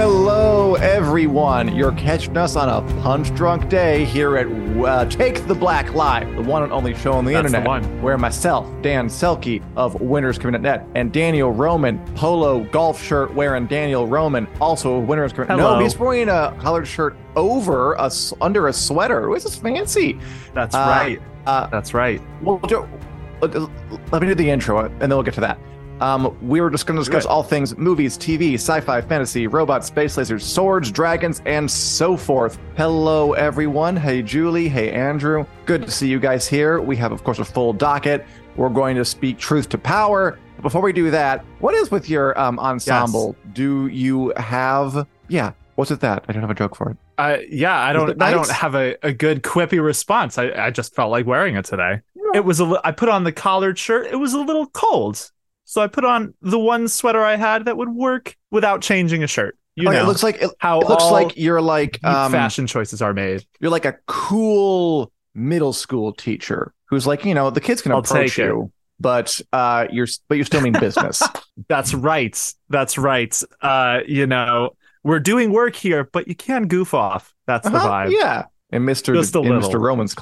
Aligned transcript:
Hello, 0.00 0.74
everyone. 0.74 1.74
You're 1.74 1.92
catching 1.92 2.36
us 2.36 2.54
on 2.54 2.68
a 2.68 2.82
punch 3.00 3.34
drunk 3.34 3.70
day 3.70 4.04
here 4.04 4.36
at 4.36 4.46
uh, 4.46 5.06
Take 5.06 5.46
the 5.46 5.54
Black 5.54 5.94
Live, 5.94 6.36
the 6.36 6.42
one 6.42 6.62
and 6.62 6.70
only 6.70 6.94
show 6.94 7.14
on 7.14 7.24
the 7.24 7.32
That's 7.32 7.50
the 7.50 7.56
internet, 7.56 7.82
one. 7.82 8.02
where 8.02 8.18
myself, 8.18 8.66
Dan 8.82 9.06
Selcke 9.08 9.62
of 9.74 9.94
WinterIsComing.net, 9.94 10.86
and 10.94 11.10
Daniel 11.14 11.50
Roman, 11.50 11.98
polo 12.14 12.64
golf 12.64 13.02
shirt 13.02 13.32
wearing 13.32 13.64
Daniel 13.68 14.06
Roman, 14.06 14.46
also 14.60 14.96
of 14.96 15.08
Winter 15.08 15.24
Is 15.24 15.32
Coming. 15.32 15.56
No, 15.56 15.78
he's 15.78 15.98
wearing 15.98 16.28
a 16.28 16.54
collared 16.60 16.86
shirt 16.86 17.16
over 17.34 17.94
a 17.94 18.10
under 18.42 18.68
a 18.68 18.74
sweater. 18.74 19.30
This 19.32 19.46
is 19.46 19.56
fancy. 19.56 20.18
That's 20.52 20.74
Uh, 20.74 20.78
right. 20.90 21.22
Uh, 21.46 21.68
That's 21.68 21.94
right. 21.94 22.20
well, 22.42 22.60
uh, 22.62 23.66
let 24.12 24.20
me 24.20 24.28
do 24.28 24.34
the 24.34 24.50
intro, 24.50 24.80
and 24.84 25.00
then 25.00 25.08
we'll 25.08 25.22
get 25.22 25.32
to 25.32 25.40
that. 25.40 25.58
Um, 26.00 26.36
we 26.46 26.60
were 26.60 26.70
just 26.70 26.86
going 26.86 26.96
to 26.96 27.00
discuss 27.00 27.24
all 27.24 27.42
things 27.42 27.76
movies, 27.76 28.18
TV, 28.18 28.54
sci-fi, 28.54 29.00
fantasy, 29.00 29.46
robots, 29.46 29.86
space 29.86 30.16
lasers, 30.16 30.42
swords, 30.42 30.90
dragons, 30.90 31.40
and 31.46 31.70
so 31.70 32.16
forth. 32.16 32.58
Hello, 32.76 33.32
everyone. 33.32 33.96
Hey, 33.96 34.22
Julie. 34.22 34.68
Hey, 34.68 34.90
Andrew. 34.90 35.46
Good 35.64 35.82
to 35.82 35.90
see 35.90 36.08
you 36.08 36.20
guys 36.20 36.46
here. 36.46 36.80
We 36.80 36.96
have, 36.96 37.12
of 37.12 37.24
course, 37.24 37.38
a 37.38 37.44
full 37.44 37.72
docket. 37.72 38.26
We're 38.56 38.68
going 38.68 38.96
to 38.96 39.04
speak 39.04 39.38
truth 39.38 39.68
to 39.70 39.78
power. 39.78 40.38
Before 40.62 40.80
we 40.82 40.92
do 40.92 41.10
that, 41.10 41.44
what 41.60 41.74
is 41.74 41.90
with 41.90 42.08
your 42.08 42.38
um, 42.38 42.58
ensemble? 42.58 43.36
Do 43.52 43.86
you 43.88 44.32
have? 44.36 45.06
Yeah. 45.28 45.52
What's 45.76 45.90
with 45.90 46.00
that? 46.00 46.24
I 46.26 46.32
don't 46.32 46.40
have 46.40 46.50
a 46.50 46.54
joke 46.54 46.74
for 46.74 46.90
it. 46.90 46.96
Uh, 47.18 47.38
yeah, 47.48 47.78
I 47.78 47.92
don't. 47.92 48.10
it 48.10 48.22
I 48.22 48.30
don't 48.30 48.50
have 48.50 48.74
a, 48.74 48.96
a 49.02 49.12
good 49.12 49.42
quippy 49.42 49.82
response. 49.82 50.38
I, 50.38 50.50
I 50.50 50.70
just 50.70 50.94
felt 50.94 51.10
like 51.10 51.26
wearing 51.26 51.54
it 51.56 51.66
today. 51.66 52.00
It 52.34 52.44
was 52.44 52.60
a. 52.60 52.80
I 52.82 52.92
put 52.92 53.10
on 53.10 53.24
the 53.24 53.32
collared 53.32 53.78
shirt. 53.78 54.06
It 54.06 54.16
was 54.16 54.32
a 54.32 54.40
little 54.40 54.66
cold, 54.66 55.30
so 55.66 55.82
I 55.82 55.86
put 55.88 56.04
on 56.06 56.32
the 56.40 56.58
one 56.58 56.88
sweater 56.88 57.22
I 57.22 57.36
had 57.36 57.66
that 57.66 57.76
would 57.76 57.90
work 57.90 58.34
without 58.50 58.80
changing 58.80 59.22
a 59.22 59.26
shirt. 59.26 59.58
You 59.74 59.88
Oh, 59.88 59.92
know 59.92 60.00
it 60.02 60.06
looks 60.06 60.22
like 60.22 60.40
it, 60.40 60.50
how 60.58 60.80
it 60.80 60.88
looks 60.88 61.04
like 61.10 61.36
you're 61.36 61.60
like 61.60 62.02
um, 62.02 62.32
fashion 62.32 62.66
choices 62.66 63.02
are 63.02 63.12
made. 63.12 63.44
you're 63.60 63.70
like 63.70 63.84
a 63.84 63.96
cool 64.06 65.12
middle 65.34 65.74
school 65.74 66.12
teacher 66.14 66.72
who's 66.88 67.06
like, 67.06 67.26
you 67.26 67.34
know, 67.34 67.50
the 67.50 67.60
kids 67.60 67.82
can 67.82 67.92
I'll 67.92 67.98
approach 67.98 68.36
take 68.36 68.38
it. 68.38 68.46
you, 68.48 68.72
but 68.98 69.38
uh, 69.52 69.86
you're 69.90 70.06
but 70.28 70.38
you 70.38 70.44
still 70.44 70.62
mean 70.62 70.72
business. 70.72 71.22
That's 71.68 71.92
right. 71.92 72.54
That's 72.70 72.96
right. 72.96 73.38
Uh, 73.60 74.00
you 74.06 74.26
know, 74.26 74.70
we're 75.04 75.20
doing 75.20 75.52
work 75.52 75.76
here, 75.76 76.04
but 76.10 76.26
you 76.26 76.34
can 76.34 76.68
goof 76.68 76.94
off. 76.94 77.34
That's 77.46 77.68
the 77.68 77.76
Uh-huh, 77.76 77.88
vibe. 77.88 78.12
Yeah, 78.12 78.44
and 78.70 78.86
Mister 78.86 79.14
in. 79.14 79.20
Mister 79.20 79.78
Roman's 79.78 80.16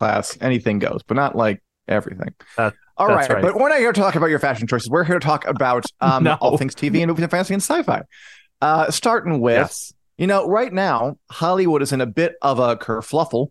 class, 0.00 0.38
anything 0.40 0.78
goes, 0.78 1.02
but 1.06 1.14
not 1.14 1.36
like 1.36 1.62
everything. 1.88 2.32
That- 2.56 2.72
All 2.96 3.08
right, 3.08 3.28
right. 3.28 3.42
but 3.42 3.56
we're 3.56 3.68
not 3.68 3.78
here 3.78 3.92
to 3.92 4.00
talk 4.00 4.14
about 4.14 4.30
your 4.30 4.38
fashion 4.38 4.66
choices. 4.66 4.88
We're 4.88 5.04
here 5.04 5.18
to 5.18 5.24
talk 5.26 5.46
about 5.46 5.84
um, 6.00 6.24
No. 6.24 6.34
all 6.40 6.56
things 6.56 6.74
TV 6.74 6.98
and 7.00 7.08
movies 7.08 7.22
and 7.22 7.30
fantasy 7.30 7.54
and 7.54 7.62
sci-fi. 7.62 8.02
Uh, 8.60 8.90
starting 8.90 9.40
with 9.40 9.56
Yes. 9.56 9.92
You 10.16 10.28
know, 10.28 10.46
right 10.46 10.72
now, 10.72 11.18
Hollywood 11.28 11.82
is 11.82 11.92
in 11.92 12.00
a 12.00 12.06
bit 12.06 12.36
of 12.40 12.60
a 12.60 12.76
kerfluffle 12.76 13.48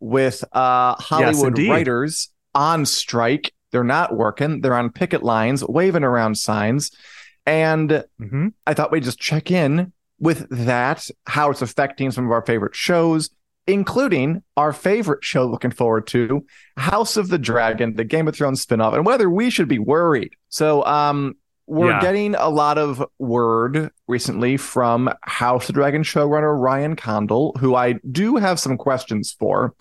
with 0.00 0.42
uh, 0.52 0.94
Hollywood 0.94 1.48
indeed. 1.48 1.68
writers 1.70 2.30
on 2.54 2.86
strike. 2.86 3.52
They're 3.70 3.84
not 3.84 4.16
working. 4.16 4.62
They're 4.62 4.74
on 4.74 4.90
picket 4.90 5.22
lines, 5.22 5.62
waving 5.62 6.04
around 6.04 6.36
signs. 6.38 6.90
And 7.44 8.02
hmm 8.18 8.48
I 8.66 8.72
thought 8.72 8.90
we'd 8.90 9.04
just 9.04 9.18
check 9.20 9.50
in 9.50 9.92
with 10.18 10.48
that, 10.48 11.06
how 11.26 11.50
it's 11.50 11.60
affecting 11.60 12.10
some 12.12 12.24
of 12.24 12.30
our 12.32 12.40
favorite 12.46 12.74
shows, 12.74 13.28
including 13.66 14.42
our 14.56 14.72
favorite 14.72 15.24
show 15.24 15.46
looking 15.46 15.70
forward 15.70 16.06
to, 16.08 16.44
House 16.76 17.16
of 17.16 17.28
the 17.28 17.38
Dragon, 17.38 17.94
the 17.96 18.04
Game 18.04 18.28
of 18.28 18.36
Thrones 18.36 18.64
spinoff, 18.64 18.94
and 18.94 19.04
whether 19.04 19.28
we 19.28 19.50
should 19.50 19.68
be 19.68 19.78
worried. 19.78 20.32
So, 20.48 20.84
um, 20.84 21.34
we're 21.68 21.90
Yeah. 21.90 22.00
getting 22.00 22.36
a 22.36 22.48
lot 22.48 22.78
of 22.78 23.04
word 23.18 23.90
recently 24.06 24.56
from 24.56 25.10
House 25.22 25.64
of 25.64 25.66
the 25.68 25.72
Dragon 25.72 26.02
showrunner 26.04 26.56
Ryan 26.56 26.94
Condal, 26.94 27.56
who 27.58 27.74
I 27.74 27.94
do 28.08 28.36
have 28.36 28.60
some 28.60 28.76
questions 28.78 29.34
for. 29.36 29.74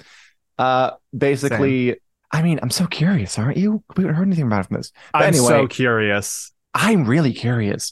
Uh, 0.58 0.92
basically, 1.16 1.98
I 2.32 2.42
mean, 2.42 2.60
I'm 2.64 2.72
so 2.72 2.88
curious, 2.88 3.38
aren't 3.38 3.58
you? 3.58 3.84
We 3.96 4.04
haven't 4.04 4.16
heard 4.16 4.28
anything 4.28 4.48
about 4.48 4.62
it 4.62 4.68
from 4.68 4.78
this. 4.78 4.92
But 5.14 5.22
I'm 5.22 5.28
anyway, 5.28 5.48
so 5.48 5.68
curious. 5.68 6.52
I'm 6.74 7.06
really 7.06 7.34
curious. 7.34 7.92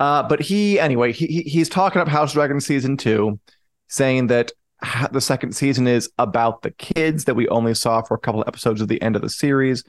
Uh, 0.00 0.22
but 0.22 0.40
he, 0.40 0.80
anyway, 0.80 1.12
he, 1.12 1.26
he- 1.26 1.42
he's 1.42 1.68
talking 1.68 2.00
up 2.00 2.08
House 2.08 2.30
of 2.30 2.34
Dragon 2.34 2.60
season 2.60 2.96
two, 2.96 3.38
saying 3.88 4.28
that 4.28 4.50
ha- 4.50 4.54
the 5.12 5.20
second 5.20 5.54
season 5.54 5.86
is 5.86 6.10
about 6.18 6.62
the 6.62 6.70
kids 6.72 7.24
that 7.24 7.34
we 7.34 7.48
only 7.48 7.74
saw 7.74 8.02
for 8.02 8.14
a 8.14 8.18
couple 8.18 8.42
of 8.42 8.48
episodes 8.48 8.82
at 8.82 8.88
the 8.88 9.00
end 9.00 9.16
of 9.16 9.22
the 9.22 9.30
series 9.30 9.84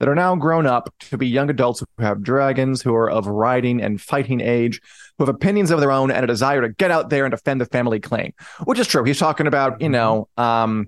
that 0.00 0.08
are 0.08 0.14
now 0.14 0.34
grown 0.34 0.66
up 0.66 0.92
to 0.98 1.16
be 1.16 1.26
young 1.26 1.48
adults 1.48 1.80
who 1.80 2.02
have 2.02 2.22
dragons, 2.22 2.82
who 2.82 2.94
are 2.94 3.10
of 3.10 3.26
riding 3.26 3.80
and 3.80 4.00
fighting 4.00 4.40
age, 4.40 4.80
who 5.16 5.24
have 5.24 5.34
opinions 5.34 5.70
of 5.70 5.80
their 5.80 5.92
own 5.92 6.10
and 6.10 6.24
a 6.24 6.26
desire 6.26 6.60
to 6.60 6.68
get 6.68 6.90
out 6.90 7.10
there 7.10 7.24
and 7.24 7.32
defend 7.32 7.60
the 7.60 7.66
family 7.66 8.00
claim, 8.00 8.32
which 8.64 8.78
is 8.78 8.86
true. 8.86 9.04
He's 9.04 9.18
talking 9.18 9.46
about, 9.46 9.80
you 9.80 9.88
know, 9.88 10.28
um, 10.36 10.86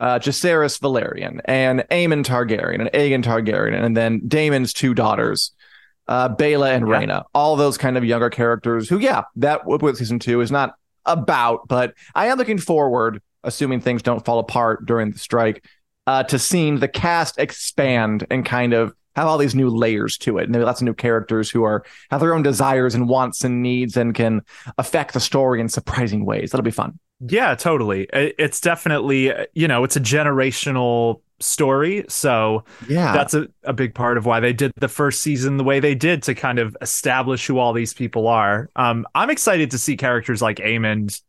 uh, 0.00 0.18
Velaryon 0.18 1.40
and 1.44 1.80
Aemond 1.90 2.24
Targaryen 2.24 2.80
and 2.80 2.90
Aegon 2.92 3.22
Targaryen, 3.22 3.82
and 3.82 3.96
then 3.96 4.20
Daemon's 4.20 4.72
two 4.72 4.94
daughters, 4.94 5.52
uh, 6.06 6.28
Baela 6.28 6.72
and 6.72 6.86
Yeah. 6.86 6.94
Rhaena, 6.94 7.24
all 7.34 7.56
those 7.56 7.78
kind 7.78 7.96
of 7.96 8.04
younger 8.04 8.30
characters 8.30 8.88
who, 8.88 8.98
yeah, 8.98 9.22
that 9.36 9.66
what 9.66 9.96
season 9.96 10.18
two 10.18 10.40
is 10.40 10.50
not 10.50 10.74
about, 11.08 11.66
but 11.66 11.94
I 12.14 12.26
am 12.26 12.38
looking 12.38 12.58
forward, 12.58 13.20
assuming 13.42 13.80
things 13.80 14.02
don't 14.02 14.24
fall 14.24 14.38
apart 14.38 14.86
during 14.86 15.10
the 15.10 15.18
strike, 15.18 15.64
uh, 16.06 16.22
to 16.24 16.38
seeing 16.38 16.78
the 16.78 16.88
cast 16.88 17.38
expand 17.38 18.26
and 18.30 18.44
kind 18.44 18.72
of 18.72 18.94
have 19.16 19.26
all 19.26 19.38
these 19.38 19.54
new 19.54 19.68
layers 19.68 20.16
to 20.18 20.38
it. 20.38 20.44
And 20.44 20.54
there 20.54 20.62
are 20.62 20.64
lots 20.64 20.80
of 20.80 20.84
new 20.84 20.94
characters 20.94 21.50
who 21.50 21.64
are 21.64 21.84
have 22.10 22.20
their 22.20 22.34
own 22.34 22.42
desires 22.42 22.94
and 22.94 23.08
wants 23.08 23.42
and 23.42 23.62
needs 23.62 23.96
and 23.96 24.14
can 24.14 24.42
affect 24.78 25.12
the 25.12 25.20
story 25.20 25.60
in 25.60 25.68
surprising 25.68 26.24
ways. 26.24 26.52
That'll 26.52 26.62
be 26.62 26.70
fun. 26.70 27.00
Yeah, 27.20 27.56
totally. 27.56 28.08
It's 28.12 28.60
definitely, 28.60 29.32
you 29.52 29.66
know, 29.66 29.82
it's 29.82 29.96
a 29.96 30.00
generational 30.00 31.20
story. 31.40 32.04
So 32.08 32.64
Yeah. 32.88 33.12
that's 33.12 33.34
a, 33.34 33.48
a 33.64 33.72
big 33.72 33.94
part 33.94 34.16
of 34.18 34.26
why 34.26 34.40
they 34.40 34.52
did 34.52 34.72
the 34.76 34.88
first 34.88 35.20
season 35.20 35.56
the 35.56 35.64
way 35.64 35.80
they 35.80 35.94
did 35.94 36.22
to 36.24 36.34
kind 36.34 36.58
of 36.58 36.76
establish 36.80 37.46
who 37.46 37.58
all 37.58 37.72
these 37.72 37.94
people 37.94 38.26
are. 38.28 38.68
Um, 38.76 39.06
I'm 39.14 39.30
excited 39.30 39.70
to 39.72 39.78
see 39.78 39.96
characters 39.96 40.42
like 40.42 40.56
Aemond 40.56 41.20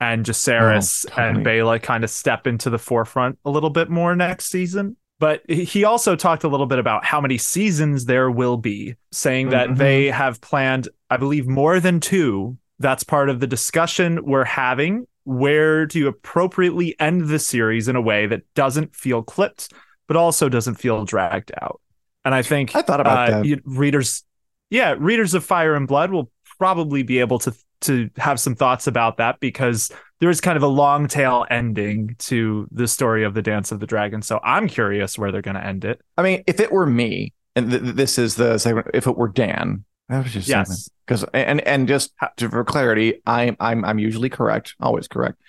and 0.00 0.24
Jacaerys 0.26 1.06
Oh, 1.06 1.14
totally. 1.14 1.28
and 1.38 1.46
Baela 1.46 1.82
kind 1.82 2.04
of 2.04 2.10
step 2.10 2.46
into 2.46 2.68
the 2.70 2.78
forefront 2.78 3.38
a 3.44 3.50
little 3.50 3.70
bit 3.70 3.88
more 3.88 4.14
next 4.14 4.46
season. 4.46 4.96
But 5.20 5.42
he- 5.48 5.84
also 5.84 6.16
talked 6.16 6.42
a 6.44 6.48
little 6.48 6.66
bit 6.66 6.80
about 6.80 7.04
how 7.04 7.20
many 7.20 7.38
seasons 7.38 8.04
there 8.06 8.30
will 8.30 8.56
be, 8.56 8.96
saying 9.12 9.50
that 9.50 9.68
Mhm. 9.70 9.76
they 9.78 10.06
have 10.10 10.40
planned, 10.40 10.88
I 11.08 11.16
believe, 11.16 11.46
more 11.46 11.78
than 11.80 12.00
two. 12.00 12.58
That's 12.80 13.04
part 13.04 13.30
of 13.30 13.38
the 13.38 13.46
discussion 13.46 14.24
we're 14.24 14.44
having. 14.44 15.06
Where 15.24 15.86
do 15.86 15.98
you 15.98 16.08
appropriately 16.08 16.94
end 17.00 17.28
the 17.28 17.38
series 17.38 17.88
in 17.88 17.96
a 17.96 18.00
way 18.00 18.26
that 18.26 18.42
doesn't 18.54 18.94
feel 18.94 19.22
clipped, 19.22 19.72
but 20.06 20.16
also 20.16 20.48
doesn't 20.48 20.76
feel 20.76 21.04
dragged 21.04 21.52
out? 21.60 21.80
And 22.24 22.34
I 22.34 22.42
think 22.42 22.74
I 22.74 22.82
thought 22.82 23.00
about 23.00 23.30
uh, 23.30 23.42
that. 23.42 23.60
readers, 23.64 24.24
yeah, 24.70 24.94
readers 24.98 25.34
of 25.34 25.44
Fire 25.44 25.74
and 25.74 25.86
Blood 25.86 26.10
will 26.10 26.30
probably 26.58 27.02
be 27.02 27.18
able 27.18 27.38
to 27.40 27.54
to 27.82 28.08
have 28.16 28.40
some 28.40 28.54
thoughts 28.54 28.86
about 28.86 29.18
that 29.18 29.40
because 29.40 29.90
there 30.20 30.30
is 30.30 30.40
kind 30.40 30.56
of 30.56 30.62
a 30.62 30.68
long 30.68 31.06
tail 31.06 31.44
ending 31.50 32.16
to 32.18 32.66
the 32.70 32.88
story 32.88 33.24
of 33.24 33.34
the 33.34 33.42
Dance 33.42 33.72
of 33.72 33.80
the 33.80 33.86
Dragon. 33.86 34.22
So 34.22 34.40
I'm 34.42 34.68
curious 34.68 35.18
where 35.18 35.30
they're 35.30 35.42
going 35.42 35.56
to 35.56 35.64
end 35.64 35.84
it. 35.84 36.00
I 36.16 36.22
mean, 36.22 36.42
if 36.46 36.60
it 36.60 36.72
were 36.72 36.86
me, 36.86 37.34
and 37.54 37.70
th- 37.70 37.82
th- 37.82 37.94
this 37.94 38.18
is 38.18 38.36
the 38.36 38.58
segment, 38.58 38.88
if 38.94 39.06
it 39.06 39.16
were 39.16 39.28
Dan, 39.28 39.84
I 40.08 40.18
was 40.18 40.32
just 40.32 40.48
Yes. 40.48 40.88
Because 41.06 41.24
and 41.32 41.60
and 41.62 41.88
just 41.88 42.12
to, 42.36 42.48
for 42.48 42.64
clarity, 42.64 43.20
I'm 43.26 43.56
I'm 43.60 43.84
I'm 43.84 43.98
usually 43.98 44.28
correct, 44.30 44.74
always 44.80 45.08
correct. 45.08 45.40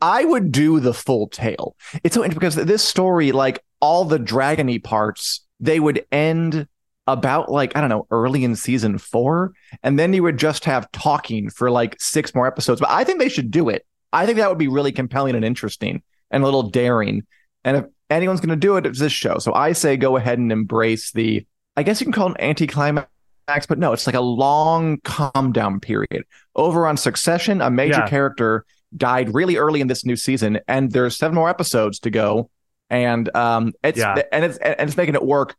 I 0.00 0.24
would 0.24 0.52
do 0.52 0.80
the 0.80 0.94
full 0.94 1.28
tale. 1.28 1.76
It's 2.04 2.14
so 2.14 2.24
interesting 2.24 2.38
because 2.38 2.54
this 2.54 2.84
story, 2.84 3.32
like 3.32 3.62
all 3.80 4.04
the 4.04 4.18
dragony 4.18 4.82
parts, 4.82 5.44
they 5.58 5.80
would 5.80 6.04
end 6.12 6.68
about 7.06 7.50
like 7.50 7.76
I 7.76 7.80
don't 7.80 7.90
know, 7.90 8.06
early 8.10 8.44
in 8.44 8.54
season 8.54 8.98
four, 8.98 9.52
and 9.82 9.98
then 9.98 10.12
you 10.12 10.22
would 10.22 10.38
just 10.38 10.64
have 10.66 10.90
talking 10.92 11.50
for 11.50 11.70
like 11.70 12.00
six 12.00 12.34
more 12.34 12.46
episodes. 12.46 12.80
But 12.80 12.90
I 12.90 13.04
think 13.04 13.18
they 13.18 13.28
should 13.28 13.50
do 13.50 13.68
it. 13.68 13.84
I 14.12 14.26
think 14.26 14.38
that 14.38 14.48
would 14.48 14.58
be 14.58 14.68
really 14.68 14.92
compelling 14.92 15.34
and 15.34 15.44
interesting 15.44 16.02
and 16.30 16.42
a 16.42 16.46
little 16.46 16.70
daring. 16.70 17.26
And 17.64 17.76
if 17.78 17.84
anyone's 18.10 18.40
going 18.40 18.48
to 18.50 18.56
do 18.56 18.76
it, 18.76 18.86
it's 18.86 18.98
this 18.98 19.12
show. 19.12 19.38
So 19.38 19.52
I 19.54 19.72
say 19.72 19.96
go 19.96 20.16
ahead 20.16 20.38
and 20.38 20.52
embrace 20.52 21.12
the, 21.12 21.46
I 21.76 21.82
guess 21.82 22.00
you 22.00 22.06
can 22.06 22.12
call 22.12 22.28
it 22.32 22.36
an 22.38 22.44
anticlimax, 22.44 23.08
but 23.68 23.78
no, 23.78 23.92
it's 23.92 24.06
like 24.06 24.14
a 24.16 24.20
long 24.20 24.98
calm 25.04 25.52
down 25.52 25.80
period. 25.80 26.24
Over 26.54 26.86
on 26.86 26.96
Succession, 26.96 27.60
a 27.60 27.70
major 27.70 28.00
Yeah. 28.00 28.08
character 28.08 28.64
died 28.96 29.34
really 29.34 29.56
early 29.56 29.80
in 29.80 29.86
this 29.88 30.04
new 30.04 30.16
season, 30.16 30.60
and 30.68 30.92
there's 30.92 31.16
seven 31.16 31.34
more 31.34 31.48
episodes 31.48 31.98
to 32.00 32.10
go, 32.10 32.50
and 32.90 33.34
um, 33.34 33.72
it's 33.82 33.98
Yeah. 33.98 34.22
and 34.32 34.44
it's 34.44 34.58
and 34.58 34.88
it's 34.88 34.96
making 34.96 35.14
it 35.14 35.24
work 35.24 35.56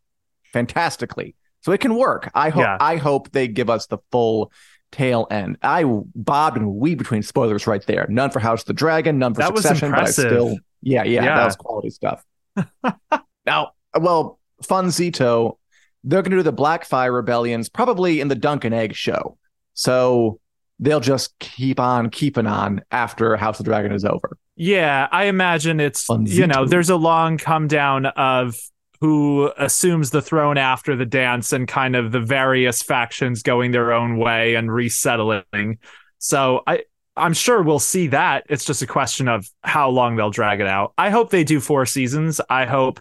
fantastically. 0.53 1.35
So 1.61 1.71
it 1.71 1.79
can 1.81 1.95
work. 1.95 2.31
I 2.33 2.49
hope 2.49 2.61
Yeah. 2.63 2.77
I 2.79 2.95
hope 2.95 3.31
they 3.31 3.47
give 3.47 3.69
us 3.69 3.87
the 3.87 3.97
full 4.11 4.51
tail 4.91 5.27
end. 5.29 5.57
I 5.61 5.83
bobbed 6.15 6.57
and 6.57 6.75
weaved 6.75 6.99
between 6.99 7.21
spoilers 7.21 7.67
right 7.67 7.85
there. 7.85 8.07
None 8.09 8.31
for 8.31 8.39
House 8.39 8.61
of 8.61 8.67
the 8.67 8.73
Dragon, 8.73 9.19
none 9.19 9.33
for 9.33 9.41
That 9.41 9.55
Succession, 9.55 9.91
but 9.91 9.99
I 10.01 10.05
still 10.11 10.57
yeah, 10.81 11.03
yeah, 11.03 11.23
Yeah. 11.23 11.35
that 11.37 11.45
was 11.45 11.55
quality 11.55 11.89
stuff. 11.89 12.23
now, 13.45 13.71
well, 13.99 14.39
Funzito, 14.63 15.57
they're 16.03 16.21
going 16.21 16.31
to 16.31 16.37
do 16.37 16.43
the 16.43 16.53
Blackfyre 16.53 17.13
rebellions 17.13 17.69
probably 17.69 18.21
in 18.21 18.27
the 18.27 18.35
Dunk 18.35 18.63
and 18.65 18.73
Egg 18.73 18.95
show. 18.95 19.37
So 19.73 20.39
they'll 20.79 20.99
just 20.99 21.37
keep 21.39 21.79
on 21.79 22.09
keeping 22.09 22.47
on 22.47 22.81
after 22.91 23.35
House 23.35 23.59
of 23.59 23.65
the 23.65 23.71
Dragon 23.71 23.91
is 23.91 24.05
over. 24.05 24.37
Yeah, 24.55 25.07
I 25.11 25.25
imagine 25.25 25.79
it's 25.79 26.07
you 26.09 26.47
know, 26.47 26.65
there's 26.65 26.89
a 26.89 26.95
long 26.95 27.37
come 27.37 27.67
down 27.67 28.07
of 28.07 28.55
who 29.01 29.51
assumes 29.57 30.11
the 30.11 30.21
throne 30.21 30.57
after 30.57 30.95
the 30.95 31.05
dance 31.05 31.53
and 31.53 31.67
kind 31.67 31.95
of 31.95 32.11
the 32.11 32.19
various 32.19 32.81
factions 32.81 33.43
going 33.43 33.71
their 33.71 33.93
own 33.93 34.17
way 34.17 34.55
and 34.55 34.71
resettling. 34.71 35.77
So 36.17 36.63
I 36.67 36.83
I'm 37.15 37.33
sure 37.33 37.61
we'll 37.61 37.79
see 37.79 38.07
that. 38.07 38.45
It's 38.49 38.65
just 38.65 38.81
a 38.81 38.87
question 38.87 39.27
of 39.27 39.47
how 39.63 39.89
long 39.89 40.15
they'll 40.15 40.29
drag 40.29 40.61
it 40.61 40.67
out. 40.67 40.93
I 40.97 41.09
hope 41.09 41.29
they 41.29 41.43
do 41.43 41.59
four 41.59 41.85
seasons. 41.85 42.39
I 42.49 42.65
hope 42.65 42.99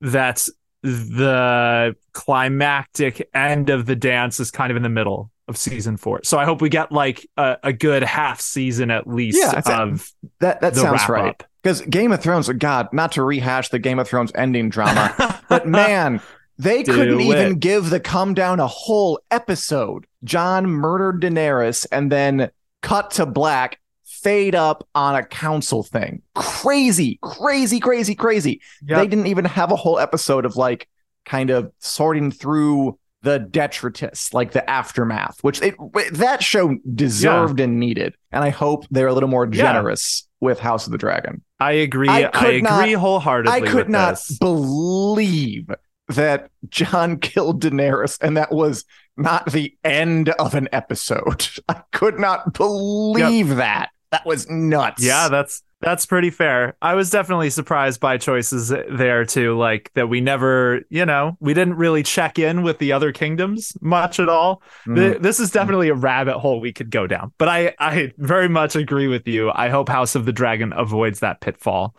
that 0.00 0.48
the 0.86 1.96
climactic 2.12 3.28
end 3.34 3.70
of 3.70 3.86
the 3.86 3.96
dance 3.96 4.40
is 4.40 4.50
kind 4.50 4.70
of 4.70 4.76
in 4.76 4.82
the 4.82 4.88
middle 4.88 5.30
of 5.48 5.56
season 5.56 5.96
four. 5.96 6.20
So 6.24 6.38
I 6.38 6.44
hope 6.44 6.60
we 6.60 6.68
get 6.68 6.92
like 6.92 7.26
a, 7.36 7.56
a 7.64 7.72
good 7.72 8.02
half 8.02 8.40
season 8.40 8.90
at 8.90 9.06
least 9.06 9.38
Yeah, 9.38 9.52
of 9.58 10.12
That 10.40 10.60
that 10.60 10.76
sounds 10.76 11.08
right. 11.08 11.28
up. 11.30 11.44
Because 11.62 11.80
Game 11.82 12.12
of 12.12 12.22
Thrones, 12.22 12.48
God, 12.48 12.88
not 12.92 13.12
to 13.12 13.22
rehash 13.22 13.70
the 13.70 13.78
Game 13.80 13.98
of 13.98 14.08
Thrones 14.08 14.30
ending 14.36 14.68
drama, 14.68 15.42
but 15.48 15.66
man, 15.66 16.20
they 16.58 16.82
Do 16.82 16.94
couldn't 16.94 17.20
even 17.20 17.58
give 17.58 17.90
the 17.90 18.00
come 18.00 18.34
down 18.34 18.60
a 18.60 18.66
whole 18.66 19.20
episode. 19.30 20.06
Jon 20.24 20.66
murdered 20.66 21.20
Daenerys 21.22 21.86
and 21.90 22.10
then 22.10 22.50
cut 22.82 23.10
to 23.12 23.26
black, 23.26 23.80
fade 24.22 24.54
up 24.54 24.86
on 24.94 25.14
a 25.14 25.24
council 25.24 25.82
thing. 25.82 26.22
Crazy, 26.34 27.18
crazy, 27.22 27.80
crazy, 27.80 28.14
crazy. 28.14 28.60
Yep. 28.86 28.98
They 28.98 29.06
didn't 29.06 29.26
even 29.26 29.44
have 29.44 29.70
a 29.72 29.76
whole 29.76 29.98
episode 29.98 30.44
of 30.44 30.56
like 30.56 30.88
kind 31.24 31.50
of 31.50 31.72
sorting 31.78 32.30
through 32.30 32.98
the 33.22 33.38
detritus, 33.38 34.32
like 34.32 34.52
the 34.52 34.68
aftermath, 34.70 35.42
which 35.42 35.60
it, 35.62 35.74
that 36.12 36.42
show 36.44 36.76
deserved 36.94 37.58
and 37.60 37.80
needed. 37.80 38.14
And 38.30 38.44
I 38.44 38.50
hope 38.50 38.84
they're 38.90 39.08
a 39.08 39.14
little 39.14 39.28
more 39.28 39.46
Yeah. 39.50 39.62
generous 39.72 40.28
with 40.40 40.60
House 40.60 40.86
of 40.86 40.92
the 40.92 40.98
Dragon. 40.98 41.42
I 41.58 41.72
agree. 41.72 42.08
I 42.08 42.22
I, 42.34 42.46
agree 42.48 42.60
not- 42.60 42.88
wholeheartedly. 43.00 43.52
I 43.52 43.60
could 43.66 43.88
not 43.88 44.12
this. 44.12 44.38
believe 44.38 45.68
that 46.08 46.50
Jon 46.68 47.16
killed 47.20 47.62
Daenerys 47.62 48.18
and 48.20 48.36
that 48.36 48.52
was 48.52 48.84
not 49.16 49.50
the 49.50 49.74
end 49.82 50.28
of 50.28 50.54
an 50.54 50.68
episode. 50.72 51.48
I 51.68 51.80
could 51.92 52.20
not 52.20 52.52
believe 52.54 53.56
that. 53.56 53.88
That 54.12 54.24
was 54.24 54.48
nuts. 54.48 55.04
Yeah, 55.04 55.28
that's 55.28 55.62
that's 55.80 56.06
pretty 56.06 56.30
fair. 56.30 56.76
I 56.80 56.94
was 56.94 57.10
definitely 57.10 57.50
surprised 57.50 58.00
by 58.00 58.16
choices 58.16 58.68
there 58.68 59.24
too, 59.24 59.58
like 59.58 59.90
that 59.94 60.08
we 60.08 60.20
never, 60.20 60.80
you 60.88 61.04
know, 61.04 61.36
we 61.38 61.52
didn't 61.54 61.74
really 61.74 62.02
check 62.02 62.38
in 62.38 62.62
with 62.62 62.78
the 62.78 62.92
other 62.92 63.12
kingdoms 63.12 63.76
much 63.82 64.18
at 64.18 64.28
all. 64.28 64.62
Mhm. 64.86 65.20
This 65.20 65.38
is 65.38 65.50
definitely 65.50 65.88
a 65.90 65.94
rabbit 65.94 66.38
hole 66.38 66.60
we 66.60 66.72
could 66.72 66.90
go 66.90 67.06
down. 67.06 67.32
But 67.36 67.48
I 67.48 67.74
I 67.78 68.12
very 68.16 68.48
much 68.48 68.74
agree 68.74 69.06
with 69.08 69.28
you. 69.28 69.50
I 69.54 69.68
hope 69.68 69.88
House 69.88 70.14
of 70.14 70.24
the 70.24 70.32
Dragon 70.32 70.72
avoids 70.74 71.20
that 71.20 71.40
pitfall. 71.40 71.94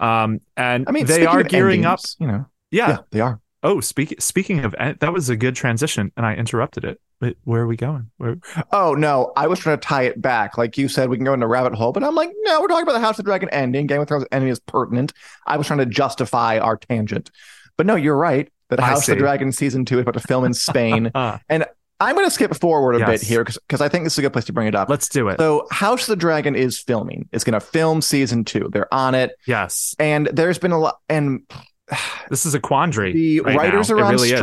Um 0.00 0.40
and 0.56 0.88
I 0.88 0.92
mean, 0.92 1.06
they 1.06 1.26
are 1.26 1.42
gearing 1.44 1.84
endings, 1.84 2.16
You 2.18 2.26
know. 2.26 2.46
Yeah. 2.70 2.88
yeah, 2.88 2.98
they 3.10 3.20
are. 3.20 3.40
Oh, 3.62 3.80
speaking 3.80 4.18
speaking 4.18 4.64
of 4.64 4.74
that 4.78 5.12
was 5.12 5.28
a 5.28 5.36
good 5.36 5.54
transition 5.54 6.10
and 6.16 6.26
I 6.26 6.34
interrupted 6.34 6.84
it. 6.84 7.00
Where 7.44 7.62
are 7.62 7.66
we 7.66 7.76
going? 7.76 8.10
Where, 8.16 8.36
Oh 8.72 8.94
no, 8.94 9.32
I 9.36 9.46
was 9.46 9.58
trying 9.58 9.78
to 9.78 9.80
tie 9.86 10.02
it 10.02 10.20
back. 10.20 10.58
Like 10.58 10.76
you 10.76 10.88
said, 10.88 11.08
we 11.08 11.16
can 11.16 11.24
go 11.24 11.32
into 11.34 11.46
a 11.46 11.48
rabbit 11.48 11.74
hole, 11.74 11.92
but 11.92 12.02
I'm 12.04 12.14
like, 12.14 12.30
no, 12.42 12.60
we're 12.60 12.68
talking 12.68 12.82
about 12.82 12.92
the 12.94 13.00
House 13.00 13.18
of 13.18 13.24
the 13.24 13.28
Dragon 13.30 13.48
ending. 13.50 13.86
Game 13.86 14.00
of 14.00 14.08
Thrones 14.08 14.24
ending 14.32 14.50
is 14.50 14.60
pertinent. 14.60 15.12
I 15.46 15.56
was 15.56 15.66
trying 15.66 15.78
to 15.80 15.86
justify 15.86 16.58
our 16.58 16.76
tangent, 16.76 17.30
but 17.76 17.86
no, 17.86 17.94
you're 17.94 18.16
right. 18.16 18.50
That 18.70 18.80
I 18.80 18.86
House 18.86 19.08
of 19.08 19.14
the 19.16 19.20
Dragon 19.20 19.52
season 19.52 19.84
two 19.84 19.96
is 19.98 20.02
about 20.02 20.14
to 20.14 20.20
film 20.20 20.44
in 20.44 20.54
Spain. 20.54 21.10
uh, 21.14 21.38
I'm 22.00 22.14
going 22.16 22.26
to 22.26 22.30
skip 22.30 22.54
forward 22.56 22.96
a 22.96 22.98
Yes. 22.98 23.08
bit 23.08 23.22
here 23.22 23.44
because 23.44 23.80
I 23.80 23.88
think 23.88 24.02
this 24.04 24.14
is 24.14 24.18
a 24.18 24.22
good 24.22 24.32
place 24.32 24.46
to 24.46 24.52
bring 24.52 24.66
it 24.66 24.74
up. 24.74 24.88
let's 24.88 25.08
do 25.08 25.28
it. 25.28 25.38
So, 25.38 25.68
House 25.70 26.02
of 26.02 26.06
the 26.08 26.16
Dragon 26.16 26.56
is 26.56 26.80
filming. 26.80 27.28
It's 27.32 27.44
going 27.44 27.52
to 27.52 27.60
film 27.60 28.02
season 28.02 28.44
two. 28.44 28.68
They're 28.72 28.92
on 28.92 29.14
it, 29.14 29.32
yes. 29.46 29.94
and 30.00 30.26
there's 30.32 30.58
been 30.58 30.72
a 30.72 30.78
lot. 30.80 30.96
And 31.08 31.42
This 32.30 32.46
is 32.46 32.54
a 32.54 32.60
quandary. 32.60 33.12
the 33.12 33.40
right 33.40 33.56
writers 33.56 33.90
now. 33.90 33.96
are 33.96 33.98
It 33.98 34.02
on 34.04 34.12
really 34.14 34.32
is. 34.32 34.40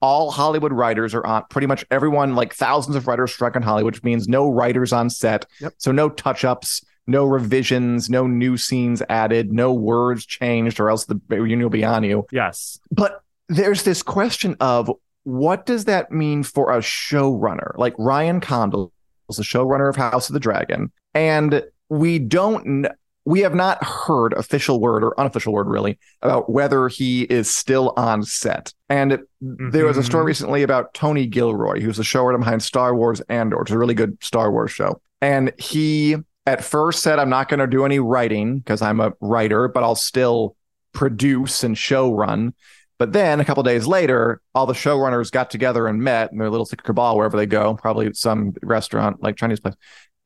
All 0.00 0.30
Hollywood 0.30 0.72
writers 0.72 1.14
are 1.14 1.26
on. 1.26 1.44
Pretty 1.48 1.66
much 1.66 1.84
everyone, 1.90 2.34
like 2.34 2.54
thousands 2.54 2.96
of 2.96 3.06
writers, 3.06 3.32
strike 3.32 3.56
on 3.56 3.62
Hollywood, 3.62 3.94
which 3.94 4.04
means 4.04 4.28
no 4.28 4.48
writers 4.50 4.92
on 4.92 5.08
set. 5.10 5.46
Yep. 5.60 5.74
So 5.78 5.92
no 5.92 6.10
touch 6.10 6.44
ups, 6.44 6.84
no 7.06 7.24
revisions, 7.24 8.10
no 8.10 8.26
new 8.26 8.56
scenes 8.56 9.02
added, 9.08 9.52
no 9.52 9.72
words 9.72 10.26
changed, 10.26 10.80
or 10.80 10.90
else 10.90 11.04
the 11.06 11.20
reunion 11.28 11.62
will 11.62 11.70
be 11.70 11.84
on 11.84 12.04
you. 12.04 12.26
Yes. 12.30 12.78
But 12.90 13.22
there's 13.48 13.84
this 13.84 14.02
question 14.02 14.56
of 14.60 14.90
what 15.24 15.66
does 15.66 15.86
that 15.86 16.12
mean 16.12 16.42
for 16.42 16.72
a 16.72 16.78
showrunner? 16.78 17.76
Like 17.76 17.94
Ryan 17.98 18.40
Condal 18.40 18.92
is 19.28 19.36
the 19.36 19.42
showrunner 19.42 19.88
of 19.88 19.96
House 19.96 20.28
of 20.28 20.34
the 20.34 20.40
Dragon, 20.40 20.92
and 21.14 21.62
we 21.88 22.18
don't. 22.18 22.86
We 23.26 23.40
have 23.40 23.54
not 23.54 23.82
heard 23.84 24.32
official 24.34 24.80
word 24.80 25.02
or 25.04 25.18
unofficial 25.20 25.52
word 25.52 25.66
really 25.66 25.98
about 26.22 26.48
whether 26.50 26.88
he 26.88 27.22
is 27.24 27.52
still 27.52 27.92
on 27.96 28.22
set. 28.22 28.72
And 28.88 29.18
there 29.40 29.84
was 29.84 29.96
a 29.98 30.02
story 30.02 30.22
Mhm. 30.24 30.26
recently 30.28 30.62
about 30.62 30.94
Tony 30.94 31.26
Gilroy, 31.26 31.80
who's 31.80 31.96
the 31.96 32.04
showrunner 32.04 32.38
behind 32.38 32.62
Star 32.62 32.94
Wars 32.94 33.20
Andor, 33.22 33.58
which 33.58 33.70
is 33.70 33.74
a 33.74 33.78
really 33.78 33.94
good 33.94 34.16
Star 34.22 34.50
Wars 34.52 34.70
show. 34.70 35.00
And 35.20 35.52
he 35.58 36.16
at 36.46 36.62
first 36.62 37.02
said, 37.02 37.18
I'm 37.18 37.28
not 37.28 37.48
going 37.48 37.58
to 37.60 37.66
do 37.66 37.84
any 37.84 37.98
writing 37.98 38.58
because 38.58 38.80
I'm 38.80 39.00
a 39.00 39.12
writer, 39.20 39.66
but 39.66 39.82
I'll 39.82 39.96
still 39.96 40.54
produce 40.92 41.64
and 41.64 41.76
show 41.76 42.14
run. 42.14 42.54
But 42.98 43.12
then 43.12 43.40
a 43.40 43.44
couple 43.44 43.62
days 43.64 43.86
later, 43.86 44.40
all 44.54 44.64
the 44.66 44.72
showrunners 44.72 45.30
got 45.32 45.50
together 45.50 45.86
and 45.88 46.00
met 46.00 46.30
in 46.32 46.38
their 46.38 46.48
little 46.48 46.64
secret 46.64 46.86
cabal 46.86 47.16
wherever 47.16 47.36
they 47.36 47.44
go, 47.46 47.74
probably 47.74 48.12
some 48.14 48.54
restaurant 48.62 49.22
like 49.22 49.36
Chinese 49.36 49.60
place. 49.60 49.74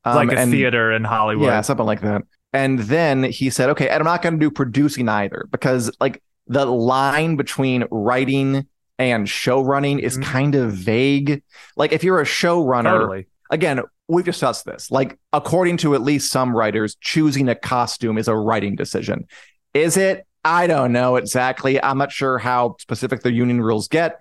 Um, 0.04 0.14
like 0.16 0.32
a 0.32 0.38
and- 0.38 0.50
theater 0.50 0.92
in 0.92 1.02
Hollywood. 1.04 1.46
yeah, 1.46 1.62
something 1.62 1.86
like 1.86 2.02
that. 2.02 2.22
And 2.52 2.78
then 2.80 3.22
he 3.24 3.48
said, 3.50 3.70
okay, 3.70 3.88
and 3.88 4.00
I'm 4.00 4.04
not 4.04 4.22
going 4.22 4.34
to 4.34 4.40
do 4.40 4.50
producing 4.50 5.08
either 5.08 5.46
because 5.50 5.90
like 6.00 6.22
the 6.46 6.64
line 6.66 7.36
between 7.36 7.84
writing 7.90 8.66
and 8.98 9.28
show 9.28 9.62
running 9.62 9.98
is 10.00 10.18
Mhm. 10.18 10.22
kind 10.24 10.54
of 10.56 10.72
vague. 10.72 11.42
Like 11.76 11.92
if 11.92 12.02
you're 12.04 12.20
a 12.20 12.24
showrunner, 12.24 12.98
totally. 13.00 13.26
again, 13.50 13.80
we've 14.08 14.24
discussed 14.24 14.64
this. 14.64 14.90
Like 14.90 15.18
according 15.32 15.76
to 15.78 15.94
at 15.94 16.02
least 16.02 16.32
some 16.32 16.54
writers, 16.54 16.96
choosing 17.00 17.48
a 17.48 17.54
costume 17.54 18.18
is 18.18 18.26
a 18.28 18.34
writing 18.36 18.74
decision. 18.74 19.26
Is 19.72 19.96
it? 19.96 20.26
I 20.44 20.66
don't 20.66 20.90
know 20.92 21.16
exactly. 21.16 21.80
I'm 21.82 21.98
not 21.98 22.10
sure 22.10 22.38
how 22.38 22.76
specific 22.80 23.22
the 23.22 23.30
union 23.32 23.60
rules 23.60 23.88
get, 23.88 24.18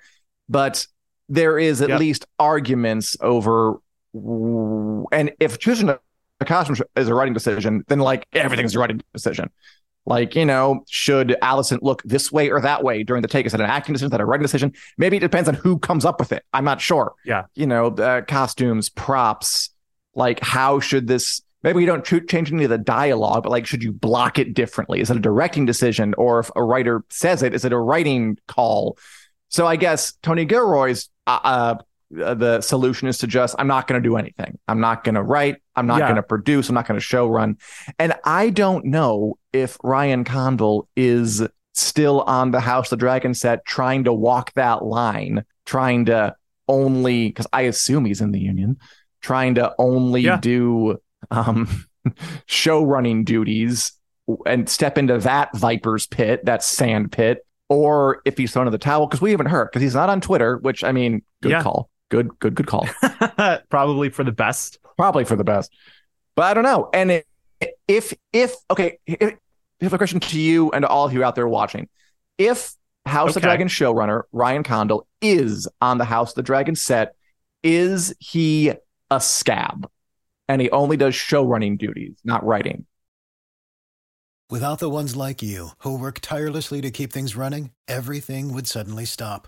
but 0.47 0.85
there 1.29 1.57
is 1.57 1.81
at 1.81 1.89
Yep. 1.89 1.99
least 1.99 2.25
arguments 2.37 3.17
over 3.21 3.79
and 4.13 5.31
if 5.39 5.59
choosing 5.59 5.89
a, 5.89 5.99
a 6.39 6.45
costume 6.45 6.77
is 6.95 7.07
a 7.07 7.13
writing 7.13 7.33
decision, 7.33 7.83
then 7.87 7.99
like 7.99 8.25
everything's 8.33 8.75
a 8.75 8.79
writing 8.79 9.01
decision. 9.13 9.49
Like, 10.05 10.35
you 10.35 10.45
know, 10.45 10.83
should 10.89 11.37
Allison 11.41 11.79
look 11.81 12.01
this 12.03 12.31
way 12.31 12.49
or 12.49 12.59
that 12.61 12.83
way 12.83 13.03
during 13.03 13.21
the 13.21 13.27
take? 13.27 13.45
Is 13.45 13.53
it 13.53 13.59
an 13.59 13.67
acting 13.67 13.93
decision? 13.93 14.07
Is 14.07 14.11
that 14.11 14.21
a 14.21 14.25
writing 14.25 14.41
decision? 14.41 14.73
Maybe 14.97 15.17
it 15.17 15.19
depends 15.19 15.47
on 15.47 15.55
who 15.55 15.77
comes 15.77 16.05
up 16.05 16.19
with 16.19 16.31
it. 16.31 16.43
I'm 16.53 16.63
not 16.63 16.81
sure. 16.81 17.13
Yeah. 17.25 17.45
You 17.53 17.67
know, 17.67 17.87
uh, 17.87 18.21
costumes, 18.21 18.89
props, 18.89 19.69
like 20.15 20.39
how 20.41 20.79
should 20.79 21.07
this 21.07 21.41
maybe 21.61 21.77
we 21.77 21.85
don't 21.85 22.03
ch- 22.03 22.27
change 22.27 22.51
any 22.51 22.63
of 22.63 22.69
the 22.69 22.77
dialogue, 22.77 23.43
but 23.43 23.51
like 23.51 23.67
should 23.67 23.83
you 23.83 23.91
block 23.91 24.39
it 24.39 24.53
differently? 24.53 25.01
Is 25.01 25.11
it 25.11 25.17
a 25.17 25.19
directing 25.19 25.65
decision? 25.65 26.13
Or 26.17 26.39
if 26.39 26.49
a 26.55 26.63
writer 26.63 27.03
says 27.09 27.43
it, 27.43 27.53
is 27.53 27.65
it 27.65 27.73
a 27.73 27.77
writing 27.77 28.37
call? 28.47 28.97
So 29.49 29.67
I 29.67 29.75
guess 29.75 30.13
Tony 30.23 30.45
Gilroy's 30.45 31.09
uh, 31.27 31.39
uh, 31.43 31.75
the 32.11 32.59
solution 32.61 33.07
is 33.07 33.17
to 33.19 33.27
just 33.27 33.55
I'm 33.59 33.67
not 33.67 33.87
going 33.87 34.01
to 34.01 34.07
do 34.07 34.17
anything. 34.17 34.57
I'm 34.67 34.79
not 34.79 35.03
going 35.03 35.15
to 35.15 35.21
write. 35.23 35.57
I'm 35.75 35.85
not 35.87 35.99
Yeah. 35.99 36.07
going 36.07 36.15
to 36.15 36.23
produce. 36.23 36.67
I'm 36.69 36.75
not 36.75 36.87
going 36.87 36.99
to 36.99 37.05
show 37.05 37.27
run. 37.27 37.57
And 37.99 38.13
I 38.25 38.49
don't 38.49 38.85
know 38.85 39.37
if 39.53 39.77
Ryan 39.83 40.23
Condal 40.23 40.87
is 40.95 41.43
still 41.75 42.21
on 42.21 42.51
the 42.51 42.59
House 42.59 42.87
of 42.91 42.97
the 42.97 43.01
Dragon 43.03 43.33
set 43.33 43.63
trying 43.65 44.03
to 44.05 44.13
walk 44.13 44.51
that 44.53 44.83
line, 44.83 45.45
trying 45.65 46.05
to 46.05 46.35
only 46.67 47.27
because 47.29 47.47
I 47.53 47.61
assume 47.61 48.05
he's 48.05 48.21
in 48.21 48.31
the 48.31 48.39
union, 48.39 48.77
trying 49.21 49.55
to 49.55 49.73
only 49.77 50.21
Yeah. 50.21 50.37
do 50.39 50.97
um 51.31 51.67
show 52.47 52.83
running 52.83 53.23
duties 53.23 53.91
and 54.45 54.67
step 54.69 54.97
into 54.97 55.17
that 55.19 55.55
viper's 55.55 56.05
pit, 56.07 56.45
that 56.45 56.63
sand 56.63 57.11
pit, 57.11 57.45
or 57.67 58.21
if 58.25 58.37
he's 58.37 58.51
thrown 58.53 58.67
in 58.67 58.71
the 58.71 58.77
towel 58.77 59.05
because 59.07 59.21
we 59.21 59.31
haven't 59.31 59.47
heard 59.47 59.69
because 59.71 59.81
he's 59.81 59.95
not 59.95 60.09
on 60.09 60.21
Twitter. 60.21 60.57
Which 60.57 60.83
I 60.83 60.91
mean, 60.91 61.23
good 61.41 61.51
Yeah. 61.51 61.63
call, 61.63 61.89
good, 62.09 62.37
good, 62.39 62.55
good 62.55 62.67
call. 62.67 62.87
Probably 63.69 64.09
for 64.09 64.23
the 64.23 64.31
best. 64.31 64.79
Probably 64.97 65.23
for 65.23 65.35
the 65.35 65.43
best, 65.43 65.71
but 66.35 66.45
I 66.45 66.53
don't 66.53 66.63
know. 66.63 66.89
And 66.93 67.11
it, 67.11 67.25
if 67.87 68.13
if 68.33 68.55
okay, 68.69 68.99
if, 69.05 69.19
if 69.21 69.37
have 69.81 69.93
a 69.93 69.97
question 69.97 70.19
to 70.19 70.39
you 70.39 70.71
and 70.71 70.83
to 70.83 70.87
all 70.87 71.05
of 71.05 71.13
you 71.13 71.23
out 71.23 71.35
there 71.35 71.47
watching, 71.47 71.87
if 72.37 72.73
House 73.05 73.31
of 73.31 73.37
Okay. 73.37 73.47
Dragon 73.47 73.67
showrunner 73.67 74.23
Ryan 74.31 74.63
Condal 74.63 75.07
is 75.21 75.67
on 75.81 75.97
the 75.97 76.05
House 76.05 76.31
of 76.31 76.35
the 76.35 76.43
Dragon 76.43 76.75
set, 76.75 77.15
is 77.63 78.13
he 78.19 78.73
a 79.09 79.21
scab? 79.21 79.89
And 80.47 80.61
he 80.61 80.69
only 80.71 80.97
does 80.97 81.15
show 81.15 81.45
running 81.45 81.77
duties, 81.77 82.17
not 82.23 82.45
writing. 82.45 82.85
Without 84.49 84.79
the 84.79 84.89
ones 84.89 85.15
like 85.15 85.43
you, 85.43 85.69
who 85.79 85.97
work 85.97 86.19
tirelessly 86.21 86.81
to 86.81 86.89
keep 86.89 87.13
things 87.13 87.35
running, 87.35 87.71
everything 87.87 88.51
would 88.51 88.65
suddenly 88.65 89.05
stop. 89.05 89.47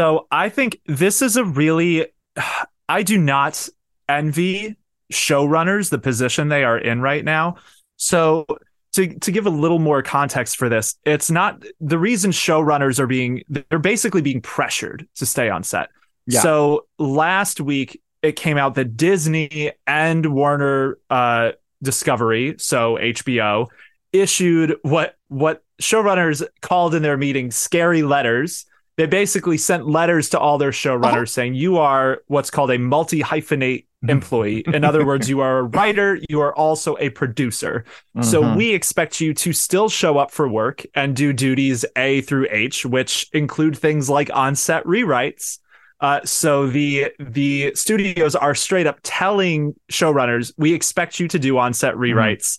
So 0.00 0.26
I 0.30 0.48
think 0.48 0.80
this 0.86 1.20
is 1.20 1.36
a 1.36 1.44
really, 1.44 2.06
I 2.88 3.02
do 3.02 3.18
not 3.18 3.68
envy 4.08 4.76
showrunners 5.12 5.90
the 5.90 5.98
position 5.98 6.48
they 6.48 6.64
are 6.64 6.78
in 6.78 7.02
right 7.02 7.22
now. 7.22 7.56
So 7.98 8.46
to 8.94 9.18
to 9.18 9.30
give 9.30 9.44
a 9.44 9.50
little 9.50 9.78
more 9.78 10.02
context 10.02 10.56
for 10.56 10.70
this, 10.70 10.96
it's 11.04 11.30
not 11.30 11.62
the 11.82 11.98
reason 11.98 12.30
showrunners 12.30 12.98
are 12.98 13.06
being 13.06 13.42
they're 13.50 13.78
basically 13.78 14.22
being 14.22 14.40
pressured 14.40 15.06
to 15.16 15.26
stay 15.26 15.50
on 15.50 15.64
set. 15.64 15.90
Yeah. 16.26 16.40
So 16.40 16.86
last 16.98 17.60
week 17.60 18.00
it 18.22 18.36
came 18.36 18.56
out 18.56 18.76
that 18.76 18.96
Disney 18.96 19.72
and 19.86 20.24
Warner 20.32 20.96
uh, 21.10 21.52
Discovery, 21.82 22.54
so 22.56 22.96
HBO, 22.96 23.66
issued 24.14 24.76
what 24.80 25.16
what 25.28 25.62
showrunners 25.82 26.42
called 26.62 26.94
in 26.94 27.02
their 27.02 27.18
meeting 27.18 27.50
scary 27.50 28.02
letters. 28.02 28.64
They 29.00 29.06
basically 29.06 29.56
sent 29.56 29.86
letters 29.86 30.28
to 30.30 30.38
all 30.38 30.58
their 30.58 30.72
showrunners 30.72 31.30
saying 31.30 31.54
you 31.54 31.78
are 31.78 32.22
what's 32.26 32.50
called 32.50 32.70
a 32.70 32.78
multi 32.78 33.20
hyphenate 33.22 33.86
employee. 34.06 34.62
In 34.74 34.84
other 34.84 35.06
words, 35.06 35.26
you 35.30 35.40
are 35.40 35.60
a 35.60 35.62
writer, 35.62 36.18
you 36.28 36.42
are 36.42 36.54
also 36.54 36.98
a 37.00 37.08
producer. 37.08 37.84
So 38.20 38.42
Mhm. 38.42 38.56
we 38.56 38.74
expect 38.74 39.18
you 39.18 39.32
to 39.32 39.54
still 39.54 39.88
show 39.88 40.18
up 40.18 40.30
for 40.30 40.46
work 40.48 40.84
and 40.94 41.16
do 41.16 41.32
duties 41.32 41.86
A 41.96 42.20
through 42.20 42.46
H, 42.50 42.84
which 42.84 43.26
include 43.32 43.74
things 43.78 44.10
like 44.10 44.30
on-set 44.34 44.84
rewrites. 44.84 45.60
Uh, 46.02 46.20
so 46.24 46.66
the 46.66 47.08
the 47.18 47.72
studios 47.74 48.34
are 48.34 48.54
straight 48.54 48.86
up 48.86 48.98
telling 49.02 49.74
showrunners, 49.90 50.52
we 50.58 50.74
expect 50.74 51.20
you 51.20 51.26
to 51.28 51.38
do 51.38 51.56
on-set 51.56 51.94
rewrites, 51.94 52.58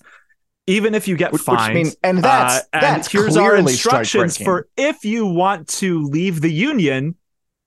even 0.68 0.94
if 0.96 1.08
you 1.08 1.15
get. 1.15 1.32
Which- 1.32 1.41
which 1.41 1.46
fined. 1.60 1.96
and 2.03 2.20
that's- 2.24 2.60
Uh, 2.62 2.63
and 2.74 2.84
that's 2.84 3.12
here's 3.12 3.36
our 3.38 3.51
instructions 3.72 4.38
for 4.46 4.68
if 4.77 5.03
you 5.06 5.25
want 5.25 5.68
to 5.70 6.03
leave 6.03 6.41
the 6.41 6.51
union. 6.51 7.15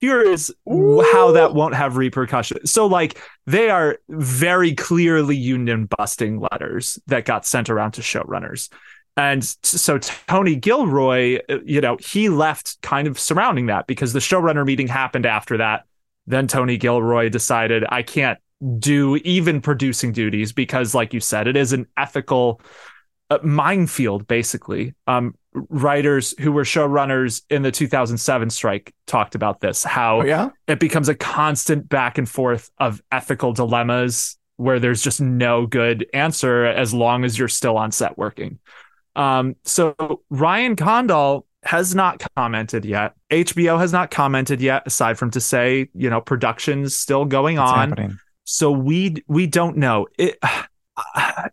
Here 0.01 0.21
is 0.21 0.53
how 0.67 1.33
that 1.33 1.55
won't 1.55 1.75
have 1.75 1.97
repercussions. 1.97 2.71
So, 2.71 2.85
like, 2.87 3.19
they 3.47 3.71
are 3.71 3.97
very 4.11 4.75
clearly 4.75 5.35
union 5.35 5.89
busting 5.97 6.41
letters 6.53 6.99
that 7.07 7.25
got 7.25 7.47
sent 7.47 7.71
around 7.71 7.93
to 7.93 8.03
showrunners. 8.03 8.69
And 9.17 9.43
so 9.63 9.97
Tony 10.27 10.57
Gilroy, 10.57 11.39
uh, 11.49 11.59
you 11.65 11.81
know, 11.81 11.97
he 12.01 12.29
left 12.29 12.77
kind 12.83 13.07
of 13.09 13.19
surrounding 13.19 13.67
that 13.67 13.87
because 13.87 14.13
the 14.13 14.19
showrunner 14.19 14.67
meeting 14.67 14.89
happened 14.89 15.25
after 15.25 15.57
that. 15.57 15.85
Then 16.27 16.49
Tony 16.49 16.77
Gilroy 16.77 17.31
decided 17.31 17.85
I 17.89 18.03
can't 18.03 18.39
do 18.79 19.17
even 19.17 19.61
producing 19.61 20.13
duties 20.13 20.53
because, 20.53 20.95
like 20.95 21.13
you 21.13 21.21
said, 21.21 21.47
it 21.49 21.57
is 21.57 21.73
an 21.73 21.87
ethical 21.97 22.61
uh, 23.31 23.39
minefield, 23.43 24.27
basically. 24.27 24.95
Um, 25.07 25.35
writers 25.53 26.35
who 26.41 26.51
were 26.51 26.65
showrunners 26.65 27.43
in 27.49 27.63
the 27.63 27.71
2007 27.71 28.51
strike 28.51 28.93
talked 29.07 29.35
about 29.35 29.61
this 29.61 29.85
how 29.85 30.21
Oh, 30.23 30.25
yeah. 30.25 30.49
it 30.67 30.81
becomes 30.81 31.09
a 31.09 31.15
constant 31.15 31.89
back 31.89 32.19
and 32.19 32.29
forth 32.29 32.71
of 32.79 33.01
ethical 33.13 33.53
dilemmas 33.53 34.37
where 34.57 34.79
there's 34.81 35.03
just 35.03 35.21
no 35.21 35.67
good 35.67 36.07
answer 36.13 36.65
as 36.65 36.93
long 36.95 37.25
as 37.25 37.39
you're 37.39 37.49
still 37.49 37.77
on 37.77 37.93
set 37.93 38.17
working. 38.19 38.59
Um, 39.17 39.55
so 39.65 39.95
Ryan 40.31 40.75
Condal 40.77 41.47
has 41.63 41.95
not 41.95 42.23
commented 42.37 42.85
yet. 42.85 43.15
HBO 43.31 43.79
has 43.79 43.93
not 43.93 44.11
commented 44.11 44.61
yet, 44.61 44.83
aside 44.87 45.19
from 45.19 45.31
to 45.33 45.41
say, 45.41 45.89
you 45.95 46.11
know, 46.11 46.21
production's 46.21 46.97
still 46.97 47.25
going 47.25 47.57
It's 47.59 47.71
on. 47.71 47.91
happening. 47.91 48.19
So 48.45 48.71
we 48.71 49.17
we 49.27 49.47
don't 49.47 49.77
know. 49.77 50.07
It 50.19 50.39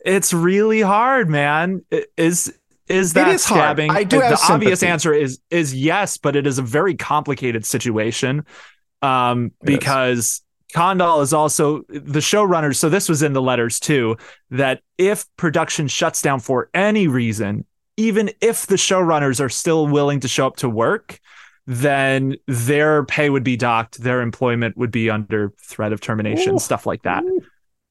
it's 0.05 0.33
really 0.33 0.81
hard, 0.81 1.29
man. 1.29 1.83
It- 1.91 2.11
Is 2.17 2.53
is 2.87 3.13
that 3.13 3.29
is 3.29 3.45
hard. 3.45 3.77
scabbing? 3.77 3.89
I 3.89 4.03
do 4.03 4.19
the 4.19 4.25
obvious 4.49 4.79
sympathy. 4.81 4.87
answer 4.87 5.13
is 5.13 5.39
is 5.49 5.73
yes, 5.73 6.17
but 6.17 6.35
it 6.35 6.45
is 6.45 6.59
a 6.59 6.61
very 6.63 6.95
complicated 6.95 7.65
situation. 7.65 8.45
Um, 9.01 9.45
is. 9.45 9.51
because 9.65 10.41
Condal 10.73 11.21
is 11.21 11.33
also 11.33 11.81
the 11.89 12.19
showrunner. 12.19 12.75
So 12.75 12.89
this 12.89 13.09
was 13.09 13.23
in 13.23 13.33
the 13.33 13.41
letters 13.41 13.79
too, 13.79 14.17
that 14.51 14.81
if 14.97 15.25
production 15.37 15.87
shuts 15.87 16.21
down 16.21 16.39
for 16.39 16.69
any 16.73 17.07
reason, 17.07 17.65
even 17.97 18.31
if 18.41 18.67
the 18.67 18.75
showrunners 18.75 19.39
are 19.43 19.49
still 19.49 19.87
willing 19.87 20.19
to 20.21 20.27
show 20.27 20.47
up 20.47 20.57
to 20.57 20.69
work, 20.69 21.19
then 21.71 22.35
their 22.47 23.05
pay 23.05 23.29
would 23.29 23.45
be 23.45 23.55
docked, 23.55 23.99
their 24.01 24.21
employment 24.21 24.75
would 24.75 24.91
be 24.91 25.09
under 25.09 25.53
threat 25.57 25.93
of 25.93 26.01
termination, 26.01 26.55
Ooh. 26.55 26.59
stuff 26.59 26.85
like 26.85 27.03
that. 27.03 27.23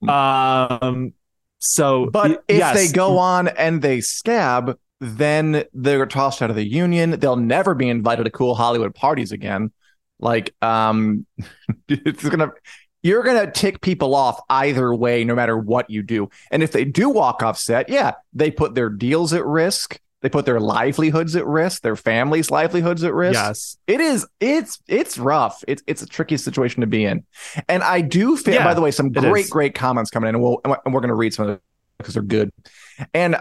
Um, 0.06 1.14
so, 1.60 2.06
But 2.06 2.30
y- 2.30 2.36
if 2.48 2.58
yes, 2.58 2.74
they 2.76 2.94
go 2.94 3.16
on 3.16 3.48
and 3.48 3.80
they 3.80 4.02
scab, 4.02 4.78
then 5.00 5.64
they're 5.72 6.04
tossed 6.04 6.42
out 6.42 6.50
of 6.50 6.56
the 6.56 6.68
union. 6.68 7.12
They'll 7.12 7.36
never 7.36 7.74
be 7.74 7.88
invited 7.88 8.24
to 8.24 8.30
cool 8.30 8.54
Hollywood 8.54 8.94
parties 8.94 9.32
again. 9.32 9.72
Like, 10.18 10.54
um, 10.60 11.26
it's 11.88 12.28
gonna, 12.28 12.52
you're 13.02 13.22
gonna 13.22 13.50
tick 13.50 13.80
people 13.80 14.14
off 14.14 14.42
either 14.50 14.94
way, 14.94 15.24
no 15.24 15.34
matter 15.34 15.56
what 15.56 15.88
you 15.88 16.02
do. 16.02 16.28
And 16.50 16.62
if 16.62 16.72
they 16.72 16.84
do 16.84 17.08
walk 17.08 17.42
off 17.42 17.58
set, 17.58 17.88
yeah, 17.88 18.12
they 18.34 18.50
put 18.50 18.74
their 18.74 18.90
deals 18.90 19.32
at 19.32 19.46
risk. 19.46 19.98
They 20.22 20.28
put 20.28 20.44
their 20.44 20.60
livelihoods 20.60 21.34
at 21.34 21.46
risk, 21.46 21.82
their 21.82 21.96
families' 21.96 22.50
livelihoods 22.50 23.04
at 23.04 23.14
risk. 23.14 23.34
yes, 23.34 23.78
It 23.86 24.00
is. 24.00 24.26
It's 24.38 24.78
it's 24.86 25.16
rough. 25.16 25.64
It's 25.66 25.82
it's 25.86 26.02
a 26.02 26.06
tricky 26.06 26.36
situation 26.36 26.82
to 26.82 26.86
be 26.86 27.04
in, 27.04 27.24
and 27.68 27.82
I 27.82 28.02
do 28.02 28.36
feel. 28.36 28.54
Yeah, 28.54 28.64
by 28.64 28.74
the 28.74 28.82
way, 28.82 28.90
some 28.90 29.12
great 29.12 29.46
is. 29.46 29.50
great 29.50 29.74
comments 29.74 30.10
coming 30.10 30.28
in, 30.28 30.34
and 30.34 30.44
we'll 30.44 30.60
and 30.64 30.94
we're 30.94 31.00
going 31.00 31.08
to 31.08 31.14
read 31.14 31.32
some 31.32 31.44
of 31.44 31.48
them 31.52 31.60
because 31.96 32.14
they're 32.14 32.22
good. 32.22 32.52
And 33.14 33.36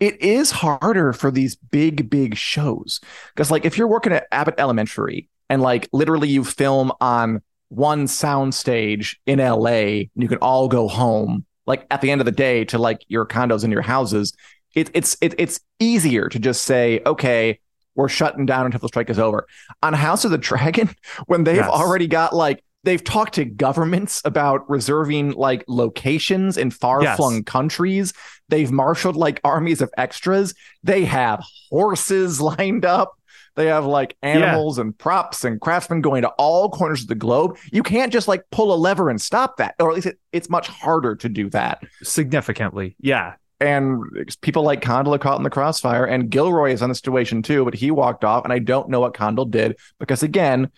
it 0.00 0.20
is 0.22 0.50
harder 0.50 1.12
for 1.12 1.30
these 1.30 1.56
big 1.56 2.08
big 2.08 2.36
shows 2.36 3.00
because 3.34 3.50
like 3.50 3.66
if 3.66 3.76
you're 3.76 3.88
working 3.88 4.12
at 4.12 4.26
Abbott 4.32 4.54
Elementary 4.56 5.28
and 5.50 5.60
like 5.60 5.88
literally 5.92 6.28
you 6.28 6.42
film 6.42 6.90
on 7.00 7.42
one 7.68 8.06
sound 8.06 8.54
stage 8.54 9.20
in 9.26 9.40
LA, 9.40 9.68
and 9.68 10.10
you 10.16 10.28
can 10.28 10.38
all 10.38 10.68
go 10.68 10.88
home 10.88 11.44
like 11.66 11.86
at 11.90 12.00
the 12.00 12.10
end 12.10 12.20
of 12.20 12.24
the 12.24 12.32
day 12.32 12.64
to 12.66 12.78
like 12.78 13.04
your 13.08 13.26
condos 13.26 13.64
and 13.64 13.72
your 13.72 13.82
houses. 13.82 14.32
It, 14.74 14.90
it's 14.94 15.16
it, 15.20 15.34
it's 15.38 15.60
easier 15.78 16.28
to 16.28 16.38
just 16.38 16.62
say 16.64 17.00
okay 17.06 17.60
we're 17.96 18.08
shutting 18.08 18.44
down 18.44 18.66
until 18.66 18.80
the 18.80 18.88
strike 18.88 19.08
is 19.08 19.20
over. 19.20 19.46
On 19.82 19.92
House 19.92 20.24
of 20.24 20.32
the 20.32 20.38
Dragon, 20.38 20.90
when 21.26 21.44
they've 21.44 21.56
Yes. 21.56 21.70
already 21.70 22.08
got 22.08 22.34
like 22.34 22.64
they've 22.82 23.02
talked 23.04 23.34
to 23.34 23.44
governments 23.44 24.20
about 24.24 24.68
reserving 24.68 25.30
like 25.32 25.64
locations 25.68 26.56
in 26.56 26.70
far-flung 26.72 27.44
countries. 27.44 28.12
They've 28.48 28.70
marshaled 28.70 29.14
like 29.16 29.40
armies 29.44 29.80
of 29.80 29.90
extras. 29.96 30.54
They 30.82 31.04
have 31.04 31.42
horses 31.70 32.40
lined 32.58 32.84
up. 32.84 33.12
They 33.56 33.66
have 33.66 33.86
like 33.86 34.16
animals 34.22 34.78
and 34.78 34.98
props 34.98 35.44
and 35.44 35.60
craftsmen 35.60 36.00
going 36.00 36.22
to 36.22 36.28
all 36.30 36.68
corners 36.70 37.02
of 37.02 37.06
the 37.08 37.14
globe. 37.14 37.56
You 37.70 37.84
can't 37.84 38.12
just 38.12 38.26
like 38.26 38.42
pull 38.50 38.74
a 38.74 38.76
lever 38.76 39.08
and 39.08 39.22
stop 39.22 39.58
that, 39.58 39.76
or 39.78 39.90
at 39.90 39.94
least 39.94 40.08
it, 40.08 40.18
it's 40.32 40.50
much 40.50 40.66
harder 40.66 41.14
to 41.14 41.28
do 41.28 41.48
that. 41.50 41.80
significantly. 42.02 42.96
Yeah. 43.00 43.34
And 43.64 44.02
people 44.42 44.62
like 44.62 44.82
Condal 44.82 45.14
are 45.14 45.18
caught 45.18 45.38
in 45.38 45.42
the 45.42 45.50
crossfire, 45.50 46.04
and 46.04 46.30
Gilroy 46.30 46.72
is 46.72 46.82
in 46.82 46.88
the 46.88 46.94
situation 46.94 47.42
too, 47.42 47.64
but 47.64 47.74
he 47.74 47.90
walked 47.90 48.24
off, 48.24 48.44
and 48.44 48.52
I 48.52 48.58
don't 48.58 48.88
know 48.88 49.00
what 49.00 49.14
Condal 49.14 49.46
did 49.46 49.76
because 49.98 50.22
again, 50.22 50.70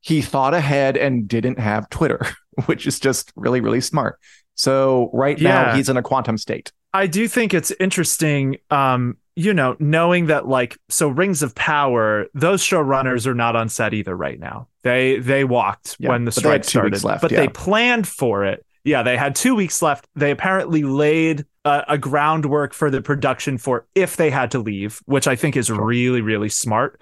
he 0.00 0.20
thought 0.20 0.52
ahead 0.52 0.96
and 0.96 1.28
didn't 1.28 1.58
have 1.58 1.88
Twitter, 1.88 2.26
which 2.66 2.86
is 2.86 2.98
just 2.98 3.32
really, 3.36 3.60
really 3.60 3.80
smart. 3.80 4.18
So 4.54 5.10
right 5.12 5.40
now 5.40 5.74
he's 5.74 5.88
in 5.88 5.96
a 5.96 6.02
quantum 6.02 6.36
state. 6.36 6.72
I 6.92 7.06
do 7.06 7.26
think 7.26 7.54
it's 7.54 7.70
interesting, 7.80 8.58
um, 8.70 9.16
you 9.34 9.54
know, 9.54 9.76
knowing 9.78 10.26
that 10.26 10.46
like 10.46 10.76
so 10.88 11.08
Rings 11.08 11.42
of 11.42 11.54
Power, 11.54 12.26
those 12.34 12.62
showrunners 12.62 13.26
are 13.26 13.34
not 13.34 13.56
on 13.56 13.68
set 13.68 13.94
either 13.94 14.14
right 14.14 14.38
now. 14.38 14.68
They 14.82 15.18
they 15.18 15.44
walked 15.44 15.96
Yeah, 15.98 16.10
when 16.10 16.24
the 16.24 16.32
but 16.32 16.42
they 16.42 16.50
had 16.50 16.64
strike 16.64 16.94
started, 16.94 17.04
left, 17.04 17.22
but 17.22 17.30
yeah. 17.30 17.40
they 17.40 17.48
planned 17.48 18.06
for 18.06 18.44
it. 18.44 18.66
Yeah, 18.84 19.02
they 19.02 19.16
had 19.16 19.34
two 19.36 19.54
weeks 19.54 19.80
left. 19.82 20.06
They 20.16 20.30
apparently 20.30 20.82
laid 20.82 21.46
a, 21.64 21.84
a 21.90 21.98
groundwork 21.98 22.74
for 22.74 22.90
the 22.90 23.00
production 23.00 23.58
for 23.58 23.86
if 23.94 24.16
they 24.16 24.30
had 24.30 24.50
to 24.52 24.58
leave, 24.58 25.00
which 25.06 25.26
I 25.28 25.36
think 25.36 25.56
is 25.56 25.70
really 25.70 26.20
really 26.20 26.48
smart. 26.48 27.00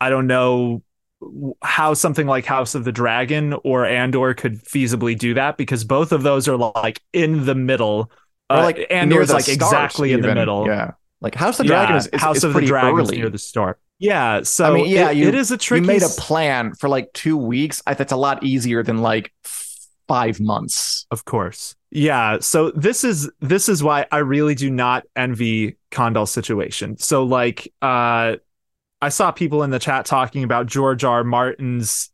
I 0.00 0.10
don't 0.10 0.26
know 0.26 0.82
how 1.62 1.92
something 1.94 2.26
like 2.26 2.46
House 2.46 2.74
of 2.74 2.84
the 2.84 2.92
Dragon 2.92 3.54
or 3.64 3.84
Andor 3.84 4.32
could 4.34 4.64
feasibly 4.64 5.16
do 5.18 5.34
that 5.34 5.56
because 5.58 5.84
both 5.84 6.12
of 6.12 6.22
those 6.22 6.48
are 6.48 6.56
like 6.56 7.00
in 7.12 7.44
the 7.44 7.54
middle. 7.54 8.10
Or 8.48 8.56
Uh, 8.56 8.62
like 8.64 8.86
Andor's 8.90 9.28
the 9.28 9.34
like 9.34 9.48
exactly 9.48 10.12
in 10.12 10.22
the 10.22 10.34
middle. 10.34 10.66
Yeah. 10.66 10.92
Like 11.20 11.34
House 11.34 11.60
of 11.60 11.66
the 11.66 11.68
Dragon 11.68 11.92
Yeah, 11.94 11.98
is, 11.98 12.06
is, 12.06 12.20
House 12.20 12.36
is 12.38 12.44
of 12.44 12.54
the 12.54 12.62
Dragon 12.62 12.98
is 13.00 13.08
early. 13.10 13.18
near 13.18 13.28
the 13.28 13.38
start. 13.38 13.78
Yeah, 13.98 14.42
so 14.44 14.64
I 14.64 14.74
mean, 14.74 14.86
yeah, 14.88 15.10
it- 15.10 15.18
you, 15.18 15.28
it 15.28 15.34
is 15.34 15.50
a 15.50 15.58
tricky. 15.58 15.82
You 15.82 15.86
made 15.86 16.02
a 16.02 16.08
plan 16.08 16.72
for 16.74 16.88
like 16.88 17.12
two 17.12 17.36
weeks. 17.36 17.82
I, 17.86 17.92
that's 17.92 18.12
a 18.12 18.16
lot 18.16 18.42
easier 18.42 18.82
than 18.82 19.02
like 19.02 19.30
five 20.10 20.40
months. 20.40 21.06
of 21.10 21.24
course. 21.24 21.76
Yeah, 21.92 22.38
so 22.40 22.70
this 22.70 23.04
is 23.04 23.30
this 23.40 23.68
is 23.68 23.82
why 23.82 24.06
I 24.12 24.18
really 24.18 24.54
do 24.54 24.70
not 24.70 25.04
envy 25.16 25.76
Condal's 25.90 26.30
situation. 26.30 26.96
So 26.98 27.24
like, 27.24 27.72
uh, 27.82 28.36
I 29.02 29.08
saw 29.08 29.30
people 29.30 29.62
in 29.62 29.70
the 29.70 29.78
chat 29.78 30.06
talking 30.06 30.44
about 30.44 30.66
George 30.66 31.04
R. 31.04 31.24
Martin's 31.24 32.10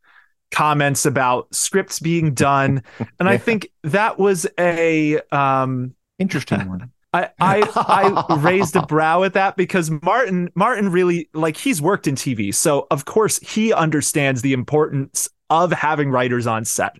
comments 0.50 1.04
about 1.04 1.54
scripts 1.54 1.98
being 1.98 2.32
done, 2.32 2.82
and 3.20 3.28
I 3.28 3.38
think 3.38 3.68
that 3.82 4.18
was 4.18 4.46
a 4.58 5.20
um 5.30 5.94
Interesting 6.18 6.66
one. 6.68 6.92
I, 7.12 7.30
I 7.40 8.24
I 8.28 8.36
raised 8.36 8.76
a 8.76 8.82
brow 8.82 9.22
at 9.22 9.34
that 9.34 9.56
because 9.56 9.90
Martin 9.90 10.50
Martin 10.54 10.90
really 10.90 11.28
like 11.34 11.56
he's 11.56 11.80
worked 11.80 12.06
in 12.06 12.14
TV, 12.14 12.54
so 12.54 12.86
of 12.90 13.04
course 13.04 13.38
he 13.38 13.72
understands 13.72 14.42
the 14.42 14.52
importance 14.52 15.28
of 15.50 15.72
having 15.72 16.10
writers 16.10 16.46
on 16.46 16.64
set. 16.64 16.96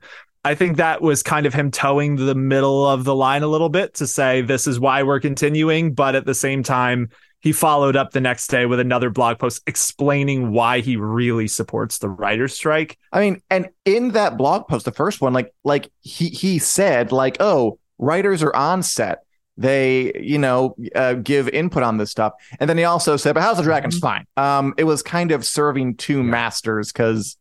I 0.47 0.55
think 0.55 0.77
that 0.77 1.03
was 1.03 1.25
kind 1.25 1.45
of 1.45 1.53
him 1.53 1.73
towing 1.73 2.15
the 2.15 2.37
middle 2.37 2.87
of 2.87 3.03
the 3.03 3.17
line 3.17 3.43
a 3.43 3.49
little 3.49 3.69
bit 3.69 3.95
to 3.95 4.07
say 4.07 4.43
this 4.43 4.69
is 4.69 4.79
why 4.79 5.03
we're 5.03 5.19
continuing, 5.19 5.93
but 5.93 6.15
at 6.15 6.25
the 6.25 6.37
same 6.37 6.63
time 6.63 7.09
he 7.41 7.51
followed 7.51 7.97
up 7.97 8.13
the 8.13 8.21
next 8.21 8.47
day 8.47 8.65
with 8.65 8.79
another 8.79 9.11
blog 9.11 9.41
post 9.41 9.61
explaining 9.67 10.53
why 10.53 10.79
he 10.79 10.97
really 10.97 11.49
supports 11.49 11.99
the 11.99 12.09
writer's 12.09 12.55
strike. 12.55 12.97
I 13.13 13.19
mean, 13.19 13.43
and 13.51 13.71
in 13.85 14.13
that 14.13 14.37
blog 14.37 14.69
post, 14.69 14.85
the 14.85 14.93
first 14.93 15.21
one, 15.21 15.33
like 15.33 15.53
like 15.65 15.91
he 16.03 16.29
he 16.29 16.61
said, 16.61 17.11
like, 17.11 17.39
oh, 17.41 17.81
writers 17.99 18.45
are 18.45 18.55
on 18.55 18.85
set. 18.85 19.25
They, 19.57 20.13
you 20.15 20.39
know, 20.39 20.77
uh, 20.95 21.15
give 21.15 21.49
input 21.49 21.83
on 21.83 21.97
this 21.97 22.13
stuff, 22.13 22.35
and 22.61 22.71
then 22.71 22.79
he 22.79 22.85
also 22.85 23.17
said, 23.17 23.35
"But 23.35 23.43
House 23.43 23.59
of 23.59 23.65
the 23.65 23.71
Dragon's 23.71 23.99
fine." 23.99 24.27
Um, 24.37 24.75
it 24.79 24.85
was 24.85 25.03
kind 25.03 25.33
of 25.33 25.45
serving 25.45 25.97
two 25.97 26.23
masters 26.23 26.93
because 26.93 27.37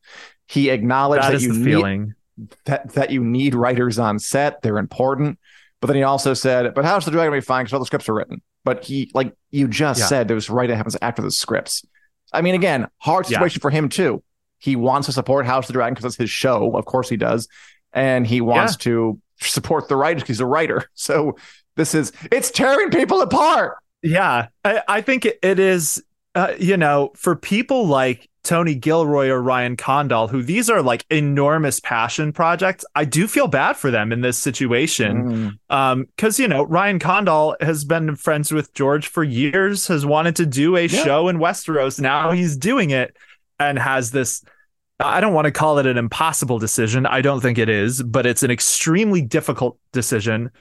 he 0.47 0.71
acknowledged 0.71 1.23
That 1.23 1.41
you 1.41 1.53
the 1.53 1.59
need 1.59 1.65
feeling. 1.65 2.14
That 2.65 2.93
that 2.93 3.11
you 3.11 3.23
need 3.23 3.55
writers 3.55 3.97
on 3.99 4.19
set; 4.19 4.61
they're 4.61 4.77
important. 4.77 5.39
But 5.81 5.87
then 5.87 5.97
he 5.97 6.03
also 6.03 6.33
said, 6.33 6.73
"But 6.73 6.85
how's 6.85 7.05
the 7.05 7.11
Dragon 7.11 7.31
will 7.31 7.37
be 7.37 7.41
fine 7.45 7.63
because 7.65 7.73
all 7.73 7.79
the 7.79 7.85
scripts 7.85 8.09
are 8.09 8.13
written." 8.13 8.41
But 8.63 8.83
he, 8.83 9.11
like 9.13 9.33
you 9.51 9.67
just 9.67 9.99
Yeah. 9.99 10.05
said, 10.07 10.27
there 10.27 10.35
was 10.35 10.49
writing 10.49 10.71
that 10.71 10.77
happens 10.77 10.97
after 11.01 11.21
the 11.21 11.29
scripts. 11.31 11.85
I 12.33 12.41
mean, 12.41 12.55
again, 12.55 12.87
hard 12.97 13.25
Yeah. 13.29 13.37
situation 13.37 13.61
for 13.61 13.69
him 13.69 13.89
too. 13.89 14.23
He 14.57 14.75
wants 14.75 15.05
to 15.05 15.11
support 15.13 15.45
House 15.45 15.65
of 15.65 15.67
the 15.67 15.73
Dragon 15.73 15.93
because 15.93 16.05
it's 16.05 16.15
his 16.17 16.31
show. 16.31 16.75
Of 16.75 16.85
course 16.85 17.07
he 17.07 17.17
does. 17.17 17.47
And 17.93 18.25
he 18.25 18.41
wants 18.41 18.75
to 18.77 19.19
support 19.39 19.87
the 19.87 19.95
writers 19.95 20.23
because 20.23 20.37
he's 20.37 20.41
a 20.41 20.45
writer. 20.47 20.85
So 20.95 21.37
this 21.75 21.93
is 21.93 22.11
it's 22.31 22.49
tearing 22.51 22.89
people 22.89 23.21
apart. 23.21 23.77
Yeah, 24.01 24.47
I, 24.63 24.81
I 24.87 25.01
think 25.01 25.25
it, 25.25 25.39
it 25.43 25.59
is. 25.59 26.03
Uh, 26.33 26.53
you 26.59 26.75
know, 26.75 27.11
for 27.15 27.35
people 27.35 27.87
like 27.87 28.29
Tony 28.45 28.75
Gilroy 28.75 29.27
or 29.29 29.41
Ryan 29.41 29.75
Condal, 29.75 30.27
who 30.27 30.41
these 30.41 30.69
are 30.69 30.81
like 30.81 31.05
enormous 31.09 31.79
passion 31.79 32.31
projects, 32.31 32.85
I 32.95 33.03
do 33.03 33.27
feel 33.27 33.47
bad 33.47 33.75
for 33.75 33.91
them 33.91 34.11
in 34.11 34.21
this 34.21 34.37
situation. 34.37 35.57
Mm. 35.69 35.75
Um, 35.75 36.05
because 36.15 36.39
you 36.39 36.47
know 36.47 36.63
Ryan 36.63 36.99
Condal 36.99 37.57
has 37.59 37.83
been 37.83 38.15
friends 38.15 38.51
with 38.51 38.73
George 38.73 39.07
for 39.07 39.23
years, 39.23 39.87
has 39.87 40.05
wanted 40.05 40.35
to 40.37 40.45
do 40.45 40.77
a 40.77 40.85
Yeah. 40.85 41.03
show 41.03 41.27
in 41.27 41.37
Westeros. 41.37 41.99
Now 41.99 42.31
he's 42.31 42.55
doing 42.55 42.91
it, 42.91 43.17
and 43.59 43.77
has 43.79 44.11
this. 44.11 44.43
I 44.99 45.19
don't 45.19 45.33
want 45.33 45.45
to 45.45 45.51
call 45.51 45.77
it 45.77 45.85
an 45.85 45.97
impossible 45.97 46.57
decision. 46.57 47.05
I 47.05 47.21
don't 47.21 47.41
think 47.41 47.57
it 47.57 47.67
is, 47.69 48.01
but 48.01 48.25
it's 48.25 48.43
an 48.43 48.51
extremely 48.51 49.21
difficult 49.21 49.77
decision. 49.91 50.51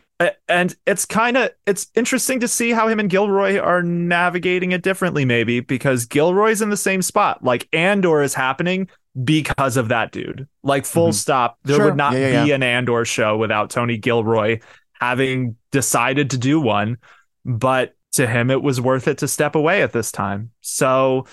And 0.49 0.75
it's 0.87 1.05
kind 1.07 1.37
of 1.37 1.51
it's 1.66 1.88
interesting 1.94 2.40
to 2.40 2.49
see 2.49 2.70
how 2.70 2.88
him 2.88 2.99
and 3.01 3.11
Gilroy 3.11 3.59
are 3.59 3.83
navigating 3.83 4.73
it 4.73 4.83
differently, 4.83 5.25
maybe 5.25 5.61
because 5.61 6.07
Gilroy's 6.07 6.62
in 6.62 6.70
the 6.70 6.77
same 6.77 7.03
spot. 7.03 7.44
Like 7.44 7.68
Andor 7.73 8.23
is 8.23 8.35
happening 8.35 8.88
because 9.25 9.77
of 9.77 9.88
that 9.88 10.12
dude. 10.12 10.49
Like 10.62 10.85
full 10.85 11.11
Mhm. 11.11 11.14
stop. 11.14 11.59
There 11.64 11.77
Sure. 11.77 11.85
would 11.87 11.97
not 11.97 12.14
Yeah, 12.14 12.29
yeah, 12.29 12.44
be 12.44 12.53
an 12.53 12.62
Andor 12.62 13.05
show 13.05 13.37
without 13.37 13.70
Tony 13.70 13.99
Gilroy 13.99 14.61
having 15.01 15.57
decided 15.70 16.31
to 16.31 16.38
do 16.38 16.61
one. 16.61 16.97
But 17.44 17.94
to 18.12 18.27
him, 18.27 18.51
it 18.51 18.62
was 18.62 18.81
worth 18.81 19.07
it 19.09 19.18
to 19.18 19.29
step 19.29 19.55
away 19.55 19.83
at 19.83 19.92
this 19.92 20.11
time. 20.12 20.51
So, 20.61 21.27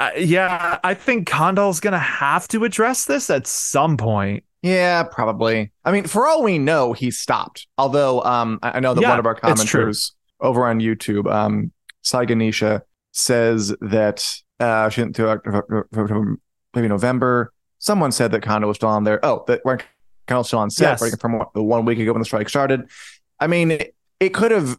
uh, 0.00 0.10
yeah, 0.16 0.78
I 0.82 0.94
think 0.94 1.26
Condal's 1.28 1.78
going 1.78 1.92
to 1.92 1.98
have 1.98 2.48
to 2.48 2.64
address 2.64 3.04
this 3.04 3.28
at 3.30 3.46
some 3.46 3.96
point. 3.96 4.44
Yeah, 4.62 5.02
probably. 5.04 5.72
I 5.84 5.92
mean, 5.92 6.04
for 6.04 6.26
all 6.26 6.42
we 6.42 6.58
know, 6.58 6.92
he 6.92 7.10
stopped. 7.10 7.66
Although 7.78 8.22
um 8.24 8.58
I 8.62 8.80
know 8.80 8.94
that 8.94 9.00
Yeah, 9.00 9.10
one 9.10 9.18
of 9.18 9.26
our 9.26 9.34
commenters 9.38 10.12
over 10.40 10.66
on 10.66 10.80
YouTube, 10.80 11.30
um, 11.32 11.72
Saiganisha, 12.04 12.82
says 13.12 13.74
that 13.80 14.34
uh 14.58 14.88
she 14.90 15.02
didn't 15.02 15.16
do 15.16 16.38
maybe 16.74 16.88
November. 16.88 17.52
Someone 17.78 18.12
said 18.12 18.32
that 18.32 18.42
Condal 18.42 18.68
was 18.68 18.76
still 18.76 18.90
on 18.90 19.04
there. 19.04 19.20
Oh, 19.24 19.44
that 19.46 19.62
Ryan 19.64 19.80
Condal 20.26 20.44
still 20.44 20.58
on 20.58 20.70
set 20.70 21.00
Yes. 21.00 21.16
from 21.20 21.42
the 21.54 21.62
one 21.62 21.84
week 21.84 21.98
ago 21.98 22.12
when 22.12 22.20
the 22.20 22.26
strike 22.26 22.48
started. 22.48 22.82
I 23.38 23.46
mean, 23.46 23.70
it, 23.70 23.94
it 24.18 24.30
could 24.34 24.50
have 24.50 24.78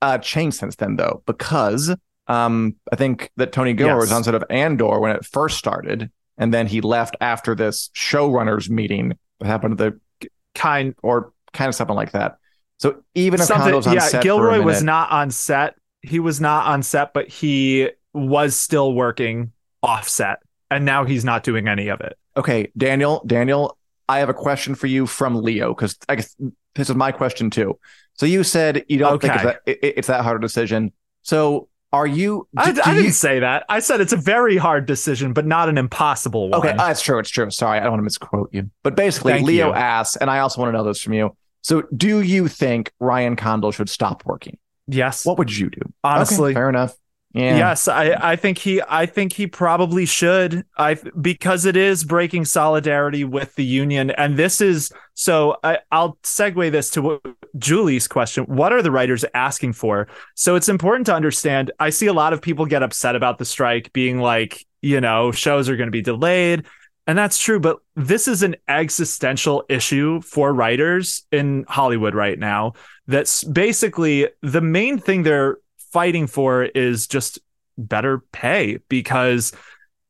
uh 0.00 0.18
changed 0.18 0.56
since 0.56 0.76
then 0.76 0.96
though, 0.96 1.22
because 1.26 1.94
um 2.28 2.76
I 2.92 2.96
think 2.96 3.30
that 3.36 3.52
Tony 3.52 3.72
Gilroy 3.72 3.96
was 3.96 4.12
on 4.12 4.24
set 4.24 4.34
of 4.34 4.44
Andor 4.50 5.00
when 5.00 5.14
it 5.16 5.24
first 5.24 5.58
started, 5.58 6.10
and 6.36 6.52
then 6.52 6.66
he 6.66 6.80
left 6.80 7.16
after 7.20 7.54
this 7.54 7.90
showrunners 7.94 8.70
meeting 8.70 9.18
that 9.40 9.46
happened 9.46 9.72
at 9.72 9.78
the 9.78 10.30
Kind 10.54 10.96
or 11.04 11.32
kind 11.52 11.68
of 11.68 11.74
something 11.74 11.94
like 11.94 12.12
that. 12.12 12.38
So 12.78 13.02
even 13.14 13.40
if 13.40 13.46
something, 13.46 13.72
on 13.72 13.92
yeah. 13.92 14.00
set 14.00 14.22
Gilroy 14.24 14.60
was 14.60 14.82
not 14.82 15.10
on 15.12 15.30
set. 15.30 15.76
He 16.02 16.18
was 16.18 16.40
not 16.40 16.66
on 16.66 16.82
set, 16.82 17.12
but 17.12 17.28
he 17.28 17.90
was 18.12 18.56
still 18.56 18.92
working 18.92 19.52
offset, 19.84 20.40
and 20.68 20.84
now 20.84 21.04
he's 21.04 21.24
not 21.24 21.44
doing 21.44 21.68
any 21.68 21.88
of 21.88 22.00
it. 22.00 22.18
okay, 22.36 22.72
Daniel. 22.76 23.22
Daniel, 23.24 23.78
I 24.08 24.18
have 24.18 24.28
a 24.28 24.34
question 24.34 24.74
for 24.74 24.88
you 24.88 25.06
from 25.06 25.40
Leo 25.42 25.74
because 25.74 25.96
I 26.08 26.16
guess 26.16 26.34
this 26.74 26.90
is 26.90 26.96
my 26.96 27.12
question 27.12 27.50
too. 27.50 27.78
So 28.14 28.26
you 28.26 28.42
said 28.42 28.84
you 28.88 28.98
don't 28.98 29.20
think 29.20 29.34
it's 29.34 29.44
that, 29.44 29.60
it, 29.66 29.78
it's 29.82 30.08
that 30.08 30.22
hard 30.24 30.42
a 30.42 30.44
decision. 30.44 30.92
So 31.22 31.68
are 31.92 32.06
you? 32.06 32.46
I, 32.56 32.72
do 32.72 32.80
I 32.84 32.92
you- 32.94 33.02
didn't 33.02 33.14
say 33.14 33.40
that. 33.40 33.64
I 33.68 33.80
said 33.80 34.00
it's 34.00 34.12
a 34.12 34.16
very 34.16 34.56
hard 34.56 34.86
decision, 34.86 35.32
but 35.32 35.46
not 35.46 35.68
an 35.68 35.78
impossible 35.78 36.50
one. 36.50 36.60
Okay, 36.60 36.74
it's 36.78 37.00
true. 37.02 37.18
It's 37.18 37.30
true. 37.30 37.50
Sorry, 37.50 37.78
I 37.78 37.82
don't 37.82 37.92
want 37.92 38.00
to 38.00 38.04
misquote 38.04 38.50
you. 38.52 38.70
But 38.82 38.94
basically, 38.96 39.32
Thank 39.32 39.46
Leo 39.46 39.68
you. 39.68 39.74
asks, 39.74 40.16
and 40.16 40.30
I 40.30 40.40
also 40.40 40.60
want 40.60 40.72
to 40.72 40.78
know 40.78 40.84
this 40.84 41.00
from 41.00 41.14
you. 41.14 41.36
So, 41.62 41.82
do 41.96 42.20
you 42.22 42.48
think 42.48 42.92
Ryan 43.00 43.36
Condal 43.36 43.72
should 43.72 43.88
stop 43.90 44.24
working? 44.26 44.58
yes, 44.86 45.26
What 45.26 45.38
would 45.38 45.54
you 45.56 45.68
do? 45.70 45.80
honestly, 46.04 46.50
Okay, 46.50 46.54
fair 46.54 46.68
enough. 46.68 46.96
Yeah. 47.34 47.56
Yes, 47.58 47.88
I, 47.88 48.12
I 48.32 48.36
think 48.36 48.56
he 48.56 48.80
I 48.88 49.04
think 49.04 49.34
he 49.34 49.46
probably 49.46 50.06
should. 50.06 50.64
I 50.78 50.94
because 51.20 51.66
it 51.66 51.76
is 51.76 52.02
breaking 52.02 52.46
solidarity 52.46 53.22
with 53.22 53.54
the 53.54 53.64
union, 53.66 54.10
and 54.12 54.38
this 54.38 54.62
is 54.62 54.90
so. 55.12 55.56
I, 55.62 55.78
I'll 55.92 56.16
segue 56.22 56.72
this 56.72 56.88
to 56.90 57.02
what, 57.02 57.20
Julie's 57.56 58.08
question: 58.08 58.44
What 58.44 58.72
are 58.72 58.82
the 58.82 58.90
writers 58.90 59.24
asking 59.34 59.74
for? 59.74 60.08
So 60.34 60.56
it's 60.56 60.68
important 60.68 61.06
to 61.06 61.14
understand. 61.14 61.70
I 61.78 61.90
see 61.90 62.06
a 62.06 62.12
lot 62.12 62.32
of 62.32 62.42
people 62.42 62.66
get 62.66 62.82
upset 62.82 63.16
about 63.16 63.38
the 63.38 63.44
strike, 63.44 63.92
being 63.92 64.18
like, 64.18 64.66
you 64.82 65.00
know, 65.00 65.32
shows 65.32 65.68
are 65.68 65.76
going 65.76 65.88
to 65.88 65.92
be 65.92 66.02
delayed, 66.02 66.66
and 67.06 67.16
that's 67.16 67.38
true. 67.38 67.60
But 67.60 67.78
this 67.96 68.28
is 68.28 68.42
an 68.42 68.56
existential 68.68 69.64
issue 69.68 70.20
for 70.20 70.52
writers 70.52 71.24
in 71.32 71.64
Hollywood 71.68 72.14
right 72.14 72.38
now. 72.38 72.74
That's 73.06 73.44
basically 73.44 74.28
the 74.42 74.60
main 74.60 74.98
thing 74.98 75.22
they're 75.22 75.58
fighting 75.92 76.26
for 76.26 76.64
is 76.64 77.06
just 77.06 77.38
better 77.78 78.18
pay 78.32 78.78
because 78.88 79.52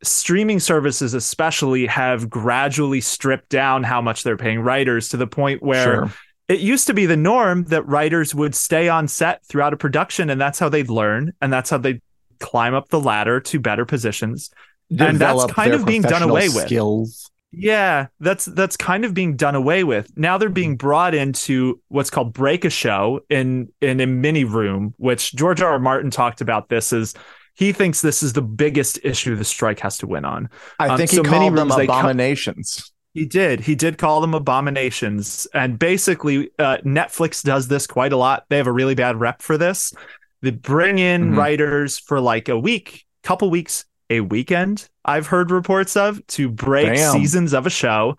streaming 0.03 0.61
services 0.61 1.14
especially 1.14 1.87
have 1.87 2.31
gradually 2.31 3.01
stripped 3.01 3.48
down 3.48 3.83
how 3.83 4.01
much 4.01 4.22
they're 4.22 4.37
paying 4.37 4.61
writers 4.61 5.09
to 5.09 5.16
the 5.16 5.27
point 5.27 5.62
where 5.62 5.85
Sure. 5.85 6.12
It 6.49 6.61
used 6.61 6.87
to 6.87 6.95
be 6.95 7.07
the 7.07 7.17
norm 7.17 7.65
that 7.65 7.83
writers 7.87 8.35
would 8.35 8.55
stay 8.55 8.89
on 8.89 9.07
set 9.09 9.45
throughout 9.47 9.73
a 9.73 9.77
production 9.77 10.31
and 10.31 10.41
that's 10.41 10.59
how 10.59 10.69
they'd 10.69 10.89
learn 10.91 11.33
and 11.41 11.53
that's 11.53 11.71
how 11.71 11.79
they'd 11.79 12.01
climb 12.41 12.75
up 12.75 12.89
the 12.89 13.01
ladder 13.01 13.41
to 13.41 13.59
better 13.61 13.85
positions 13.85 14.51
And 14.91 15.19
that's 15.19 15.45
kind 15.53 15.73
of 15.75 15.85
being 15.85 16.03
done 16.03 16.23
away 16.23 16.49
with. 16.49 16.65
Skills. 16.67 17.31
yeah 17.53 18.07
that's 18.21 18.45
that's 18.47 18.77
kind 18.77 19.05
of 19.05 19.13
being 19.15 19.37
done 19.37 19.55
away 19.55 19.83
with 19.85 20.11
now 20.17 20.39
they're 20.39 20.49
being 20.49 20.77
brought 20.77 21.15
into 21.15 21.81
what's 21.89 22.11
called 22.11 22.33
break 22.33 22.65
a 22.65 22.71
show 22.71 23.21
in 23.31 23.69
in 23.81 24.01
a 24.01 24.07
mini 24.07 24.45
room 24.45 24.95
which 24.99 25.35
george 25.35 25.61
r. 25.63 25.73
R. 25.73 25.79
martin 25.79 26.11
talked 26.11 26.41
about 26.41 26.69
this 26.69 26.93
as 26.93 27.15
he 27.55 27.73
thinks 27.73 28.01
this 28.03 28.23
is 28.23 28.35
the 28.35 28.43
biggest 28.43 29.01
issue 29.03 29.35
the 29.35 29.45
strike 29.45 29.81
has 29.81 29.99
to 29.99 30.07
win 30.07 30.25
on 30.25 30.49
I 30.79 30.89
Um, 30.91 30.97
think 30.99 31.11
so 31.11 31.23
he 31.25 31.31
many 31.31 31.47
called 31.47 31.57
them 31.57 31.69
rooms, 31.69 31.77
they 31.77 31.87
cut- 31.87 31.99
abominations. 32.01 32.93
He 33.14 33.25
did. 33.27 33.61
He 33.61 33.75
did 33.75 33.99
call 33.99 34.21
them 34.21 34.35
abominations. 34.35 35.47
And 35.55 35.79
basically, 35.79 36.51
uh, 36.59 36.79
Netflix 36.85 37.42
does 37.42 37.68
this 37.68 37.87
quite 37.87 38.12
a 38.12 38.16
lot. 38.16 38.44
They 38.49 38.57
have 38.59 38.66
a 38.66 38.73
really 38.73 38.94
bad 38.94 39.18
rep 39.18 39.42
for 39.42 39.57
this. 39.59 39.92
They 40.42 40.51
bring 40.51 40.99
in 40.99 41.33
Mhm. 41.33 41.37
writers 41.37 41.99
for 41.99 42.21
like 42.21 42.49
a 42.49 42.59
week, 42.59 43.05
couple 43.25 43.51
weeks, 43.51 43.85
a 44.11 44.21
weekend, 44.21 44.88
I've 45.05 45.27
heard 45.27 45.51
reports 45.51 45.97
of, 45.97 46.25
to 46.29 46.49
break 46.49 46.94
Damn. 46.94 47.12
seasons 47.12 47.53
of 47.53 47.66
a 47.66 47.71
show. 47.71 48.16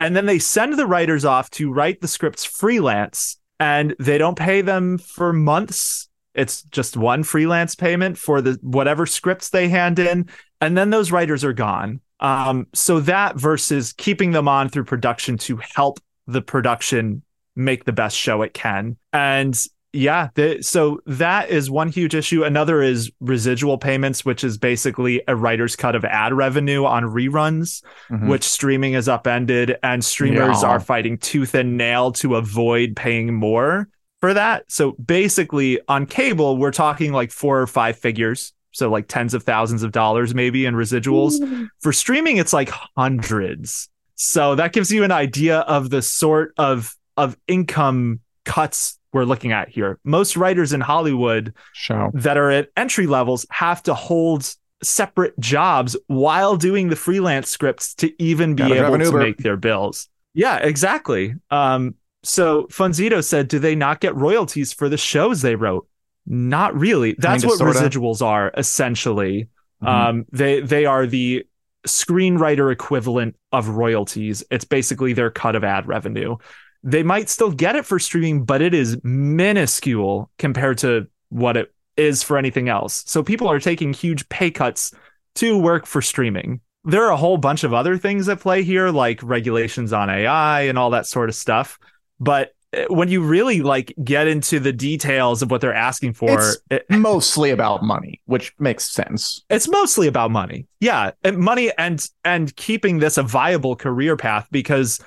And 0.00 0.16
then 0.16 0.26
they 0.26 0.38
send 0.38 0.78
the 0.78 0.86
writers 0.86 1.24
off 1.24 1.48
to 1.50 1.72
write 1.72 2.00
the 2.00 2.08
scripts 2.08 2.44
freelance 2.44 3.38
and 3.58 3.94
they 3.98 4.18
don't 4.18 4.38
pay 4.38 4.62
them 4.62 4.98
for 4.98 5.32
months. 5.32 6.08
It's 6.34 6.62
just 6.62 6.96
one 6.96 7.22
freelance 7.22 7.74
payment 7.74 8.16
for 8.18 8.40
the 8.40 8.58
whatever 8.62 9.04
scripts 9.06 9.50
they 9.50 9.68
hand 9.68 9.98
in, 9.98 10.28
and 10.60 10.76
then 10.78 10.90
those 10.90 11.12
writers 11.12 11.44
are 11.44 11.52
gone. 11.52 12.00
Um, 12.20 12.66
so 12.74 13.00
that 13.00 13.36
versus 13.36 13.92
keeping 13.92 14.30
them 14.32 14.46
on 14.48 14.68
through 14.68 14.84
production 14.84 15.38
to 15.38 15.56
help 15.74 16.00
the 16.26 16.42
production 16.42 17.22
make 17.56 17.84
the 17.84 17.92
best 17.92 18.16
show 18.16 18.42
it 18.42 18.54
can. 18.54 18.96
And 19.12 19.58
yeah, 19.92 20.28
the, 20.34 20.62
so 20.62 21.00
that 21.06 21.50
is 21.50 21.68
one 21.68 21.88
huge 21.88 22.14
issue. 22.14 22.44
Another 22.44 22.80
is 22.80 23.10
residual 23.20 23.76
payments, 23.76 24.24
which 24.24 24.44
is 24.44 24.56
basically 24.56 25.20
a 25.26 25.34
writer's 25.34 25.74
cut 25.74 25.96
of 25.96 26.04
ad 26.04 26.32
revenue 26.32 26.84
on 26.84 27.02
reruns 27.04 27.82
Mhm. 28.10 28.28
which 28.28 28.44
streaming 28.44 28.92
is 28.94 29.08
upended 29.08 29.76
and 29.82 30.04
streamers 30.04 30.62
Yeah. 30.62 30.68
are 30.68 30.80
fighting 30.80 31.18
tooth 31.18 31.54
and 31.56 31.76
nail 31.76 32.12
to 32.12 32.36
avoid 32.36 32.94
paying 32.94 33.34
more 33.34 33.88
for 34.20 34.32
that. 34.34 34.64
So 34.68 34.92
basically 34.92 35.80
on 35.88 36.06
cable, 36.06 36.56
we're 36.56 36.70
talking 36.70 37.12
like 37.12 37.32
four 37.32 37.60
or 37.60 37.66
five 37.66 37.96
figures. 37.98 38.52
So 38.72 38.90
like 38.90 39.08
tens 39.08 39.34
of 39.34 39.42
thousands 39.42 39.82
of 39.82 39.92
dollars 39.92 40.34
maybe 40.34 40.66
in 40.66 40.74
residuals. 40.74 41.68
For 41.80 41.92
streaming, 41.92 42.36
it's 42.36 42.52
like 42.52 42.70
hundreds. 42.96 43.88
So 44.14 44.54
that 44.54 44.72
gives 44.72 44.92
you 44.92 45.02
an 45.04 45.12
idea 45.12 45.60
of 45.60 45.90
the 45.90 46.02
sort 46.02 46.52
of 46.58 46.94
of 47.16 47.36
income 47.48 48.20
cuts 48.44 48.98
we're 49.12 49.24
looking 49.24 49.52
at 49.52 49.68
here. 49.68 49.98
Most 50.04 50.36
writers 50.36 50.72
in 50.72 50.80
Hollywood 50.80 51.54
show. 51.72 52.10
that 52.14 52.36
are 52.36 52.50
at 52.50 52.68
entry 52.76 53.06
levels 53.06 53.44
have 53.50 53.82
to 53.84 53.94
hold 53.94 54.54
separate 54.82 55.38
jobs 55.38 55.96
while 56.06 56.56
doing 56.56 56.88
the 56.88 56.96
freelance 56.96 57.48
scripts 57.48 57.94
to 57.94 58.22
even 58.22 58.54
be 58.54 58.62
Gotta 58.62 58.86
able 58.86 58.98
to 58.98 59.12
make 59.12 59.38
their 59.38 59.56
bills. 59.56 60.08
Yeah, 60.32 60.58
exactly. 60.58 61.34
Um, 61.50 61.96
so 62.22 62.64
Funzito 62.64 63.24
said, 63.24 63.48
do 63.48 63.58
they 63.58 63.74
not 63.74 64.00
get 64.00 64.14
royalties 64.14 64.72
for 64.72 64.88
the 64.88 64.96
shows 64.96 65.42
they 65.42 65.56
wrote? 65.56 65.86
Not 66.26 66.78
really. 66.78 67.14
That's 67.18 67.44
what 67.44 67.58
sorta. 67.58 67.78
residuals 67.78 68.22
are 68.22 68.52
essentially. 68.56 69.48
Mhm. 69.82 69.88
Um, 69.88 70.26
they 70.32 70.60
they 70.60 70.84
are 70.86 71.06
the 71.06 71.44
screenwriter 71.86 72.70
equivalent 72.72 73.36
of 73.52 73.68
royalties. 73.68 74.44
It's 74.50 74.64
basically 74.64 75.12
their 75.12 75.30
cut 75.30 75.56
of 75.56 75.64
ad 75.64 75.88
revenue. 75.88 76.36
They 76.82 77.02
might 77.02 77.28
still 77.28 77.50
get 77.50 77.76
it 77.76 77.84
for 77.84 77.98
streaming, 77.98 78.44
but 78.44 78.62
it 78.62 78.74
is 78.74 78.98
minuscule 79.02 80.30
compared 80.38 80.78
to 80.78 81.06
what 81.30 81.56
it 81.56 81.72
is 81.96 82.22
for 82.22 82.36
anything 82.38 82.68
else. 82.68 83.02
So 83.06 83.22
people 83.22 83.48
are 83.48 83.60
taking 83.60 83.92
huge 83.92 84.28
pay 84.28 84.50
cuts 84.50 84.92
to 85.36 85.58
work 85.58 85.86
for 85.86 86.00
streaming. 86.02 86.60
There 86.84 87.04
are 87.04 87.10
a 87.12 87.16
whole 87.16 87.36
bunch 87.36 87.64
of 87.64 87.74
other 87.74 87.98
things 87.98 88.28
at 88.28 88.40
play 88.40 88.62
here, 88.62 88.88
like 88.90 89.22
regulations 89.22 89.92
on 89.92 90.08
AI 90.08 90.62
and 90.62 90.78
all 90.78 90.90
that 90.90 91.06
sort 91.06 91.28
of 91.28 91.34
stuff. 91.34 91.78
But 92.18 92.52
when 92.88 93.08
you 93.08 93.20
really 93.20 93.62
like 93.62 93.92
get 94.04 94.28
into 94.28 94.60
the 94.60 94.72
details 94.72 95.42
of 95.42 95.50
what 95.50 95.60
they're 95.60 95.74
asking 95.74 96.12
for, 96.12 96.30
It's- 96.30 96.58
it, 96.70 96.86
Mostly 96.88 97.50
about 97.50 97.82
money, 97.82 98.20
which 98.26 98.52
makes 98.60 98.88
sense. 98.88 99.44
it's 99.50 99.66
mostly 99.68 100.06
about 100.06 100.30
money 100.30 100.66
yeah 100.80 101.10
and 101.24 101.36
money 101.38 101.70
and 101.78 102.06
and 102.24 102.54
keeping 102.56 102.98
this 103.00 103.18
a 103.18 103.22
viable 103.22 103.74
career 103.76 104.16
path 104.16 104.46
because 104.50 105.00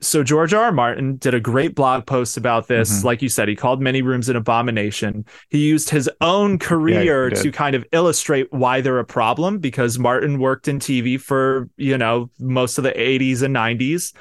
so 0.00 0.22
george 0.22 0.54
r. 0.54 0.64
R. 0.64 0.72
martin 0.72 1.16
did 1.16 1.34
a 1.34 1.40
great 1.40 1.74
blog 1.74 2.06
post 2.06 2.36
about 2.36 2.68
this 2.68 3.00
Mhm. 3.00 3.04
like 3.04 3.20
you 3.22 3.28
said 3.28 3.48
he 3.48 3.56
called 3.56 3.80
mini 3.82 4.00
rooms 4.02 4.28
an 4.28 4.36
abomination 4.36 5.24
he 5.48 5.58
used 5.58 5.90
his 5.90 6.08
own 6.20 6.56
career 6.58 7.30
did. 7.30 7.42
to 7.42 7.50
kind 7.50 7.74
of 7.74 7.84
illustrate 7.90 8.46
why 8.52 8.80
they're 8.80 9.00
a 9.00 9.04
problem 9.04 9.58
because 9.58 9.98
martin 9.98 10.38
worked 10.38 10.68
in 10.68 10.78
tv 10.78 11.20
for 11.20 11.68
you 11.76 11.98
know 11.98 12.30
most 12.38 12.78
of 12.78 12.84
the 12.84 12.92
80s 12.92 13.42
and 13.42 13.54
90s 13.56 14.12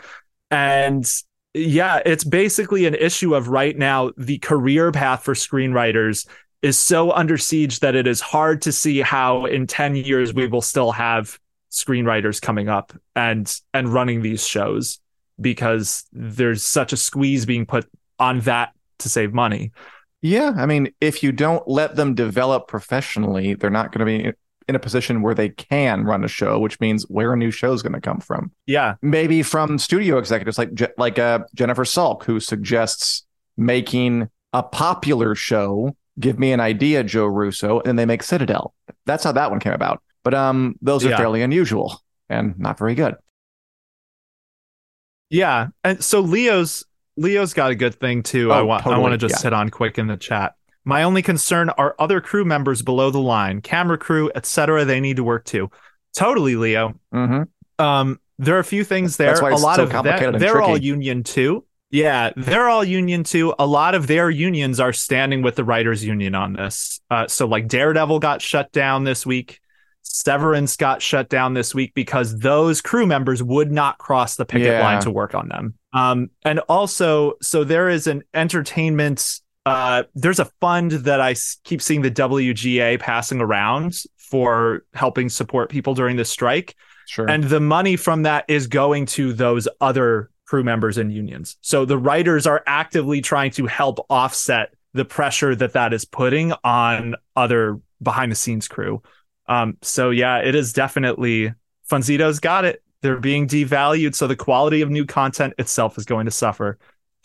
and 0.50 1.06
yeah, 1.54 2.02
it's 2.06 2.24
basically 2.24 2.86
an 2.86 2.96
issue 2.96 3.36
of 3.36 3.50
right 3.50 3.78
now 3.78 4.12
the 4.18 4.38
career 4.40 4.92
path 4.92 5.24
for 5.24 5.34
screenwriters 5.34 6.28
is 6.62 6.78
so 6.78 7.12
under 7.12 7.38
siege 7.38 7.80
that 7.80 7.96
it 7.96 8.08
is 8.08 8.22
hard 8.22 8.62
to 8.62 8.72
see 8.72 9.02
how 9.02 9.46
in 9.46 9.68
10 9.68 9.96
years 9.96 10.34
we 10.34 10.48
will 10.48 10.62
still 10.62 10.92
have 10.92 11.40
screenwriters 11.72 12.42
coming 12.42 12.70
up 12.70 12.94
and 13.16 13.60
and 13.74 13.90
running 13.90 14.22
these 14.22 14.46
shows 14.46 15.00
because 15.40 16.06
there's 16.12 16.64
such 16.64 16.94
a 16.94 16.98
squeeze 16.98 17.46
being 17.46 17.66
put 17.66 17.88
on 18.20 18.42
that 18.42 18.74
to 19.00 19.10
save 19.10 19.34
money. 19.34 19.72
Yeah, 20.22 20.54
I 20.56 20.68
mean, 20.68 20.94
if 21.02 21.24
you 21.24 21.32
don't 21.32 21.68
let 21.68 21.96
them 21.96 22.14
develop 22.14 22.68
professionally, 22.68 23.56
they're 23.56 23.72
not 23.72 23.92
going 23.92 24.00
to 24.00 24.06
be 24.06 24.34
in 24.70 24.76
a 24.76 24.80
position 24.80 25.22
where 25.22 25.34
they 25.34 25.50
can 25.50 26.04
run 26.04 26.24
a 26.24 26.28
show, 26.28 26.60
which 26.60 26.80
means 26.80 27.04
where 27.10 27.34
a 27.34 27.38
new 27.38 27.52
show 27.52 27.74
is 27.74 27.82
going 27.82 27.94
to 27.94 28.02
come 28.02 28.20
from. 28.20 28.52
Yeah, 28.68 28.96
Maybe 29.02 29.44
from 29.44 29.78
studio 29.78 30.18
executives 30.18 30.58
like 30.58 30.70
like 30.98 31.18
uh, 31.20 31.40
Jennifer 31.56 31.84
Salke, 31.84 32.24
who 32.24 32.40
suggests 32.40 33.26
making 33.58 34.30
a 34.54 34.64
popular 34.64 35.36
show. 35.36 35.96
Give 36.20 36.38
me 36.38 36.52
an 36.52 36.60
idea, 36.60 37.04
Joe 37.04 37.26
Russo, 37.26 37.82
and 37.86 37.98
they 37.98 38.06
make 38.06 38.22
Citadel. 38.24 38.74
That's 39.06 39.24
how 39.24 39.32
that 39.32 39.50
one 39.50 39.60
came 39.60 39.74
about. 39.74 40.02
But 40.24 40.34
um, 40.34 40.76
those 40.82 41.06
are 41.06 41.10
Yeah. 41.10 41.18
fairly 41.18 41.42
unusual 41.42 42.00
and 42.30 42.58
not 42.60 42.78
very 42.78 42.94
good. 42.96 43.16
Yeah, 45.30 45.68
and 45.84 46.04
so 46.04 46.20
Leo's 46.20 46.84
Leo's 47.18 47.54
got 47.54 47.72
a 47.72 47.76
good 47.76 47.96
thing 47.96 48.24
too. 48.24 48.52
I 48.52 48.60
Oh, 48.60 48.66
want 48.66 48.86
I 48.86 48.98
want 48.98 49.14
to 49.14 49.18
just 49.18 49.40
yeah. 49.40 49.44
hit 49.50 49.54
on 49.54 49.70
quick 49.70 49.98
in 49.98 50.08
the 50.08 50.18
chat. 50.18 50.54
My 50.84 51.04
only 51.04 51.22
concern 51.22 51.70
are 51.70 51.96
other 52.00 52.22
crew 52.22 52.44
members 52.44 52.82
below 52.82 53.12
the 53.12 53.20
line, 53.20 53.62
camera 53.62 53.98
crew, 53.98 54.32
etc. 54.36 54.84
They 54.86 55.00
need 55.00 55.18
to 55.18 55.24
work 55.24 55.46
too. 55.46 55.70
Totally, 56.16 56.56
Leo. 56.56 56.96
hmm 57.12 57.44
Um, 57.80 58.20
there 58.40 58.56
are 58.56 58.60
a 58.60 58.64
few 58.64 58.84
things 58.84 59.18
there. 59.18 59.28
That's 59.28 59.42
why 59.42 59.52
a 59.52 59.58
lot 59.58 59.76
so 59.76 59.84
of 59.84 59.92
complicated 59.92 60.36
that, 60.36 60.40
they're 60.40 60.62
all 60.62 60.78
union 60.78 61.24
too. 61.24 61.66
Yeah, 61.92 62.32
they're 62.36 62.70
all 62.70 62.84
union 62.84 63.24
too. 63.24 63.54
A 63.60 63.68
lot 63.68 63.96
of 63.96 64.08
their 64.08 64.30
unions 64.30 64.80
are 64.80 64.94
standing 64.94 65.42
with 65.42 65.56
the 65.56 65.64
writers' 65.64 66.04
union 66.04 66.34
on 66.36 66.54
this. 66.54 67.02
Uh, 67.12 67.28
so 67.28 67.46
like 67.48 67.68
Daredevil 67.68 68.20
got 68.20 68.42
shut 68.42 68.72
down 68.72 69.04
this 69.04 69.26
week. 69.26 69.60
Severance 70.04 70.76
got 70.78 71.02
shut 71.02 71.30
down 71.30 71.54
this 71.54 71.76
week 71.76 71.94
because 71.94 72.38
those 72.40 72.82
crew 72.82 73.06
members 73.06 73.44
would 73.44 73.72
not 73.72 73.98
cross 73.98 74.36
the 74.36 74.46
picket 74.46 74.68
Yeah. 74.68 74.82
line 74.82 75.02
to 75.02 75.12
work 75.12 75.36
on 75.36 75.50
them. 75.50 75.76
Um, 75.94 76.30
and 76.44 76.60
also, 76.62 77.34
so 77.42 77.64
there 77.64 77.90
is 77.90 78.08
an 78.08 78.24
entertainment. 78.34 79.41
Uh, 79.66 80.04
there's 80.16 80.40
a 80.40 80.46
fund 80.60 80.92
that 80.92 81.22
I 81.22 81.36
keep 81.64 81.82
seeing 81.82 82.02
the 82.02 82.12
WGA 82.12 83.00
passing 83.00 83.42
around 83.42 83.96
for 84.18 84.86
helping 84.94 85.30
support 85.30 85.70
people 85.70 85.94
during 85.94 86.16
the 86.16 86.26
strike. 86.26 86.76
Sure. 87.08 87.30
and 87.30 87.44
the 87.44 87.60
money 87.60 87.98
from 87.98 88.24
that 88.24 88.46
is 88.48 88.68
going 88.68 89.06
to 89.08 89.34
those 89.34 89.68
other 89.82 90.30
crew 90.46 90.64
members 90.64 90.98
and 90.98 91.12
unions. 91.12 91.58
So 91.60 91.84
the 91.84 91.98
writers 91.98 92.48
are 92.48 92.64
actively 92.66 93.20
trying 93.20 93.52
to 93.52 93.66
help 93.66 94.06
offset 94.10 94.74
the 94.94 95.04
pressure 95.04 95.54
that 95.56 95.74
that 95.74 95.92
is 95.92 96.06
putting 96.06 96.54
on 96.64 97.16
other 97.36 97.82
behind 98.02 98.32
the 98.32 98.36
scenes 98.38 98.70
crew. 98.70 99.02
Um 99.48 99.78
so 99.82 100.10
yeah 100.10 100.38
it 100.38 100.56
is 100.56 100.72
definitely 100.72 101.54
funzito's 101.90 102.40
got 102.40 102.64
it. 102.64 102.82
They're 103.02 103.20
being 103.20 103.46
devalued 103.46 104.16
so 104.16 104.28
the 104.28 104.36
quality 104.38 104.82
of 104.82 104.90
new 104.90 105.06
content 105.06 105.54
itself 105.58 105.98
is 105.98 106.06
going 106.06 106.26
to 106.26 106.32
suffer 106.32 106.78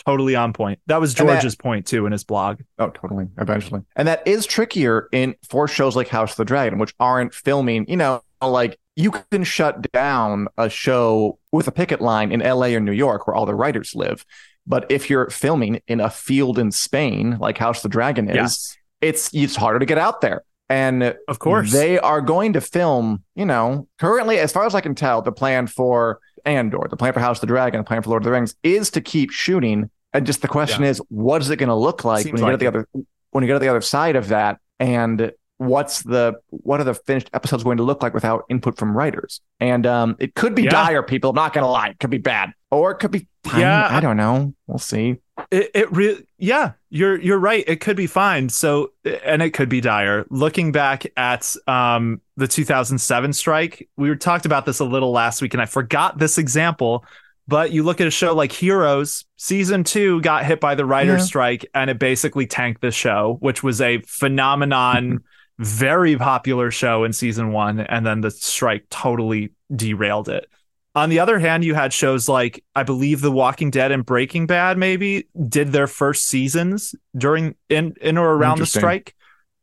totally 0.05 0.37
on 0.37 0.53
point 0.53 0.79
that 0.87 1.01
was 1.01 1.19
And 1.19 1.29
that- 1.29 1.35
george's 1.35 1.55
point 1.57 1.87
too 1.87 2.07
in 2.07 2.13
his 2.13 2.25
blog 2.25 2.61
Oh, 2.79 2.91
totally. 2.91 3.27
Eventually. 3.39 3.81
And 3.97 4.07
that 4.09 4.27
is 4.27 4.47
trickier 4.47 5.09
in 5.13 5.35
for 5.49 5.67
shows 5.69 5.97
like 5.97 6.09
House 6.09 6.33
of 6.33 6.37
the 6.37 6.45
Dragon, 6.45 6.79
which 6.79 6.95
aren't 7.01 7.33
filming, 7.35 7.87
you 7.89 7.97
know, 7.97 8.23
like 8.43 8.79
you 8.95 9.11
can 9.31 9.45
shut 9.45 9.91
down 9.93 10.49
a 10.59 10.69
show 10.71 11.39
with 11.53 11.67
a 11.69 11.73
picket 11.73 12.01
line 12.01 12.33
in 12.33 12.41
LA 12.41 12.69
or 12.69 12.81
New 12.81 12.93
York 12.93 13.27
where 13.27 13.35
all 13.35 13.47
the 13.47 13.55
writers 13.55 13.95
live. 13.95 14.25
But 14.67 14.87
if 14.91 15.09
you're 15.09 15.31
filming 15.31 15.81
in 15.87 16.01
a 16.01 16.11
field 16.11 16.59
in 16.59 16.71
Spain, 16.73 17.37
like 17.41 17.57
House 17.59 17.79
of 17.79 17.83
the 17.85 17.89
Dragon 17.91 18.29
is, 18.29 18.37
yes 18.37 18.77
it's 19.03 19.31
it's 19.35 19.55
harder 19.57 19.79
to 19.79 19.85
get 19.87 19.99
out 19.99 20.21
there. 20.23 20.43
And 20.71 21.15
Of 21.29 21.39
course. 21.39 21.71
they 21.71 21.99
are 21.99 22.21
going 22.23 22.55
to 22.55 22.61
film, 22.61 23.23
you 23.35 23.45
know, 23.45 23.87
currently, 23.99 24.39
as 24.39 24.53
far 24.53 24.65
as 24.67 24.75
I 24.75 24.81
can 24.81 24.95
tell, 24.95 25.21
the 25.23 25.31
plan 25.33 25.67
for 25.67 26.19
Andor, 26.47 26.87
the 26.89 26.97
plan 26.97 27.13
for 27.13 27.21
House 27.21 27.39
of 27.39 27.41
the 27.43 27.47
Dragon, 27.49 27.81
the 27.81 27.85
plan 27.85 28.03
for 28.03 28.11
Lord 28.11 28.23
of 28.23 28.25
the 28.25 28.31
Rings 28.31 28.55
is 28.63 28.91
to 28.93 29.01
keep 29.01 29.31
shooting. 29.31 29.91
And 30.13 30.25
just 30.25 30.41
the 30.41 30.49
question 30.49 30.85
is, 30.85 30.99
what 31.09 31.43
is 31.43 31.51
it 31.51 31.57
going 31.57 31.69
to 31.69 31.75
look 31.75 32.05
like 32.05 32.25
Seems 32.25 32.41
when 32.41 32.51
you 32.53 32.57
get 32.57 32.65
to 32.65 32.71
the 32.71 32.79
other 32.79 32.89
when 33.33 33.43
you 33.45 33.49
get 33.49 33.55
to 33.55 33.59
the 33.59 33.69
other 33.69 33.81
side 33.83 34.17
of 34.17 34.29
that? 34.29 34.59
And 34.81 35.33
what's 35.59 36.03
the 36.03 36.35
what 36.49 36.81
are 36.81 36.85
the 36.85 36.95
finished 36.95 37.29
episodes 37.35 37.65
going 37.65 37.77
to 37.79 37.83
look 37.83 38.03
like 38.03 38.15
without 38.15 38.45
input 38.49 38.79
from 38.79 38.97
writers? 38.97 39.41
And 39.61 39.87
um, 39.87 40.17
it 40.19 40.35
could 40.35 40.55
be 40.55 40.63
Yeah. 40.63 40.71
dire, 40.71 41.03
people. 41.03 41.31
I'm 41.31 41.37
not 41.37 41.53
going 41.53 41.65
to 41.65 41.71
lie, 41.71 41.89
it 41.89 41.99
could 41.99 42.11
be 42.11 42.19
bad, 42.19 42.53
or 42.71 42.93
it 42.93 42.97
could 42.97 43.11
be 43.11 43.27
fine. 43.45 43.61
Yeah. 43.61 43.89
I 43.91 44.01
don't 44.01 44.17
know. 44.17 44.55
We'll 44.67 44.79
see. 44.79 45.17
It, 45.51 45.71
it 45.75 45.93
really, 45.93 46.27
yeah, 46.39 46.73
you're 46.89 47.21
you're 47.21 47.39
right. 47.39 47.63
It 47.67 47.81
could 47.81 47.97
be 47.97 48.07
fine. 48.07 48.49
So, 48.49 48.93
and 49.25 49.43
it 49.43 49.51
could 49.51 49.69
be 49.69 49.81
dire. 49.81 50.25
Looking 50.31 50.73
back 50.73 51.07
at 51.17 51.55
um 51.67 52.21
the 52.37 52.49
2007 52.49 53.33
strike, 53.33 53.89
we 53.97 54.09
were 54.09 54.17
talked 54.17 54.47
about 54.47 54.65
this 54.67 54.81
a 54.81 54.85
little 54.85 55.13
last 55.13 55.43
week, 55.43 55.53
and 55.55 55.61
I 55.61 55.67
forgot 55.67 56.19
this 56.19 56.39
example. 56.39 57.05
But 57.49 57.71
you 57.71 57.85
look 57.85 58.01
at 58.01 58.07
a 58.09 58.11
show 58.11 58.35
like 58.35 58.51
Heroes, 58.51 59.25
season 59.37 59.85
two 59.85 60.21
got 60.23 60.45
hit 60.45 60.59
by 60.59 60.75
the 60.75 60.85
writer's 60.85 61.21
Yeah. 61.21 61.27
strike, 61.27 61.67
and 61.75 61.91
it 61.91 61.99
basically 61.99 62.47
tanked 62.47 62.81
the 62.81 62.91
show, 62.91 63.37
which 63.41 63.63
was 63.63 63.81
a 63.81 63.99
phenomenon, 64.01 65.21
very 65.59 66.17
popular 66.17 66.71
show 66.71 67.05
in 67.05 67.13
season 67.13 67.53
one, 67.53 67.81
and 67.81 68.05
then 68.05 68.21
the 68.21 68.31
strike 68.31 68.87
totally 68.91 69.53
derailed 69.75 70.29
it. 70.29 70.49
On 70.97 71.11
the 71.11 71.19
other 71.21 71.39
hand, 71.39 71.63
you 71.63 71.75
had 71.75 71.93
shows 71.93 72.29
like 72.29 72.65
I 72.75 72.83
believe 72.83 73.21
The 73.21 73.31
Walking 73.31 73.71
Dead 73.71 73.93
and 73.93 74.05
Breaking 74.05 74.47
Bad 74.47 74.79
maybe 74.79 75.29
did 75.49 75.71
their 75.71 75.87
first 75.87 76.27
seasons 76.27 76.95
during 77.17 77.55
in 77.69 77.95
in 78.01 78.17
or 78.19 78.33
around 78.33 78.59
the 78.59 78.67
strike. 78.67 79.15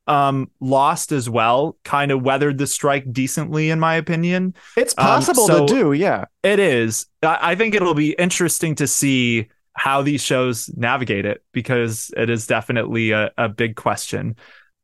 Um, 0.06 0.52
Lost 0.60 1.12
as 1.12 1.30
well, 1.30 1.78
kind 1.84 2.12
of 2.12 2.22
weathered 2.22 2.58
the 2.58 2.68
strike 2.68 3.12
decently, 3.12 3.70
in 3.72 3.80
my 3.80 3.96
opinion. 3.96 4.54
It's 4.78 4.94
Um, 4.98 5.06
possible 5.06 5.48
so- 5.48 5.66
to 5.66 5.74
do, 5.74 5.94
yeah. 5.94 6.26
It 6.44 6.60
is. 6.60 7.08
I 7.24 7.40
I 7.52 7.56
think 7.56 7.74
it'll 7.74 7.94
be 7.96 8.12
interesting 8.14 8.76
to 8.76 8.86
see 8.88 9.48
how 9.76 10.04
these 10.04 10.22
shows 10.22 10.70
navigate 10.78 11.26
it 11.26 11.42
because 11.52 12.12
it 12.16 12.30
is 12.30 12.46
definitely 12.46 13.10
a, 13.12 13.32
a 13.40 13.50
big 13.50 13.76
question. 13.76 14.36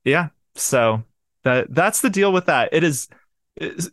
Yeah. 0.04 0.30
So 0.56 1.04
that 1.44 1.68
that's 1.76 2.02
the 2.02 2.10
deal 2.10 2.32
with 2.34 2.48
that. 2.48 2.70
It 2.72 2.84
is- 2.84 3.08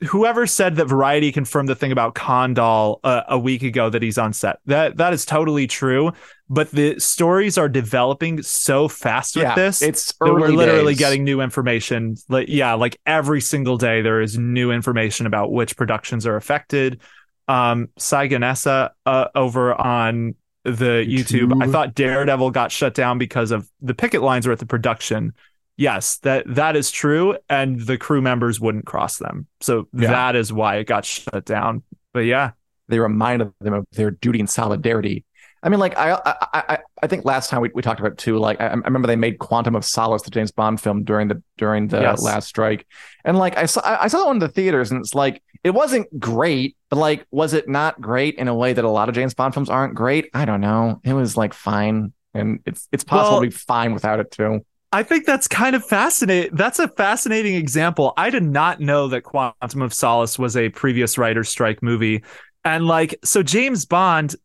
whoever 0.08 0.46
said 0.46 0.76
that 0.76 0.86
Variety 0.86 1.32
confirmed 1.32 1.68
the 1.68 1.74
thing 1.74 1.92
about 1.92 2.14
Condal 2.14 3.00
uh, 3.04 3.22
a 3.28 3.38
week 3.38 3.62
ago 3.62 3.90
that 3.90 4.02
he's 4.02 4.18
on 4.18 4.32
set. 4.32 4.58
That 4.66 4.96
that 4.96 5.12
is 5.12 5.24
totally 5.24 5.66
true. 5.66 6.12
But 6.48 6.70
the 6.70 7.00
stories 7.00 7.58
are 7.58 7.68
developing 7.68 8.42
so 8.42 8.86
fast 8.86 9.34
with 9.34 9.44
yeah, 9.44 9.54
this 9.56 9.82
it's 9.82 10.14
we're 10.20 10.48
literally 10.48 10.92
days. 10.92 10.98
getting 11.00 11.24
new 11.24 11.40
information. 11.40 12.16
Like 12.28 12.48
yeah, 12.48 12.74
like 12.74 12.98
every 13.04 13.40
single 13.40 13.76
day 13.76 14.02
there 14.02 14.20
is 14.20 14.38
new 14.38 14.70
information 14.70 15.26
about 15.26 15.50
which 15.50 15.76
productions 15.76 16.26
are 16.26 16.36
affected. 16.36 17.00
Um, 17.48 17.88
Sai 17.98 18.28
Ganesa 18.28 18.90
uh, 19.04 19.28
over 19.34 19.74
on 19.74 20.34
the 20.64 21.04
YouTube. 21.06 21.48
YouTube. 21.48 21.62
I 21.62 21.70
thought 21.70 21.94
Daredevil 21.94 22.50
got 22.50 22.72
shut 22.72 22.94
down 22.94 23.18
because 23.18 23.50
of 23.50 23.68
the 23.80 23.94
picket 23.94 24.22
lines 24.22 24.46
were 24.46 24.52
at 24.52 24.58
the 24.58 24.66
production. 24.66 25.32
Yes, 25.76 26.18
that 26.18 26.44
that 26.54 26.74
is 26.76 26.90
true, 26.90 27.36
and 27.50 27.78
the 27.80 27.98
crew 27.98 28.22
members 28.22 28.58
wouldn't 28.60 28.86
cross 28.86 29.18
them, 29.18 29.46
so 29.60 29.88
Yeah. 29.92 30.08
that 30.10 30.36
is 30.36 30.52
why 30.52 30.76
it 30.76 30.84
got 30.86 31.04
shut 31.04 31.44
down. 31.44 31.82
But 32.14 32.20
yeah, 32.20 32.52
they 32.88 32.98
reminded 32.98 33.52
them 33.60 33.74
of 33.74 33.86
their 33.92 34.10
duty 34.10 34.40
and 34.40 34.48
solidarity. 34.48 35.24
I 35.62 35.68
mean, 35.68 35.80
like 35.80 35.98
I, 35.98 36.12
I, 36.12 36.34
I, 36.54 36.78
I 37.02 37.06
think 37.08 37.24
last 37.24 37.50
time 37.50 37.60
we, 37.60 37.70
we 37.74 37.82
talked 37.82 37.98
about 37.98 38.12
it 38.12 38.18
too. 38.18 38.38
Like 38.38 38.60
I, 38.60 38.68
I 38.68 38.72
remember 38.74 39.06
they 39.08 39.16
made 39.16 39.38
Quantum 39.38 39.74
of 39.74 39.84
Solace, 39.84 40.22
the 40.22 40.30
James 40.30 40.52
Bond 40.52 40.80
film, 40.80 41.02
during 41.04 41.28
the 41.28 41.42
during 41.58 41.88
the 41.88 42.00
Yes. 42.00 42.22
last 42.22 42.48
strike, 42.48 42.86
and 43.24 43.36
like 43.36 43.58
I 43.58 43.66
saw 43.66 43.82
I 43.84 44.08
saw 44.08 44.18
that 44.18 44.26
one 44.26 44.36
in 44.36 44.40
the 44.40 44.48
theaters, 44.48 44.90
and 44.92 45.00
it's 45.00 45.14
like 45.14 45.42
it 45.62 45.70
wasn't 45.70 46.06
great, 46.18 46.76
but 46.88 46.96
like 46.96 47.26
was 47.30 47.52
it 47.52 47.68
not 47.68 48.00
great 48.00 48.36
in 48.36 48.48
a 48.48 48.54
way 48.54 48.72
that 48.72 48.84
a 48.84 48.88
lot 48.88 49.08
of 49.10 49.14
James 49.14 49.34
Bond 49.34 49.52
films 49.52 49.68
aren't 49.68 49.94
great? 49.94 50.30
I 50.32 50.46
don't 50.46 50.60
know. 50.62 51.00
It 51.04 51.12
was 51.12 51.36
like 51.36 51.52
fine, 51.52 52.12
and 52.32 52.60
it's 52.64 52.88
it's 52.92 53.04
possible 53.04 53.32
Well- 53.32 53.40
to 53.42 53.48
be 53.48 53.50
fine 53.54 53.92
without 53.92 54.20
it 54.20 54.30
too. 54.30 54.64
I 54.92 55.02
think 55.02 55.26
that's 55.26 55.48
kind 55.48 55.76
of 55.76 55.84
fascinating. 55.84 56.54
That's 56.54 56.78
a 56.78 56.88
fascinating 56.88 57.54
example. 57.56 58.12
I 58.16 58.30
did 58.30 58.42
not 58.44 58.80
know 58.80 59.08
that 59.08 59.22
Quantum 59.22 59.82
of 59.82 59.92
Solace 59.92 60.38
was 60.38 60.56
a 60.56 60.68
previous 60.70 61.18
writer's 61.18 61.48
strike 61.48 61.82
movie. 61.82 62.22
And 62.64 62.86
like, 62.86 63.16
so 63.24 63.42
James 63.42 63.84
Bond, 63.84 64.36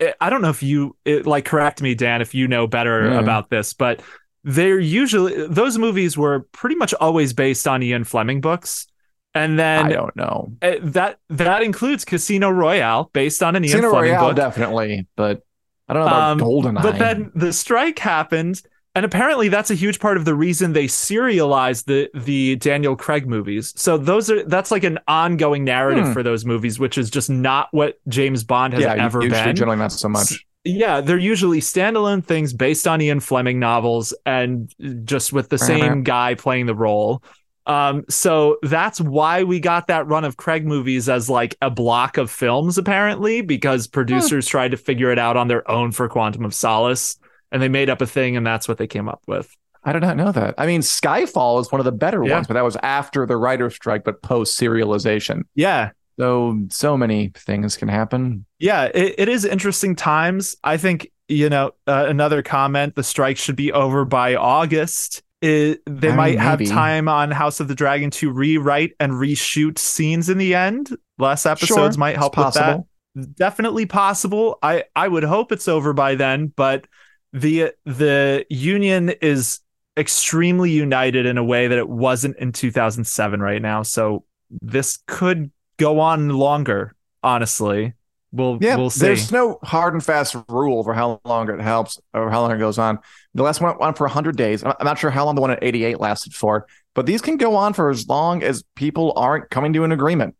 eh, 0.00 0.12
I 0.20 0.30
don't 0.30 0.42
know 0.42 0.50
if 0.50 0.62
you 0.62 0.96
eh, 1.06 1.22
like 1.24 1.44
correct 1.46 1.82
me, 1.82 1.94
Dan, 1.94 2.20
if 2.20 2.34
you 2.34 2.46
know 2.48 2.66
better 2.66 3.10
Yeah. 3.10 3.18
about 3.20 3.50
this, 3.50 3.72
but 3.74 4.00
they're 4.44 4.78
usually 4.78 5.46
those 5.48 5.78
movies 5.78 6.16
were 6.16 6.40
pretty 6.52 6.76
much 6.76 6.94
always 6.94 7.32
based 7.32 7.66
on 7.66 7.82
Ian 7.82 8.04
Fleming 8.04 8.40
books. 8.40 8.86
And 9.34 9.58
then 9.58 9.86
I 9.86 9.88
don't 9.94 10.16
know. 10.16 10.52
eh, 10.62 10.78
that 10.82 11.18
that 11.30 11.62
includes 11.62 12.04
Casino 12.04 12.50
Royale, 12.50 13.10
based 13.12 13.42
on 13.42 13.56
an 13.56 13.64
Ian 13.64 13.80
Fleming 13.80 14.10
Royale 14.12 14.28
book. 14.28 14.36
definitely, 14.36 15.06
but 15.16 15.42
I 15.88 15.92
don't 15.94 16.02
know 16.02 16.06
about 16.06 16.30
Um, 16.32 16.38
Goldeneye. 16.38 16.82
But 16.82 16.98
then 16.98 17.32
the 17.34 17.52
strike 17.52 17.98
happened, 17.98 18.62
and 18.98 19.04
apparently 19.04 19.48
that's 19.48 19.70
a 19.70 19.76
huge 19.76 20.00
part 20.00 20.16
of 20.16 20.24
the 20.24 20.34
reason 20.34 20.72
they 20.72 20.88
serialized 20.88 21.86
the 21.86 22.10
the 22.14 22.56
Daniel 22.56 22.96
Craig 22.96 23.28
movies. 23.28 23.72
So 23.76 23.96
those 23.96 24.28
are 24.28 24.42
that's 24.42 24.72
like 24.72 24.82
an 24.82 24.98
ongoing 25.06 25.62
narrative 25.62 26.06
Hmm. 26.06 26.12
for 26.12 26.24
those 26.24 26.44
movies, 26.44 26.80
which 26.80 26.98
is 26.98 27.08
just 27.08 27.30
not 27.30 27.68
what 27.70 28.00
James 28.08 28.42
Bond 28.42 28.74
has 28.74 28.82
yeah, 28.82 28.94
ever 28.94 29.20
been. 29.20 29.54
generally 29.54 29.76
not 29.76 29.92
so 29.92 30.08
much. 30.08 30.44
Yeah, 30.64 31.00
they're 31.00 31.16
usually 31.16 31.60
standalone 31.60 32.24
things 32.24 32.52
based 32.52 32.88
on 32.88 33.00
Ian 33.00 33.20
Fleming 33.20 33.60
novels 33.60 34.12
and 34.26 34.74
just 35.04 35.32
with 35.32 35.48
the 35.48 35.58
same 35.58 36.02
guy 36.02 36.34
playing 36.34 36.66
the 36.66 36.74
role. 36.74 37.22
Um, 37.66 38.04
so 38.08 38.56
that's 38.62 39.00
why 39.00 39.44
we 39.44 39.60
got 39.60 39.86
that 39.86 40.08
run 40.08 40.24
of 40.24 40.36
Craig 40.36 40.66
movies 40.66 41.08
as 41.08 41.30
like 41.30 41.54
a 41.62 41.70
block 41.70 42.16
of 42.16 42.32
films, 42.32 42.78
apparently, 42.78 43.42
because 43.42 43.86
producers 43.86 44.48
tried 44.48 44.72
to 44.72 44.76
figure 44.76 45.12
it 45.12 45.20
out 45.20 45.36
on 45.36 45.46
their 45.46 45.70
own 45.70 45.92
for 45.92 46.08
Quantum 46.08 46.44
of 46.44 46.52
Solace 46.52 47.16
and 47.52 47.62
they 47.62 47.68
made 47.68 47.90
up 47.90 48.00
a 48.00 48.06
thing 48.06 48.36
and 48.36 48.46
that's 48.46 48.68
what 48.68 48.78
they 48.78 48.86
came 48.86 49.08
up 49.08 49.22
with. 49.26 49.54
I 49.84 49.92
did 49.92 50.02
not 50.02 50.16
know 50.16 50.32
that. 50.32 50.54
I 50.58 50.66
mean, 50.66 50.80
Skyfall 50.80 51.60
is 51.60 51.70
one 51.72 51.80
of 51.80 51.84
the 51.84 51.92
better 51.92 52.22
Yeah. 52.24 52.34
ones, 52.34 52.46
but 52.46 52.54
that 52.54 52.64
was 52.64 52.76
after 52.82 53.24
the 53.26 53.36
writer's 53.36 53.74
strike, 53.74 54.04
but 54.04 54.22
post 54.22 54.58
serialization. 54.58 55.42
Yeah. 55.54 55.90
So, 56.18 56.58
so 56.70 56.96
many 56.96 57.28
things 57.34 57.76
can 57.76 57.88
happen. 57.88 58.44
Yeah, 58.58 58.90
it, 58.92 59.14
it 59.18 59.28
is 59.28 59.44
interesting 59.44 59.94
times. 59.94 60.56
I 60.64 60.76
think, 60.76 61.10
you 61.28 61.48
know, 61.48 61.70
uh, 61.86 62.06
another 62.08 62.42
comment 62.42 62.96
the 62.96 63.04
strike 63.04 63.36
should 63.36 63.54
be 63.54 63.72
over 63.72 64.04
by 64.04 64.34
August. 64.34 65.22
It, 65.40 65.80
they 65.86 66.10
I 66.10 66.16
might 66.16 66.30
mean, 66.30 66.38
have 66.40 66.64
time 66.66 67.08
on 67.08 67.30
House 67.30 67.60
of 67.60 67.68
the 67.68 67.76
Dragon 67.76 68.10
to 68.10 68.32
rewrite 68.32 68.94
and 68.98 69.12
reshoot 69.12 69.78
scenes 69.78 70.28
in 70.28 70.38
the 70.38 70.56
end. 70.56 70.90
Less 71.18 71.46
episodes 71.46 71.94
Sure, 71.94 72.00
might 72.00 72.16
help 72.16 72.36
with 72.36 72.54
that. 72.54 72.60
possible. 72.60 72.88
Definitely 73.36 73.86
possible. 73.86 74.58
I 74.62 74.84
I 74.96 75.06
would 75.06 75.22
hope 75.24 75.52
it's 75.52 75.68
over 75.68 75.92
by 75.92 76.16
then, 76.16 76.52
but 76.56 76.86
the 77.32 77.72
the 77.84 78.46
union 78.48 79.10
is 79.20 79.60
extremely 79.96 80.70
united 80.70 81.26
in 81.26 81.38
a 81.38 81.44
way 81.44 81.66
that 81.68 81.78
it 81.78 81.88
wasn't 81.88 82.36
in 82.38 82.52
2007 82.52 83.40
right 83.40 83.60
now. 83.60 83.82
So 83.82 84.24
this 84.62 84.98
could 85.06 85.50
go 85.76 86.00
on 86.00 86.28
longer, 86.30 86.94
honestly. 87.22 87.94
We'll 88.30 88.58
Yeah, 88.60 88.76
we'll 88.76 88.90
see. 88.90 89.06
there's 89.06 89.32
no 89.32 89.58
hard 89.64 89.94
and 89.94 90.04
fast 90.04 90.36
rule 90.48 90.84
for 90.84 90.92
how 90.94 91.20
long 91.24 91.48
it 91.50 91.60
helps 91.60 91.98
or 92.12 92.30
how 92.30 92.42
long 92.42 92.52
it 92.52 92.58
goes 92.58 92.78
on. 92.78 92.98
The 93.34 93.42
last 93.42 93.60
one 93.60 93.70
went 93.70 93.80
on 93.82 93.94
for 93.94 94.04
100 94.06 94.36
days. 94.36 94.62
I'm 94.62 94.74
not 94.82 94.98
sure 94.98 95.10
how 95.10 95.24
long 95.24 95.34
the 95.34 95.40
one 95.40 95.50
at 95.50 95.58
88 95.62 95.98
lasted 95.98 96.34
for, 96.34 96.66
but 96.94 97.06
these 97.06 97.22
can 97.22 97.38
go 97.38 97.56
on 97.56 97.72
for 97.72 97.88
as 97.90 98.06
long 98.06 98.42
as 98.42 98.62
people 98.76 99.14
aren't 99.16 99.48
coming 99.50 99.72
to 99.72 99.84
an 99.84 99.92
agreement. 99.92 100.36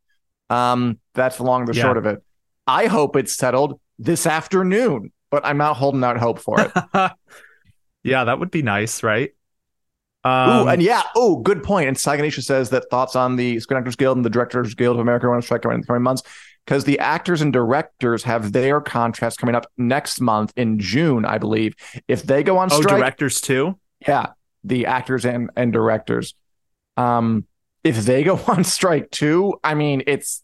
Um, 0.51 0.99
that's 1.15 1.39
the 1.39 1.45
long 1.45 1.65
the 1.65 1.75
Yeah. 1.75 1.83
short 1.83 1.97
of 1.97 2.05
it. 2.07 2.23
I 2.67 2.87
hope 2.87 3.17
it's 3.17 3.35
settled 3.35 3.81
this 3.99 4.27
afternoon, 4.27 5.11
but 5.31 5.45
I'm 5.45 5.59
not 5.59 5.77
holding 5.77 6.03
out 6.05 6.17
hope 6.19 6.39
for 6.39 6.61
it. 6.61 6.73
yeah, 8.03 8.25
that 8.25 8.39
would 8.39 8.51
be 8.51 8.63
nice, 8.63 9.03
right? 9.03 9.31
Ooh, 10.27 10.31
Um, 10.31 10.69
and 10.69 10.83
yeah, 10.83 11.03
oh, 11.15 11.37
good 11.37 11.63
point. 11.63 11.89
And 11.89 11.97
Saganisha 11.97 12.43
says 12.43 12.71
that 12.71 12.91
thoughts 12.91 13.17
on 13.17 13.37
the 13.37 13.61
Screen 13.61 13.79
Actors 13.79 13.97
Guild 13.97 14.17
and 14.17 14.25
the 14.25 14.31
Directors 14.31 14.75
Guild 14.75 14.97
of 14.97 15.01
America 15.01 15.29
want 15.29 15.43
to 15.43 15.47
strike 15.47 15.65
in 15.65 15.81
the 15.81 15.87
coming 15.87 16.03
months 16.03 16.23
because 16.67 16.85
the 16.85 16.99
actors 16.99 17.41
and 17.41 17.53
directors 17.53 18.25
have 18.25 18.53
their 18.53 18.81
contracts 18.81 19.39
coming 19.39 19.55
up 19.55 19.67
next 19.79 20.21
month 20.21 20.53
in 20.57 20.79
June, 20.79 21.25
I 21.25 21.39
believe. 21.39 21.75
If 22.09 22.25
they 22.25 22.43
go 22.43 22.59
on 22.59 22.69
oh, 22.71 22.81
strike, 22.81 22.99
directors 22.99 23.41
too. 23.41 23.79
yeah, 24.07 24.33
the 24.65 24.87
actors 24.87 25.25
and 25.25 25.51
and 25.57 25.73
directors, 25.73 26.35
um, 26.97 27.47
if 27.85 27.97
they 28.05 28.23
go 28.23 28.39
on 28.49 28.65
strike 28.65 29.11
too, 29.11 29.55
I 29.65 29.75
mean, 29.75 30.03
it's 30.07 30.43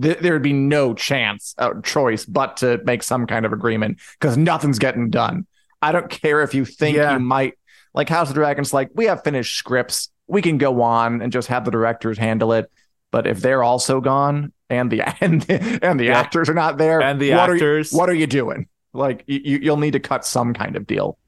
th- 0.00 0.18
there'd 0.18 0.42
be 0.42 0.52
no 0.52 0.94
chance, 0.94 1.54
uh, 1.58 1.74
choice, 1.82 2.24
but 2.24 2.56
to 2.58 2.80
make 2.84 3.02
some 3.02 3.26
kind 3.26 3.44
of 3.46 3.52
agreement 3.52 3.98
because 4.20 4.36
nothing's 4.36 4.78
getting 4.78 5.10
done. 5.10 5.46
I 5.82 5.92
don't 5.92 6.08
care 6.10 6.42
if 6.42 6.54
you 6.54 6.64
think 6.64 6.96
Yeah. 6.96 7.12
you 7.14 7.18
might 7.20 7.54
like 7.94 8.08
House 8.08 8.28
of 8.28 8.34
Dragons. 8.34 8.72
Like 8.72 8.90
we 8.94 9.04
have 9.06 9.22
finished 9.22 9.56
scripts, 9.56 10.10
we 10.26 10.40
can 10.42 10.58
go 10.58 10.82
on 10.82 11.20
and 11.22 11.30
just 11.32 11.48
have 11.48 11.64
the 11.64 11.70
directors 11.70 12.18
handle 12.18 12.52
it. 12.52 12.70
But 13.10 13.26
if 13.26 13.40
they're 13.40 13.62
also 13.62 14.00
gone 14.00 14.52
and 14.70 14.90
the 14.90 15.02
and 15.22 15.42
the, 15.42 15.78
and 15.82 16.00
the 16.00 16.04
Yeah. 16.06 16.18
actors 16.18 16.48
are 16.48 16.54
not 16.54 16.78
there, 16.78 17.00
And 17.02 17.20
the 17.20 17.30
what 17.32 17.50
actors. 17.50 17.92
are 17.92 17.94
you, 17.94 17.98
what 17.98 18.08
are 18.08 18.14
you 18.14 18.26
doing? 18.26 18.66
Like 18.92 19.24
you, 19.26 19.40
you- 19.44 19.58
you'll 19.62 19.76
need 19.76 19.92
to 19.92 20.00
cut 20.00 20.24
some 20.24 20.54
kind 20.54 20.76
of 20.76 20.86
deal. 20.86 21.18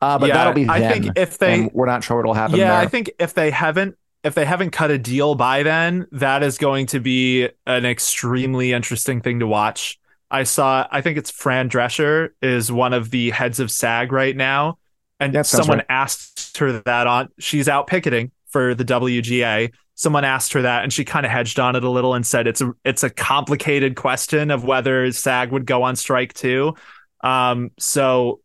Uh, 0.00 0.18
but 0.18 0.28
Yeah, 0.28 0.34
that'll 0.34 0.52
be 0.52 0.68
I 0.68 0.80
think 0.92 1.18
if 1.18 1.38
they- 1.38 1.54
and 1.54 1.70
we're 1.72 1.86
not 1.86 2.04
sure 2.04 2.16
what'll 2.18 2.34
happen. 2.34 2.56
yeah, 2.56 2.68
there. 2.70 2.78
I 2.78 2.86
think 2.86 3.10
if 3.18 3.34
they 3.34 3.50
haven't 3.50 3.96
if 4.26 4.34
they 4.34 4.44
haven't 4.44 4.70
cut 4.70 4.90
a 4.90 4.98
deal 4.98 5.36
by 5.36 5.62
then, 5.62 6.06
that 6.10 6.42
is 6.42 6.58
going 6.58 6.86
to 6.86 7.00
be 7.00 7.48
an 7.64 7.86
extremely 7.86 8.72
interesting 8.72 9.20
thing 9.20 9.38
to 9.38 9.46
watch. 9.46 9.98
I 10.30 10.42
saw 10.42 10.86
I 10.90 11.00
think 11.00 11.16
it's 11.16 11.30
Fran 11.30 11.70
Drescher 11.70 12.30
is 12.42 12.72
one 12.72 12.92
of 12.92 13.10
the 13.10 13.30
heads 13.30 13.60
of 13.60 13.70
SAG 13.70 14.10
right 14.10 14.36
now. 14.36 14.78
And 15.20 15.32
sounds 15.32 15.48
someone 15.48 15.78
right. 15.78 15.86
asked 15.88 16.58
her 16.58 16.82
that 16.82 17.06
on 17.06 17.28
she's 17.38 17.68
out 17.68 17.86
picketing 17.86 18.32
for 18.48 18.74
the 18.74 18.84
WGA. 18.84 19.72
Someone 19.94 20.24
asked 20.24 20.52
her 20.54 20.62
that 20.62 20.82
and 20.82 20.92
she 20.92 21.04
kind 21.04 21.24
of 21.24 21.30
hedged 21.30 21.60
on 21.60 21.76
it 21.76 21.84
a 21.84 21.88
little 21.88 22.14
and 22.14 22.26
said 22.26 22.48
it's 22.48 22.60
a 22.60 22.72
it's 22.84 23.04
a 23.04 23.10
complicated 23.10 23.94
question 23.94 24.50
of 24.50 24.64
whether 24.64 25.10
SAG 25.12 25.52
would 25.52 25.66
go 25.66 25.84
on 25.84 25.94
strike 25.94 26.34
too. 26.34 26.74
Um 27.22 27.70
so 27.78 28.40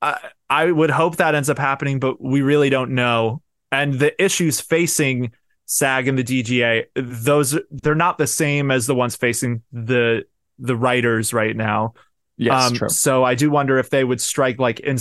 I 0.00 0.18
I 0.48 0.70
would 0.70 0.90
hope 0.90 1.16
that 1.16 1.34
ends 1.34 1.50
up 1.50 1.58
happening, 1.58 1.98
but 1.98 2.20
we 2.22 2.42
really 2.42 2.70
don't 2.70 2.92
know. 2.92 3.42
And 3.72 3.94
the 3.94 4.22
issues 4.22 4.60
facing 4.60 5.32
SAG 5.66 6.06
and 6.06 6.18
the 6.18 6.22
DGA, 6.24 6.84
those 6.94 7.58
they're 7.70 7.94
not 7.94 8.18
the 8.18 8.26
same 8.26 8.70
as 8.70 8.86
the 8.86 8.94
ones 8.94 9.16
facing 9.16 9.62
the 9.72 10.24
the 10.58 10.76
writers 10.76 11.32
right 11.32 11.56
now. 11.56 11.94
yes, 12.36 12.70
um, 12.70 12.74
true. 12.74 12.88
So 12.90 13.24
I 13.24 13.34
do 13.34 13.50
wonder 13.50 13.78
if 13.78 13.90
they 13.90 14.04
would 14.04 14.20
strike 14.20 14.58
like 14.60 14.78
in 14.80 14.98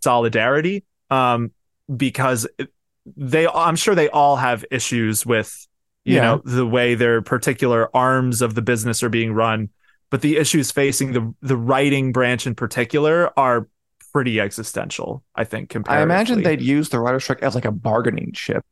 solidarity, 0.00 0.84
um, 1.10 1.50
because 1.94 2.46
they, 3.16 3.46
I'm 3.48 3.76
sure 3.76 3.94
they 3.94 4.08
all 4.08 4.36
have 4.36 4.64
issues 4.70 5.26
with, 5.26 5.66
you 6.04 6.16
Yeah. 6.16 6.22
know, 6.22 6.42
the 6.44 6.66
way 6.66 6.94
their 6.94 7.22
particular 7.22 7.94
arms 7.94 8.42
of 8.42 8.54
the 8.54 8.62
business 8.62 9.02
are 9.02 9.08
being 9.08 9.32
run. 9.32 9.68
But 10.10 10.20
the 10.20 10.36
issues 10.36 10.70
facing 10.70 11.12
the 11.12 11.34
the 11.40 11.56
writing 11.56 12.12
branch 12.12 12.46
in 12.46 12.54
particular 12.54 13.36
are 13.38 13.68
pretty 14.12 14.40
existential. 14.40 15.22
I 15.34 15.44
think. 15.44 15.70
Compared, 15.70 15.98
I 15.98 16.02
imagine 16.02 16.42
they'd 16.42 16.60
use 16.62 16.88
the 16.90 17.00
writer 17.00 17.20
strike 17.20 17.42
as 17.42 17.54
like 17.54 17.64
a 17.64 17.72
bargaining 17.72 18.32
chip. 18.32 18.64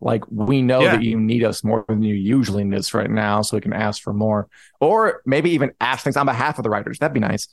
Like 0.00 0.24
we 0.30 0.60
know 0.62 0.80
Yeah. 0.82 0.92
that 0.96 1.02
you 1.02 1.18
need 1.18 1.42
us 1.42 1.64
more 1.64 1.84
than 1.88 2.02
you 2.02 2.14
usually 2.14 2.64
need 2.64 2.78
us 2.78 2.92
right 2.92 3.10
now, 3.10 3.40
so 3.42 3.56
we 3.56 3.60
can 3.62 3.72
ask 3.72 4.02
for 4.02 4.12
more, 4.12 4.48
or 4.80 5.22
maybe 5.24 5.50
even 5.50 5.72
ask 5.80 6.04
things 6.04 6.16
on 6.18 6.26
behalf 6.26 6.58
of 6.58 6.64
the 6.64 6.70
writers. 6.70 6.98
That'd 6.98 7.14
be 7.14 7.20
nice. 7.20 7.48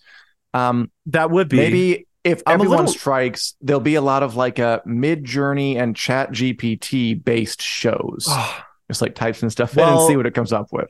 Um, 0.54 0.92
that 1.08 1.32
would 1.32 1.48
be 1.50 1.58
maybe 1.58 2.08
if 2.24 2.42
I'm 2.46 2.56
everyone 2.56 2.80
little- 2.80 2.92
strikes, 2.94 3.56
there'll 3.62 3.80
be 3.80 3.96
a 3.96 4.02
lot 4.02 4.24
of 4.24 4.36
like 4.36 4.60
a 4.60 4.82
Midjourney 4.86 5.78
and 5.78 5.96
ChatGPT 5.96 7.24
based 7.24 7.62
shows. 7.62 8.28
Just 8.90 9.02
like 9.02 9.16
types 9.16 9.42
and 9.42 9.52
stuff 9.52 9.78
in 9.78 9.84
and 9.84 10.00
see 10.08 10.16
what 10.16 10.26
it 10.26 10.34
comes 10.34 10.54
up 10.54 10.68
with. 10.72 10.90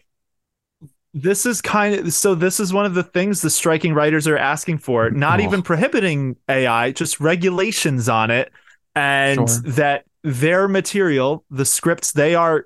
This 1.21 1.45
is 1.45 1.61
kind 1.61 1.95
of 1.95 2.13
so 2.13 2.35
this 2.35 2.59
is 2.59 2.73
one 2.73 2.85
of 2.85 2.93
the 2.93 3.03
things 3.03 3.41
the 3.41 3.49
striking 3.49 3.93
writers 3.93 4.27
are 4.27 4.37
asking 4.37 4.77
for 4.77 5.09
not 5.09 5.39
Oh. 5.39 5.43
even 5.43 5.61
prohibiting 5.61 6.35
ai 6.49 6.91
just 6.91 7.19
regulations 7.19 8.07
on 8.09 8.29
it 8.31 8.51
and 8.95 9.49
Sure. 9.49 9.59
that 9.73 10.05
their 10.23 10.67
material 10.67 11.43
the 11.49 11.65
scripts 11.65 12.11
they 12.11 12.35
are 12.35 12.65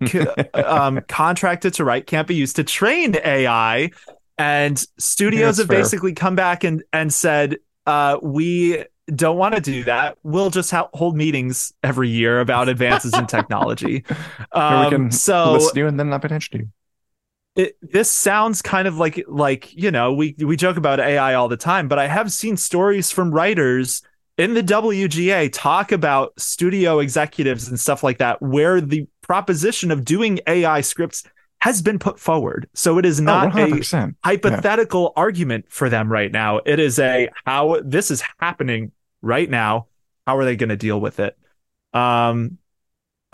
um, 0.54 1.00
contracted 1.08 1.74
to 1.74 1.84
write 1.84 2.06
can't 2.06 2.28
be 2.28 2.34
used 2.34 2.56
to 2.56 2.64
train 2.64 3.16
ai 3.24 3.90
and 4.38 4.84
studios 4.98 5.56
That's 5.56 5.58
have 5.58 5.68
fair. 5.68 5.78
basically 5.78 6.12
come 6.14 6.34
back 6.36 6.64
and 6.64 6.82
and 6.92 7.12
said 7.12 7.58
uh, 7.86 8.18
we 8.22 8.84
don't 9.14 9.36
want 9.36 9.54
to 9.56 9.60
do 9.60 9.84
that 9.84 10.16
we'll 10.22 10.50
just 10.50 10.70
ha- 10.70 10.88
hold 10.94 11.16
meetings 11.16 11.72
every 11.82 12.08
year 12.08 12.40
about 12.40 12.68
advances 12.68 13.12
in 13.14 13.26
technology 13.26 14.04
Or 14.54 14.60
we 14.80 14.86
um, 14.86 14.90
can 14.90 15.10
so 15.10 15.52
listen 15.52 15.74
to 15.74 15.80
you 15.80 15.86
and 15.88 15.98
then 15.98 16.08
not 16.10 16.22
potential 16.22 16.60
you. 16.60 16.68
It, 17.54 17.76
this 17.82 18.10
sounds 18.10 18.62
kind 18.62 18.88
of 18.88 18.96
like 18.96 19.22
like 19.28 19.72
you 19.74 19.90
know 19.90 20.12
we 20.12 20.34
we 20.38 20.56
joke 20.56 20.76
about 20.76 21.00
AI 21.00 21.34
all 21.34 21.48
the 21.48 21.56
time, 21.56 21.88
but 21.88 21.98
I 21.98 22.06
have 22.08 22.32
seen 22.32 22.56
stories 22.56 23.10
from 23.10 23.30
writers 23.32 24.02
in 24.38 24.54
the 24.54 24.62
WGA 24.62 25.50
talk 25.52 25.92
about 25.92 26.32
studio 26.40 26.98
executives 27.00 27.68
and 27.68 27.78
stuff 27.78 28.02
like 28.02 28.18
that, 28.18 28.40
where 28.40 28.80
the 28.80 29.06
proposition 29.20 29.90
of 29.90 30.04
doing 30.04 30.40
AI 30.46 30.80
scripts 30.80 31.24
has 31.60 31.82
been 31.82 31.98
put 31.98 32.18
forward. 32.18 32.68
So 32.74 32.98
it 32.98 33.04
is 33.04 33.20
Oh, 33.20 33.24
not 33.24 33.56
a 33.58 33.66
100%. 33.68 34.16
hypothetical 34.24 35.12
argument 35.14 35.66
for 35.68 35.88
them 35.88 36.10
right 36.10 36.32
now. 36.32 36.58
It 36.64 36.80
is 36.80 36.98
a 36.98 37.28
how 37.44 37.80
this 37.84 38.10
is 38.10 38.22
happening 38.38 38.92
right 39.20 39.48
now. 39.48 39.86
How 40.26 40.38
are 40.38 40.44
they 40.44 40.56
going 40.56 40.70
to 40.70 40.76
deal 40.76 41.00
with 41.00 41.20
it? 41.20 41.36
Um, 41.92 42.58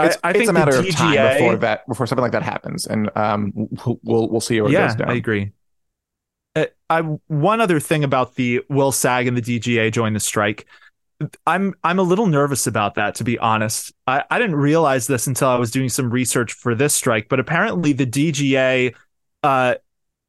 It's, 0.01 0.17
I, 0.23 0.29
I 0.31 0.33
it's 0.33 0.49
a 0.49 0.53
matter 0.53 0.73
the 0.73 0.79
of 0.81 0.91
time 0.91 1.23
before 1.23 1.57
that 1.57 1.87
before 1.89 2.07
something 2.07 2.23
like 2.23 2.33
that 2.33 2.43
happens, 2.43 2.87
and 2.87 3.11
um, 3.17 3.53
we'll 4.05 4.29
we'll, 4.29 4.41
see 4.41 4.61
where 4.61 4.71
it 4.71 4.75
yeah, 4.75 4.87
goes 4.87 4.95
down. 4.97 5.11
I 5.11 5.15
agree. 5.15 5.53
Uh, 6.55 6.67
I 6.91 7.01
one 7.27 7.61
other 7.61 7.81
thing 7.81 8.05
about 8.05 8.35
the 8.37 8.63
will 8.69 8.93
SAG 8.93 9.27
and 9.27 9.37
the 9.37 9.43
DGA 9.43 9.91
join 9.91 10.13
the 10.13 10.21
strike. 10.21 10.67
I'm 11.47 11.75
I'm 11.85 11.99
a 11.99 12.03
little 12.03 12.27
nervous 12.27 12.67
about 12.67 12.95
that 12.97 13.17
to 13.17 13.25
be 13.25 13.39
honest. 13.39 13.93
I, 14.07 14.25
I 14.31 14.39
didn't 14.39 14.57
realize 14.57 15.07
this 15.09 15.27
until 15.27 15.49
I 15.49 15.57
was 15.57 15.71
doing 15.71 15.89
some 15.89 16.11
research 16.11 16.53
for 16.53 16.75
this 16.75 16.95
strike, 16.95 17.29
but 17.29 17.41
apparently 17.41 17.93
the 17.93 18.07
DGA 18.07 18.95
uh 19.43 19.75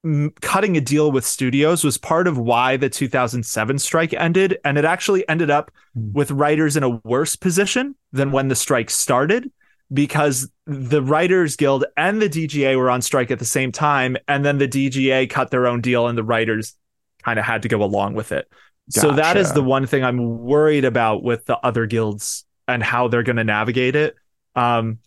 m- 0.06 0.32
cutting 0.42 0.78
a 0.78 0.82
deal 0.82 1.12
with 1.12 1.26
studios 1.26 1.84
was 1.84 1.98
part 1.98 2.28
of 2.28 2.38
why 2.38 2.78
the 2.78 2.90
2007 2.90 3.80
strike 3.80 4.14
ended 4.14 4.58
and 4.66 4.78
it 4.78 4.86
actually 4.86 5.28
ended 5.30 5.50
up 5.52 5.72
Hmm. 5.96 6.14
with 6.14 6.32
writers 6.32 6.78
in 6.78 6.84
a 6.84 6.90
worse 7.04 7.36
position 7.36 7.96
than 8.12 8.32
when 8.32 8.48
the 8.50 8.56
strike 8.56 8.90
started 8.90 9.52
because 9.92 10.50
the 10.66 11.02
Writers 11.02 11.56
Guild 11.56 11.86
and 11.98 12.22
the 12.22 12.30
DGA 12.30 12.78
were 12.78 12.90
on 12.90 13.02
strike 13.02 13.32
at 13.32 13.40
the 13.40 13.46
same 13.46 13.72
time, 13.72 14.18
and 14.28 14.46
then 14.46 14.58
the 14.58 14.68
DGA 14.68 15.30
cut 15.30 15.52
their 15.52 15.68
own 15.68 15.82
deal, 15.82 16.08
and 16.08 16.18
the 16.18 16.24
writers 16.24 16.76
kind 17.24 17.40
of 17.40 17.46
had 17.46 17.64
to 17.64 17.68
go 17.68 17.84
along 17.84 18.14
with 18.14 18.32
it. 18.32 18.48
So 18.90 19.12
that 19.12 19.38
is 19.38 19.54
the 19.54 19.62
one 19.62 19.86
thing 19.86 20.04
I'm 20.04 20.40
worried 20.40 20.84
about 20.84 21.22
with 21.22 21.46
the 21.46 21.58
other 21.58 21.86
guilds 21.86 22.46
and 22.68 22.82
how 22.82 23.08
they're 23.08 23.24
going 23.24 23.36
to 23.36 23.44
navigate 23.44 23.96
it. 23.96 24.16
Um, 24.56 25.00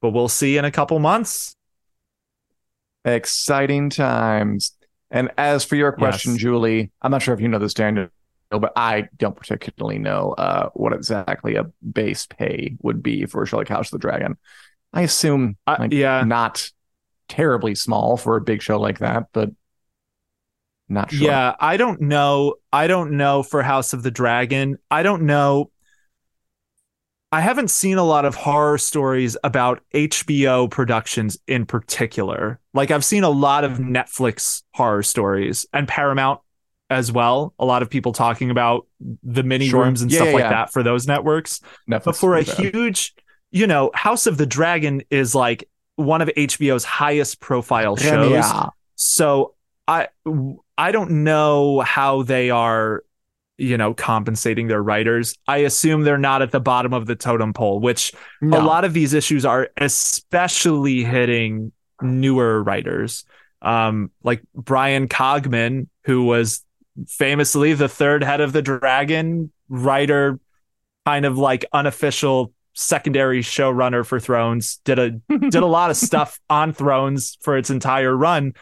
but 0.00 0.10
we'll 0.10 0.28
see 0.28 0.56
in 0.56 0.64
a 0.64 0.70
couple 0.70 0.98
months. 0.98 1.54
Exciting 3.04 3.90
times. 3.90 4.72
And 5.10 5.30
as 5.36 5.64
for 5.64 5.76
your 5.76 5.92
question, 5.92 6.32
Yes. 6.32 6.40
Julie, 6.40 6.90
I'm 7.02 7.10
not 7.10 7.20
sure 7.22 7.34
if 7.34 7.40
you 7.40 7.48
know 7.48 7.58
this, 7.58 7.74
Daniel, 7.74 8.08
but 8.58 8.72
I 8.76 9.08
don't 9.16 9.36
particularly 9.36 9.98
know 9.98 10.32
uh, 10.32 10.70
what 10.74 10.92
exactly 10.92 11.56
a 11.56 11.64
base 11.92 12.26
pay 12.26 12.76
would 12.82 13.02
be 13.02 13.26
for 13.26 13.42
a 13.42 13.46
show 13.46 13.58
like 13.58 13.68
House 13.68 13.88
of 13.88 14.00
the 14.00 14.06
Dragon. 14.06 14.36
I 14.92 15.02
assume 15.02 15.56
I- 15.66 15.78
like, 15.78 15.92
yeah. 15.92 16.24
not 16.24 16.70
terribly 17.28 17.74
small 17.74 18.16
for 18.16 18.36
a 18.36 18.40
big 18.40 18.62
show 18.62 18.80
like 18.80 18.98
that, 18.98 19.26
but 19.32 19.50
not 20.88 21.10
sure. 21.10 21.26
Yeah, 21.28 21.54
I 21.58 21.76
don't 21.76 22.02
know. 22.02 22.56
I 22.72 22.86
don't 22.86 23.12
know 23.12 23.42
for 23.42 23.62
House 23.62 23.92
of 23.92 24.02
the 24.02 24.10
Dragon. 24.10 24.78
I 24.90 25.02
don't 25.02 25.22
know. 25.22 25.70
I 27.32 27.40
haven't 27.40 27.68
seen 27.72 27.98
a 27.98 28.04
lot 28.04 28.24
of 28.24 28.36
horror 28.36 28.78
stories 28.78 29.36
about 29.42 29.82
HBO 29.92 30.70
productions 30.70 31.36
in 31.48 31.66
particular. 31.66 32.60
Like 32.74 32.92
I've 32.92 33.04
seen 33.04 33.24
a 33.24 33.30
lot 33.30 33.64
of 33.64 33.78
Netflix 33.78 34.62
horror 34.72 35.02
stories 35.02 35.66
and 35.72 35.88
Paramount 35.88 36.40
as 36.90 37.10
well. 37.10 37.54
A 37.58 37.64
lot 37.64 37.82
of 37.82 37.90
people 37.90 38.12
talking 38.12 38.50
about 38.50 38.86
the 39.22 39.42
mini 39.42 39.68
Sure. 39.68 39.84
rooms 39.84 40.02
and 40.02 40.10
Yeah, 40.10 40.18
stuff 40.18 40.28
yeah, 40.28 40.34
like 40.34 40.42
yeah. 40.44 40.50
that 40.50 40.72
for 40.72 40.82
those 40.82 41.06
networks. 41.06 41.60
Netflix 41.90 42.04
But 42.04 42.16
for 42.16 42.36
a 42.36 42.44
bad. 42.44 42.56
huge, 42.58 43.14
you 43.50 43.66
know, 43.66 43.90
House 43.94 44.26
of 44.26 44.36
the 44.36 44.46
Dragon 44.46 45.02
is 45.10 45.34
like 45.34 45.68
one 45.96 46.20
of 46.22 46.28
HBO's 46.36 46.84
highest 46.84 47.40
profile 47.40 47.96
shows. 47.96 48.30
Yeah. 48.32 48.66
So 48.96 49.54
I 49.88 50.08
I 50.76 50.92
don't 50.92 51.22
know 51.24 51.80
how 51.80 52.22
they 52.22 52.50
are, 52.50 53.04
you 53.58 53.76
know, 53.78 53.94
compensating 53.94 54.66
their 54.68 54.82
writers. 54.82 55.36
I 55.46 55.58
assume 55.58 56.02
they're 56.02 56.18
not 56.18 56.42
at 56.42 56.50
the 56.50 56.60
bottom 56.60 56.92
of 56.92 57.06
the 57.06 57.14
totem 57.16 57.52
pole, 57.52 57.80
which 57.80 58.12
No. 58.42 58.60
a 58.60 58.62
lot 58.62 58.84
of 58.84 58.92
these 58.92 59.14
issues 59.14 59.44
are 59.46 59.68
especially 59.76 61.04
hitting 61.04 61.72
newer 62.02 62.62
writers. 62.62 63.24
Um, 63.62 64.10
like 64.22 64.42
Bryan 64.54 65.08
Cogman, 65.08 65.88
who 66.04 66.24
was 66.24 66.64
famously 67.06 67.72
the 67.74 67.88
third 67.88 68.22
head 68.22 68.40
of 68.40 68.52
the 68.52 68.62
dragon 68.62 69.50
writer, 69.68 70.38
kind 71.06 71.24
of 71.24 71.38
like 71.38 71.64
unofficial 71.72 72.52
secondary 72.74 73.40
showrunner 73.40 74.04
for 74.04 74.20
Thrones, 74.20 74.78
did 74.84 74.98
a 74.98 75.10
did 75.28 75.56
a 75.56 75.66
lot 75.66 75.90
of 75.90 75.96
stuff 75.96 76.40
on 76.50 76.72
Thrones 76.72 77.38
for 77.40 77.56
its 77.56 77.70
entire 77.70 78.16
run, 78.16 78.54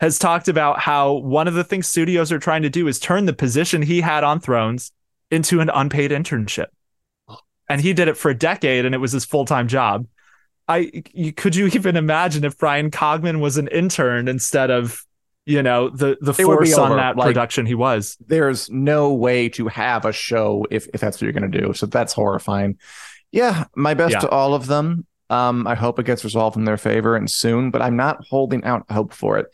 has 0.00 0.18
talked 0.18 0.48
about 0.48 0.80
how 0.80 1.14
one 1.14 1.48
of 1.48 1.54
the 1.54 1.64
things 1.64 1.86
studios 1.86 2.32
are 2.32 2.38
trying 2.38 2.62
to 2.62 2.70
do 2.70 2.88
is 2.88 2.98
turn 2.98 3.26
the 3.26 3.32
position 3.32 3.82
he 3.82 4.00
had 4.00 4.24
on 4.24 4.40
Thrones 4.40 4.92
into 5.30 5.60
an 5.60 5.70
unpaid 5.70 6.10
internship. 6.10 6.66
And 7.68 7.80
he 7.80 7.92
did 7.92 8.08
it 8.08 8.16
for 8.16 8.30
a 8.30 8.38
decade 8.38 8.86
and 8.86 8.94
it 8.94 8.98
was 8.98 9.12
his 9.12 9.24
full-time 9.24 9.68
job. 9.68 10.06
I 10.66 11.02
you, 11.12 11.32
could 11.32 11.56
you 11.56 11.66
even 11.66 11.96
imagine 11.96 12.44
if 12.44 12.58
Bryan 12.58 12.90
Cogman 12.90 13.40
was 13.40 13.56
an 13.56 13.68
intern 13.68 14.28
instead 14.28 14.70
of, 14.70 15.04
you 15.48 15.62
know, 15.62 15.88
the 15.88 16.18
the 16.20 16.34
force 16.34 16.76
on 16.76 16.96
that 16.96 17.16
Like- 17.16 17.26
production 17.26 17.64
he 17.66 17.74
was. 17.74 18.16
there's 18.26 18.70
no 18.70 19.12
way 19.14 19.48
to 19.50 19.66
have 19.68 20.04
a 20.04 20.12
show 20.12 20.66
if, 20.70 20.86
if 20.94 21.00
that's 21.00 21.16
what 21.16 21.22
you're 21.22 21.32
going 21.32 21.50
to 21.50 21.60
do. 21.60 21.72
So 21.72 21.86
that's 21.86 22.12
horrifying. 22.12 22.78
Yeah, 23.32 23.64
my 23.74 23.94
best 23.94 24.12
Yeah. 24.12 24.20
to 24.20 24.28
all 24.28 24.54
of 24.54 24.66
them. 24.66 25.06
Um, 25.30 25.66
I 25.66 25.74
hope 25.74 25.98
it 25.98 26.06
gets 26.06 26.24
resolved 26.24 26.56
in 26.56 26.64
their 26.64 26.76
favor 26.78 27.14
and 27.16 27.30
soon, 27.30 27.70
but 27.70 27.82
I'm 27.82 27.96
not 27.96 28.26
holding 28.28 28.64
out 28.64 28.84
hope 28.90 29.12
for 29.12 29.38
it. 29.38 29.46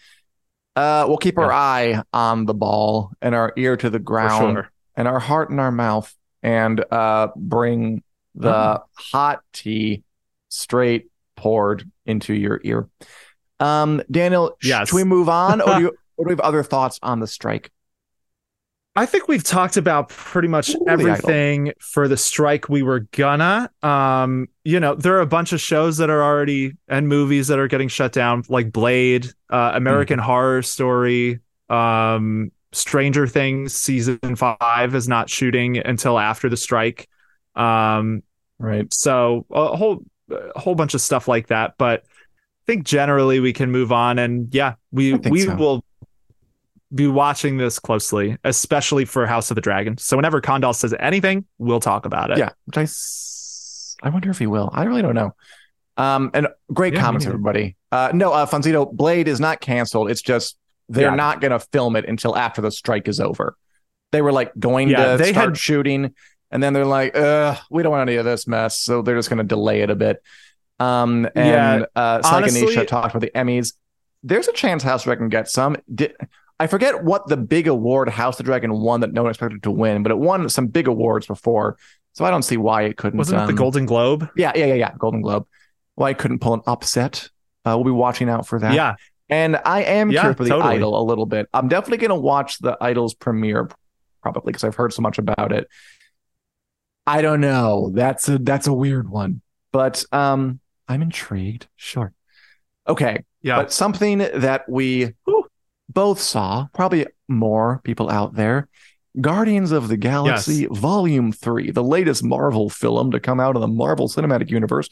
Uh, 0.76 1.04
we'll 1.08 1.18
keep 1.18 1.38
our 1.38 1.52
eye 1.52 2.02
on 2.12 2.46
the 2.46 2.54
ball 2.54 3.10
and 3.22 3.34
our 3.34 3.52
ear 3.56 3.76
to 3.76 3.90
the 3.90 3.98
ground. 4.00 4.56
sure. 4.56 4.70
and 4.96 5.08
our 5.08 5.18
heart 5.18 5.50
in 5.50 5.58
our 5.58 5.72
mouth 5.72 6.14
and 6.42 6.84
uh, 6.92 7.26
bring 7.36 8.02
the 8.36 8.54
Oh. 8.54 8.84
hot 9.12 9.40
tea 9.52 10.04
straight 10.48 11.08
poured 11.36 11.90
into 12.06 12.32
your 12.32 12.60
ear. 12.64 12.88
Um, 13.64 14.02
Daniel, 14.10 14.56
Yes. 14.62 14.88
should 14.88 14.96
we 14.96 15.04
move 15.04 15.28
on, 15.28 15.60
or 15.60 15.74
do, 15.76 15.80
you, 15.82 15.88
or 16.16 16.24
do 16.24 16.28
we 16.28 16.32
have 16.32 16.40
other 16.40 16.62
thoughts 16.62 16.98
on 17.02 17.20
the 17.20 17.26
strike? 17.26 17.70
I 18.96 19.06
think 19.06 19.26
we've 19.26 19.42
talked 19.42 19.76
about 19.76 20.08
pretty 20.08 20.46
much 20.46 20.70
Ooh, 20.70 20.84
the 20.84 20.90
everything 20.92 21.72
for 21.80 22.06
the 22.06 22.16
strike 22.16 22.68
we 22.68 22.82
were 22.84 23.00
gonna. 23.10 23.68
Um, 23.82 24.46
you 24.62 24.78
know, 24.78 24.94
there 24.94 25.16
are 25.16 25.20
a 25.20 25.26
bunch 25.26 25.52
of 25.52 25.60
shows 25.60 25.96
that 25.96 26.10
are 26.10 26.22
already 26.22 26.74
and 26.86 27.08
movies 27.08 27.48
that 27.48 27.58
are 27.58 27.66
getting 27.66 27.88
shut 27.88 28.12
down, 28.12 28.44
like 28.48 28.70
Blade, 28.70 29.32
uh, 29.50 29.72
American 29.74 30.18
Mm-hmm. 30.20 30.26
Horror 30.26 30.62
Story, 30.62 31.40
um, 31.68 32.52
Stranger 32.70 33.26
Things 33.26 33.74
season 33.74 34.36
five 34.36 34.94
is 34.94 35.08
not 35.08 35.28
shooting 35.28 35.76
until 35.78 36.16
after 36.18 36.48
the 36.48 36.56
strike. 36.56 37.08
Um, 37.56 38.22
Right. 38.60 38.92
so 38.94 39.44
a 39.50 39.76
whole 39.76 40.04
a 40.30 40.58
whole 40.60 40.76
bunch 40.76 40.94
of 40.94 41.00
stuff 41.00 41.26
like 41.26 41.48
that, 41.48 41.74
but 41.78 42.04
think 42.66 42.84
generally 42.84 43.40
we 43.40 43.52
can 43.52 43.70
move 43.70 43.92
on 43.92 44.18
and 44.18 44.52
yeah, 44.54 44.74
we 44.92 45.14
we 45.14 45.40
so. 45.42 45.54
will 45.56 45.84
be 46.94 47.06
watching 47.08 47.56
this 47.56 47.78
closely, 47.78 48.36
especially 48.44 49.04
for 49.04 49.26
House 49.26 49.50
of 49.50 49.54
the 49.56 49.60
Dragon. 49.60 49.98
So 49.98 50.16
whenever 50.16 50.40
Condal 50.40 50.72
says 50.72 50.94
anything, 51.00 51.44
we'll 51.58 51.80
talk 51.80 52.06
about 52.06 52.30
it. 52.30 52.38
Yeah. 52.38 52.50
Which 52.66 52.78
I, 52.78 52.82
s- 52.82 53.96
I 54.02 54.10
wonder 54.10 54.30
if 54.30 54.38
he 54.38 54.46
will. 54.46 54.70
I 54.72 54.84
really 54.84 55.02
don't 55.02 55.14
know. 55.14 55.34
Um, 55.96 56.30
and 56.34 56.48
great 56.72 56.94
Yeah, 56.94 57.00
comments, 57.00 57.26
everybody. 57.26 57.76
Uh, 57.90 58.10
no, 58.14 58.32
uh, 58.32 58.46
Fonzito, 58.46 58.92
Blade 58.92 59.26
is 59.28 59.40
not 59.40 59.60
canceled. 59.60 60.10
It's 60.10 60.22
just 60.22 60.56
they're 60.88 61.10
Yeah. 61.10 61.14
not 61.16 61.40
going 61.40 61.52
to 61.52 61.58
film 61.60 61.96
it 61.96 62.04
until 62.08 62.36
after 62.36 62.60
the 62.60 62.70
strike 62.70 63.08
is 63.08 63.18
over. 63.20 63.56
They 64.12 64.22
were 64.22 64.32
like 64.32 64.52
going 64.58 64.88
Yeah, 64.88 65.12
to 65.12 65.16
they 65.22 65.32
start 65.32 65.50
had- 65.50 65.58
shooting, 65.58 66.14
and 66.50 66.62
then 66.62 66.72
they're 66.74 66.84
like, 66.86 67.16
"Uh, 67.16 67.56
we 67.70 67.82
don't 67.82 67.90
want 67.90 68.08
any 68.08 68.16
of 68.18 68.24
this 68.24 68.46
mess," 68.46 68.78
so 68.78 69.02
they're 69.02 69.16
just 69.16 69.28
going 69.30 69.38
to 69.38 69.44
delay 69.44 69.80
it 69.80 69.90
a 69.90 69.96
bit. 69.96 70.22
Um, 70.80 71.26
and 71.34 71.80
Yeah, 71.80 71.84
uh, 71.94 72.20
honestly- 72.24 72.86
talked 72.86 73.14
about 73.14 73.20
the 73.20 73.30
Emmys. 73.34 73.74
There's 74.22 74.48
a 74.48 74.52
chance 74.52 74.82
House 74.82 75.02
of 75.02 75.04
Dragon 75.04 75.28
gets 75.28 75.52
some. 75.52 75.76
Did, 75.94 76.14
I 76.58 76.66
forget 76.66 77.04
what 77.04 77.26
the 77.28 77.36
big 77.36 77.68
award 77.68 78.08
House 78.08 78.38
of 78.40 78.46
Dragon 78.46 78.72
won 78.80 79.00
that 79.00 79.12
no 79.12 79.22
one 79.22 79.30
expected 79.30 79.62
to 79.64 79.70
win, 79.70 80.02
but 80.02 80.10
it 80.12 80.18
won 80.18 80.48
some 80.48 80.66
big 80.68 80.88
awards 80.88 81.26
before. 81.26 81.76
So 82.14 82.24
I 82.24 82.30
don't 82.30 82.42
see 82.44 82.56
why 82.56 82.82
it 82.82 82.96
couldn't. 82.96 83.18
Wasn't 83.18 83.36
it 83.40 83.46
the 83.46 83.50
um, 83.52 83.56
Golden 83.56 83.86
Globe? 83.86 84.28
Yeah, 84.36 84.52
yeah, 84.54 84.66
yeah, 84.66 84.74
yeah. 84.74 84.92
Golden 84.98 85.20
Globe. 85.20 85.46
Why 85.96 86.10
it 86.10 86.18
couldn't 86.18 86.38
pull 86.38 86.54
an 86.54 86.60
upset? 86.66 87.28
Uh, 87.66 87.72
we'll 87.76 87.84
be 87.84 87.90
watching 87.90 88.28
out 88.28 88.46
for 88.46 88.58
that. 88.60 88.72
Yeah. 88.74 88.94
And 89.28 89.58
I 89.64 89.82
am 89.82 90.10
Yeah, 90.10 90.20
curious 90.20 90.36
for 90.36 90.44
the 90.44 90.50
totally. 90.50 90.76
Idol 90.76 91.00
a 91.00 91.04
little 91.04 91.26
bit. 91.26 91.48
I'm 91.52 91.68
definitely 91.68 91.98
going 91.98 92.10
to 92.10 92.22
watch 92.22 92.58
the 92.58 92.76
Idol's 92.80 93.14
premiere, 93.14 93.68
probably 94.22 94.52
because 94.52 94.64
I've 94.64 94.74
heard 94.74 94.92
so 94.92 95.02
much 95.02 95.18
about 95.18 95.50
it. 95.50 95.66
I 97.06 97.20
don't 97.22 97.40
know. 97.40 97.90
That's 97.92 98.28
a 98.28 98.38
that's 98.38 98.66
a 98.66 98.72
weird 98.72 99.08
one, 99.08 99.42
but 99.72 100.04
um, 100.12 100.60
I'm 100.88 101.02
intrigued. 101.02 101.66
Sure. 101.76 102.12
Okay, 102.86 103.24
Yeah. 103.42 103.56
but 103.56 103.72
something 103.72 104.18
that 104.18 104.68
we 104.68 105.14
both 105.88 106.20
saw, 106.20 106.66
probably 106.74 107.06
more 107.28 107.80
people 107.84 108.10
out 108.10 108.34
there. 108.34 108.68
Guardians 109.20 109.70
of 109.72 109.88
the 109.88 109.96
Galaxy 109.96 110.66
Volume 110.70 111.30
3, 111.32 111.70
the 111.70 111.84
latest 111.84 112.24
Marvel 112.24 112.68
film 112.68 113.10
to 113.12 113.20
come 113.20 113.38
out 113.40 113.54
of 113.54 113.62
the 113.62 113.68
Marvel 113.68 114.08
Cinematic 114.08 114.50
Universe, 114.50 114.88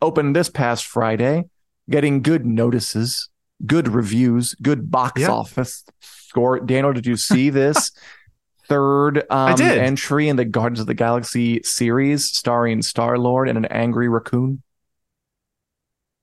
opened 0.00 0.34
this 0.36 0.48
past 0.48 0.86
Friday, 0.86 1.44
getting 1.90 2.22
good 2.22 2.46
notices, 2.46 3.28
good 3.66 3.88
reviews, 3.88 4.54
good 4.62 4.90
box 4.90 5.20
Yeah. 5.22 5.30
office 5.32 5.84
score. 6.00 6.60
Daniel, 6.60 6.92
did 6.92 7.04
you 7.04 7.16
see 7.16 7.50
this 7.50 7.90
third 8.68 9.24
um, 9.28 9.60
entry 9.60 10.28
in 10.28 10.36
the 10.36 10.44
Guardians 10.44 10.80
of 10.80 10.86
the 10.86 10.94
Galaxy 10.94 11.60
series 11.64 12.24
starring 12.32 12.80
Star 12.80 13.18
Lord 13.18 13.48
and 13.48 13.58
an 13.58 13.66
angry 13.66 14.08
raccoon? 14.08 14.62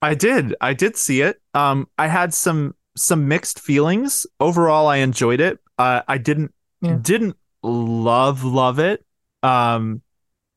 I 0.02 0.16
did. 0.16 0.56
I 0.62 0.74
did 0.74 0.98
see 0.98 1.22
it. 1.22 1.42
Um, 1.54 1.88
I 1.98 2.08
had 2.08 2.34
some 2.34 2.76
some 2.98 3.28
mixed 3.28 3.60
feelings. 3.60 4.26
Overall, 4.40 4.88
I 4.88 4.98
enjoyed 4.98 5.40
it. 5.40 5.60
Uh, 5.78 6.02
I 6.08 6.18
didn't 6.18 6.54
Yeah. 6.82 6.98
didn't 7.02 7.38
love 7.64 8.44
love 8.44 8.80
it. 8.80 9.06
Um, 9.44 10.02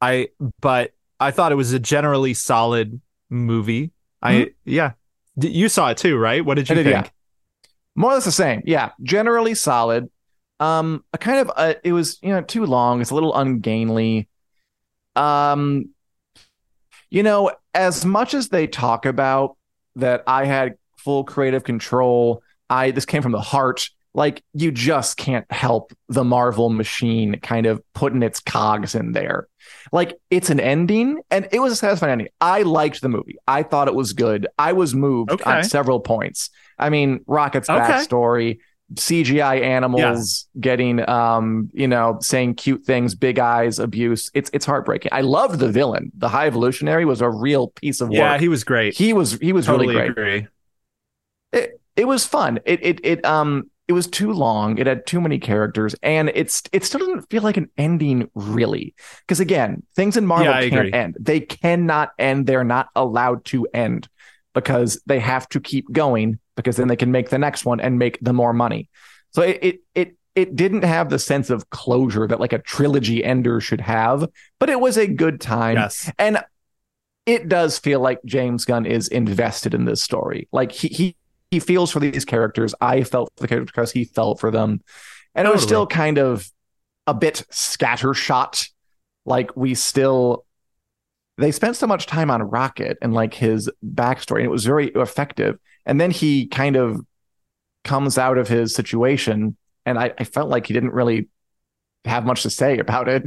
I 0.00 0.28
but 0.60 0.92
I 1.20 1.30
thought 1.30 1.52
it 1.52 1.56
was 1.56 1.72
a 1.72 1.78
generally 1.78 2.34
solid 2.34 3.00
movie. 3.30 3.92
I 4.22 4.52
yeah. 4.64 4.92
D- 5.38 5.48
you 5.50 5.68
saw 5.68 5.90
it 5.90 5.98
too, 5.98 6.16
right? 6.16 6.44
What 6.44 6.54
did 6.54 6.68
you 6.68 6.76
Mm-hmm. 6.76 6.84
Did, 6.84 6.92
think? 6.94 7.06
yeah. 7.06 7.10
More 7.96 8.10
or 8.10 8.14
less 8.14 8.24
the 8.24 8.32
same. 8.32 8.62
Yeah, 8.64 8.90
generally 9.02 9.54
solid. 9.54 10.10
Um, 10.60 11.04
a 11.12 11.18
kind 11.18 11.40
of 11.40 11.50
uh, 11.56 11.74
it 11.84 11.92
was 11.92 12.18
you 12.22 12.30
know 12.30 12.40
too 12.42 12.64
long. 12.66 13.00
It's 13.00 13.10
a 13.10 13.14
little 13.14 13.34
ungainly. 13.34 14.28
Um, 15.16 15.90
you 17.14 17.22
know, 17.22 17.52
as 17.74 18.04
much 18.04 18.34
as 18.34 18.48
they 18.48 18.66
talk 18.66 19.06
about 19.06 19.56
that, 19.96 20.24
I 20.26 20.44
had 20.46 20.74
full 20.98 21.22
creative 21.22 21.62
control. 21.62 22.42
I 22.68 22.90
this 22.90 23.04
came 23.04 23.22
from 23.22 23.32
the 23.32 23.40
heart. 23.40 23.88
Like 24.16 24.42
you 24.52 24.70
just 24.72 25.16
can't 25.16 25.50
help 25.50 25.92
the 26.08 26.24
Marvel 26.24 26.70
machine 26.70 27.38
kind 27.40 27.66
of 27.66 27.80
putting 27.94 28.22
its 28.22 28.40
cogs 28.40 28.94
in 28.94 29.12
there. 29.12 29.46
Like 29.92 30.14
it's 30.30 30.50
an 30.50 30.58
ending, 30.60 31.20
and 31.30 31.48
it 31.52 31.60
was 31.60 31.72
a 31.72 31.76
satisfying 31.76 32.12
ending. 32.12 32.28
I 32.40 32.62
liked 32.62 33.00
the 33.00 33.08
movie. 33.08 33.36
I 33.46 33.62
thought 33.62 33.86
it 33.88 33.94
was 33.94 34.12
good. 34.12 34.46
I 34.58 34.72
was 34.72 34.94
moved 34.94 35.30
Okay. 35.32 35.50
on 35.58 35.64
several 35.64 36.00
points. 36.00 36.50
I 36.78 36.90
mean, 36.90 37.20
Rocket's 37.28 37.70
Okay. 37.70 37.80
backstory, 37.80 38.58
CGI 38.94 39.62
animals 39.62 40.46
getting, 40.60 41.08
um, 41.08 41.70
you 41.72 41.88
know, 41.88 42.18
saying 42.20 42.54
cute 42.56 42.84
things, 42.84 43.14
big 43.14 43.38
eyes, 43.38 43.78
abuse. 43.78 44.30
It's 44.34 44.50
it's 44.52 44.66
heartbreaking. 44.66 45.10
I 45.12 45.22
loved 45.22 45.58
the 45.58 45.68
villain. 45.70 46.12
The 46.16 46.28
High 46.28 46.46
Evolutionary 46.46 47.04
was 47.04 47.20
a 47.20 47.30
real 47.30 47.68
piece 47.68 48.00
of 48.00 48.08
work. 48.10 48.18
Yeah, 48.18 48.38
he 48.38 48.48
was 48.48 48.62
great. 48.62 48.94
he 48.94 49.12
was 49.12 49.32
he 49.38 49.52
was 49.52 49.66
totally 49.66 49.86
really 49.86 50.10
great 50.10 50.10
agree. 50.10 50.48
it, 51.52 51.80
it 51.96 52.06
was 52.06 52.24
fun. 52.26 52.60
It 52.64 52.84
it 52.84 53.00
it 53.04 53.24
um 53.24 53.70
it 53.86 53.92
was 53.92 54.06
too 54.06 54.32
long. 54.32 54.78
It 54.78 54.86
had 54.86 55.06
too 55.06 55.20
many 55.20 55.38
characters, 55.38 55.94
and 56.02 56.30
it's 56.34 56.62
it 56.72 56.84
still 56.84 57.00
doesn't 57.00 57.28
feel 57.30 57.42
like 57.42 57.56
an 57.56 57.70
ending 57.76 58.30
really. 58.34 58.94
Because 59.20 59.40
again, 59.40 59.82
things 59.94 60.16
in 60.16 60.26
Marvel 60.26 60.52
Yeah, 60.52 60.60
can't 60.68 60.86
agree. 60.86 60.92
end. 60.92 61.16
They 61.20 61.40
cannot 61.40 62.10
end. 62.18 62.46
They're 62.46 62.64
not 62.64 62.88
allowed 62.96 63.44
to 63.46 63.66
end 63.74 64.08
because 64.54 65.00
they 65.06 65.20
have 65.20 65.48
to 65.50 65.60
keep 65.60 65.90
going 65.92 66.38
because 66.56 66.76
then 66.76 66.88
they 66.88 66.96
can 66.96 67.12
make 67.12 67.30
the 67.30 67.38
next 67.38 67.64
one 67.64 67.80
and 67.80 67.98
make 67.98 68.18
the 68.20 68.32
more 68.32 68.52
money. 68.52 68.88
So 69.32 69.42
it 69.42 69.58
it 69.62 69.80
it 69.94 70.16
it 70.34 70.56
didn't 70.56 70.84
have 70.84 71.10
the 71.10 71.18
sense 71.18 71.50
of 71.50 71.70
closure 71.70 72.26
that 72.26 72.40
like 72.40 72.52
a 72.52 72.58
trilogy 72.58 73.24
ender 73.24 73.60
should 73.60 73.80
have, 73.80 74.26
but 74.58 74.70
it 74.70 74.80
was 74.80 74.96
a 74.96 75.06
good 75.06 75.40
time. 75.40 75.76
Yes. 75.76 76.10
And 76.18 76.42
it 77.26 77.48
does 77.48 77.78
feel 77.78 78.00
like 78.00 78.20
James 78.24 78.64
Gunn 78.64 78.84
is 78.86 79.08
invested 79.08 79.74
in 79.74 79.84
this 79.84 80.02
story. 80.02 80.48
Like 80.52 80.72
he 80.72 80.88
he 80.88 81.16
he 81.50 81.60
feels 81.60 81.90
for 81.90 82.00
these 82.00 82.24
characters. 82.24 82.74
I 82.80 83.04
felt 83.04 83.32
for 83.36 83.42
the 83.42 83.48
characters 83.48 83.70
because 83.70 83.92
he 83.92 84.04
felt 84.04 84.40
for 84.40 84.50
them. 84.50 84.82
And 85.34 85.48
it 85.48 85.52
was 85.52 85.62
still 85.62 85.86
kind 85.86 86.18
of 86.18 86.48
a 87.06 87.14
bit 87.14 87.44
scattershot. 87.50 88.68
Like 89.24 89.56
we 89.56 89.74
still 89.74 90.44
they 91.38 91.50
spent 91.50 91.76
so 91.76 91.86
much 91.86 92.06
time 92.06 92.30
on 92.30 92.42
Rocket 92.42 92.98
and 93.02 93.12
like 93.12 93.34
his 93.34 93.70
backstory, 93.84 94.38
and 94.38 94.46
it 94.46 94.50
was 94.50 94.64
very 94.64 94.88
effective. 94.88 95.58
And 95.86 96.00
then 96.00 96.10
he 96.10 96.46
kind 96.46 96.76
of 96.76 97.00
comes 97.84 98.16
out 98.18 98.38
of 98.38 98.48
his 98.48 98.74
situation, 98.74 99.56
and 99.84 99.98
I, 99.98 100.12
I 100.18 100.24
felt 100.24 100.48
like 100.48 100.66
he 100.66 100.72
didn't 100.74 100.92
really 100.92 101.28
have 102.04 102.24
much 102.24 102.42
to 102.42 102.50
say 102.50 102.78
about 102.78 103.08
it 103.08 103.24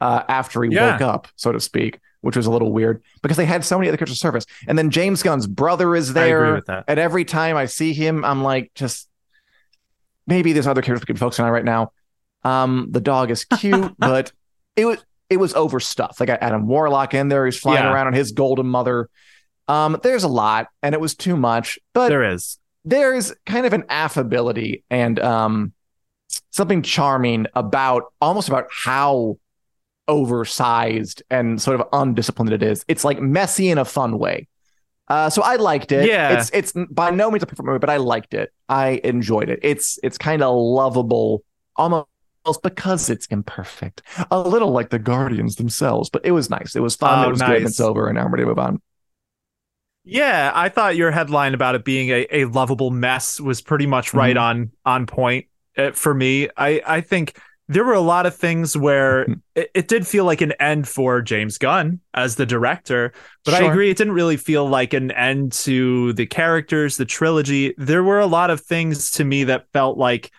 uh, 0.00 0.22
after 0.28 0.62
he 0.62 0.74
Yeah. 0.74 0.92
woke 0.92 1.00
up, 1.00 1.28
so 1.36 1.52
to 1.52 1.60
speak, 1.60 1.98
which 2.20 2.36
was 2.36 2.46
a 2.46 2.50
little 2.50 2.72
weird 2.72 3.02
because 3.22 3.36
they 3.38 3.44
had 3.46 3.64
so 3.64 3.78
many 3.78 3.88
other 3.88 3.96
characters 3.96 4.20
surface. 4.20 4.44
And 4.68 4.76
then 4.78 4.90
James 4.90 5.22
Gunn's 5.22 5.46
brother 5.46 5.94
is 5.96 6.10
I 6.16 6.24
agree 6.26 6.46
there. 6.46 6.54
with 6.56 6.66
that. 6.66 6.84
And 6.88 6.98
every 7.00 7.24
time 7.24 7.56
I 7.56 7.66
see 7.66 7.92
him, 7.94 8.24
I'm 8.24 8.42
like, 8.42 8.72
just 8.74 9.08
maybe 10.26 10.52
there's 10.52 10.66
other 10.66 10.82
characters 10.82 11.02
we 11.02 11.06
can 11.06 11.16
focus 11.16 11.40
on 11.40 11.50
right 11.50 11.64
now. 11.64 11.92
Um, 12.44 12.88
the 12.90 13.00
dog 13.00 13.30
is 13.30 13.44
cute, 13.44 13.94
but 13.98 14.32
it 14.76 14.84
was 14.84 15.04
it 15.28 15.38
was 15.38 15.54
overstuffed. 15.54 16.18
They 16.18 16.26
got 16.26 16.42
Adam 16.42 16.66
Warlock 16.68 17.12
in 17.14 17.28
there. 17.28 17.44
He's 17.46 17.58
flying 17.58 17.82
Yeah. 17.82 17.92
around 17.92 18.06
on 18.08 18.12
his 18.12 18.32
golden 18.32 18.66
mother. 18.66 19.08
Um, 19.68 19.98
there's 20.02 20.24
a 20.24 20.28
lot, 20.28 20.68
and 20.82 20.94
it 20.94 21.00
was 21.00 21.14
too 21.14 21.36
much. 21.36 21.78
But 21.92 22.08
There 22.08 22.22
is. 22.24 22.58
there's 22.84 23.34
kind 23.46 23.66
of 23.66 23.72
an 23.72 23.84
affability 23.88 24.84
and 24.90 25.18
um 25.20 25.72
something 26.50 26.82
charming 26.82 27.46
about 27.54 28.04
almost 28.20 28.48
about 28.48 28.66
how 28.70 29.38
oversized 30.08 31.22
and 31.30 31.60
sort 31.60 31.80
of 31.80 31.86
undisciplined 31.92 32.52
it 32.52 32.62
is. 32.62 32.84
It's 32.88 33.04
like 33.04 33.20
messy 33.20 33.70
in 33.70 33.78
a 33.78 33.84
fun 33.84 34.18
way. 34.18 34.48
Uh, 35.08 35.30
so 35.30 35.42
I 35.42 35.56
liked 35.56 35.92
it. 35.92 36.08
Yeah. 36.08 36.38
It's 36.38 36.50
it's 36.52 36.72
by 36.90 37.10
no 37.10 37.30
means 37.30 37.42
a 37.42 37.46
perfect 37.46 37.64
movie, 37.66 37.78
but 37.78 37.90
I 37.90 37.96
liked 37.98 38.34
it. 38.34 38.52
I 38.68 39.00
enjoyed 39.04 39.48
it. 39.48 39.60
It's 39.62 39.98
it's 40.02 40.18
kind 40.18 40.42
of 40.42 40.54
lovable, 40.56 41.44
almost 41.76 42.06
because 42.62 43.08
it's 43.08 43.26
imperfect. 43.26 44.02
A 44.30 44.40
little 44.40 44.70
like 44.72 44.90
the 44.90 44.98
Guardians 44.98 45.56
themselves, 45.56 46.10
but 46.10 46.24
it 46.24 46.32
was 46.32 46.50
nice. 46.50 46.74
It 46.74 46.80
was 46.80 46.96
fun. 46.96 47.24
Oh, 47.24 47.28
it 47.28 47.30
was 47.30 47.40
good. 47.42 47.56
And 47.58 47.66
it's 47.66 47.80
over, 47.80 48.08
and 48.08 48.16
now 48.16 48.24
I'm 48.24 48.32
ready 48.32 48.42
to 48.42 48.48
move 48.48 48.58
on. 48.58 48.80
Yeah, 50.08 50.52
I 50.54 50.68
thought 50.68 50.94
your 50.96 51.10
headline 51.10 51.52
about 51.52 51.74
it 51.74 51.84
being 51.84 52.10
a, 52.10 52.26
a 52.30 52.44
lovable 52.44 52.90
mess 52.92 53.40
was 53.40 53.60
pretty 53.60 53.86
much 53.86 54.14
right 54.14 54.36
Mhm. 54.36 54.40
on 54.40 54.72
on 54.84 55.06
point 55.06 55.46
uh, 55.76 55.90
for 55.92 56.14
me. 56.14 56.48
I 56.56 56.80
I 56.86 57.00
think 57.00 57.38
there 57.68 57.82
were 57.84 57.94
a 57.94 58.00
lot 58.00 58.24
of 58.26 58.36
things 58.36 58.76
where 58.76 59.22
it, 59.56 59.70
it 59.74 59.88
did 59.88 60.06
feel 60.06 60.24
like 60.24 60.40
an 60.40 60.52
end 60.60 60.86
for 60.86 61.20
James 61.22 61.58
Gunn 61.58 61.98
as 62.14 62.36
the 62.36 62.46
director, 62.46 63.12
but 63.44 63.54
I 63.54 63.62
agree 63.64 63.90
it 63.90 63.96
didn't 63.96 64.12
really 64.12 64.36
feel 64.36 64.68
like 64.68 64.92
an 64.94 65.10
end 65.10 65.50
to 65.64 66.12
the 66.12 66.26
characters, 66.26 66.96
the 66.96 67.04
trilogy. 67.04 67.74
There 67.76 68.04
were 68.04 68.20
a 68.20 68.26
lot 68.26 68.50
of 68.50 68.60
things 68.60 69.10
to 69.12 69.24
me 69.24 69.42
that 69.44 69.66
felt 69.72 69.98
like 69.98 70.30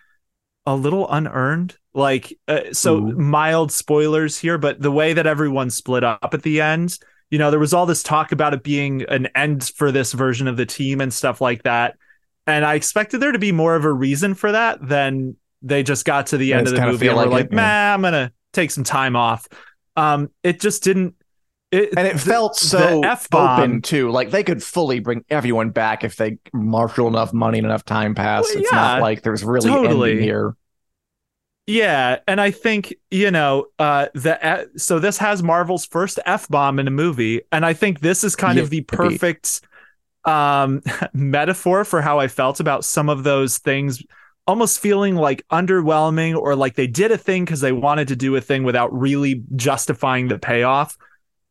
a 0.66 0.76
little 0.76 1.10
unearned. 1.12 1.76
Like 1.94 2.38
uh, 2.48 2.74
so 2.74 2.98
Ooh. 2.98 3.12
mild 3.18 3.72
spoilers 3.72 4.38
here, 4.38 4.58
but 4.58 4.82
the 4.82 4.92
way 4.92 5.14
that 5.14 5.28
everyone 5.28 5.70
split 5.72 6.04
up 6.04 6.30
at 6.34 6.44
the 6.44 6.62
end, 6.62 6.98
you 7.30 7.38
know, 7.38 7.52
there 7.52 7.60
was 7.60 7.74
all 7.74 7.86
this 7.86 8.04
talk 8.04 8.32
about 8.32 8.54
it 8.54 8.64
being 8.64 9.04
an 9.04 9.28
end 9.36 9.72
for 9.76 9.92
this 9.92 10.14
version 10.14 10.48
of 10.48 10.58
the 10.58 10.66
team 10.66 11.02
and 11.02 11.14
stuff 11.14 11.42
like 11.42 11.64
that. 11.64 11.96
And 12.46 12.64
I 12.64 12.76
expected 12.76 13.20
there 13.20 13.34
to 13.34 13.40
be 13.40 13.52
more 13.52 13.76
of 13.76 13.84
a 13.84 13.92
reason 13.92 14.34
for 14.34 14.52
that 14.52 14.86
than 14.88 15.36
they 15.62 15.84
just 15.84 16.06
got 16.06 16.28
to 16.28 16.38
the 16.38 16.54
And 16.54 16.60
end 16.60 16.68
of 16.68 16.76
the 16.76 16.82
movie 16.82 17.08
and 17.08 17.18
were 17.18 17.24
like 17.24 17.32
like, 17.32 17.46
it, 17.46 17.52
"Meh. 17.52 17.94
I'm 17.94 18.02
gonna 18.02 18.32
take 18.54 18.72
some 18.72 18.84
time 18.84 19.16
off." 19.16 19.48
Um, 19.96 20.30
it 20.44 20.62
just 20.62 20.84
didn't. 20.84 21.16
It, 21.70 21.90
and 21.98 22.08
it 22.08 22.18
felt 22.18 22.56
so 22.56 23.02
F-bomb 23.04 23.60
open 23.60 23.82
too. 23.82 24.10
Like 24.10 24.30
they 24.30 24.44
could 24.44 24.64
fully 24.64 25.00
bring 25.00 25.26
everyone 25.30 25.72
back 25.72 26.06
if 26.06 26.16
they 26.16 26.38
marshal 26.54 27.10
enough 27.10 27.34
money 27.34 27.58
and 27.58 27.68
enough 27.68 27.84
time 27.84 28.16
pass. 28.16 28.46
Well, 28.48 28.60
it's 28.60 28.72
yeah, 28.72 28.78
not 28.78 29.02
like 29.02 29.24
there's 29.24 29.44
really 29.44 29.70
totally. 29.70 30.12
ending 30.12 30.24
here. 30.24 30.56
Yeah, 31.70 32.20
and 32.28 32.40
I 32.40 32.52
think 32.52 32.96
you 33.12 33.30
know 33.30 33.66
uh, 33.78 34.08
the 34.14 34.44
uh, 34.46 34.66
so 34.78 35.00
this 35.00 35.18
has 35.18 35.44
Marvel's 35.44 35.86
first 35.86 36.18
f 36.26 36.48
bomb 36.48 36.80
in 36.80 36.88
a 36.88 36.92
movie, 36.92 37.42
and 37.52 37.66
I 37.66 37.74
think 37.74 38.00
this 38.00 38.24
is 38.24 38.38
kind 38.38 38.58
of 38.58 38.70
the 38.70 38.82
perfect 38.82 39.62
um, 40.26 40.82
metaphor 41.14 41.86
for 41.86 42.02
how 42.02 42.20
I 42.20 42.28
felt 42.30 42.60
about 42.60 42.86
some 42.86 43.10
of 43.10 43.24
those 43.24 43.60
things, 43.60 44.04
almost 44.48 44.80
feeling 44.80 45.16
like 45.16 45.46
underwhelming 45.52 46.38
or 46.38 46.56
like 46.56 46.76
they 46.76 46.88
did 46.88 47.12
a 47.12 47.18
thing 47.18 47.46
because 47.46 47.62
they 47.62 47.74
wanted 47.74 48.10
to 48.10 48.16
do 48.16 48.36
a 48.36 48.42
thing 48.42 48.64
without 48.64 48.94
really 48.98 49.44
justifying 49.56 50.30
the 50.30 50.40
payoff. 50.40 50.98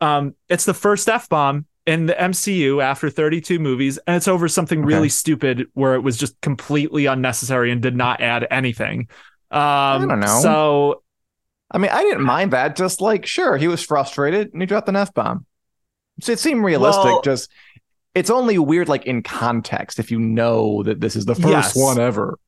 Um, 0.00 0.34
it's 0.48 0.64
the 0.66 0.74
first 0.74 1.08
f 1.08 1.28
bomb 1.28 1.66
in 1.86 2.06
the 2.06 2.20
MCU 2.20 2.80
after 2.80 3.10
32 3.10 3.58
movies, 3.58 3.98
and 4.06 4.16
it's 4.16 4.28
over 4.28 4.48
something 4.48 4.84
Okay. 4.84 4.86
really 4.86 5.10
stupid 5.10 5.66
where 5.74 5.94
it 5.94 6.00
was 6.00 6.16
just 6.16 6.40
completely 6.40 7.06
unnecessary 7.06 7.70
and 7.72 7.82
did 7.82 7.96
not 7.96 8.22
add 8.22 8.46
anything. 8.50 9.08
Um, 9.50 9.60
I 9.60 9.98
don't 10.08 10.20
know. 10.20 10.40
So 10.42 11.02
I 11.70 11.78
mean, 11.78 11.90
I 11.90 12.02
didn't 12.02 12.22
mind 12.24 12.52
that. 12.52 12.76
Just 12.76 13.00
like, 13.00 13.26
sure, 13.26 13.56
he 13.56 13.68
was 13.68 13.82
frustrated 13.82 14.52
and 14.52 14.62
he 14.62 14.66
dropped 14.66 14.88
an 14.88 14.96
F 14.96 15.12
bomb. 15.14 15.46
So 16.20 16.32
it 16.32 16.38
seemed 16.38 16.64
realistic. 16.64 17.04
Well- 17.04 17.22
just 17.22 17.50
it's 18.14 18.30
only 18.30 18.58
weird, 18.58 18.88
like 18.88 19.04
in 19.04 19.22
context, 19.22 19.98
if 19.98 20.10
you 20.10 20.18
know 20.18 20.82
that 20.84 21.00
this 21.00 21.16
is 21.16 21.26
the 21.26 21.34
first 21.34 21.48
Yes. 21.48 21.76
one 21.76 21.98
ever. 21.98 22.38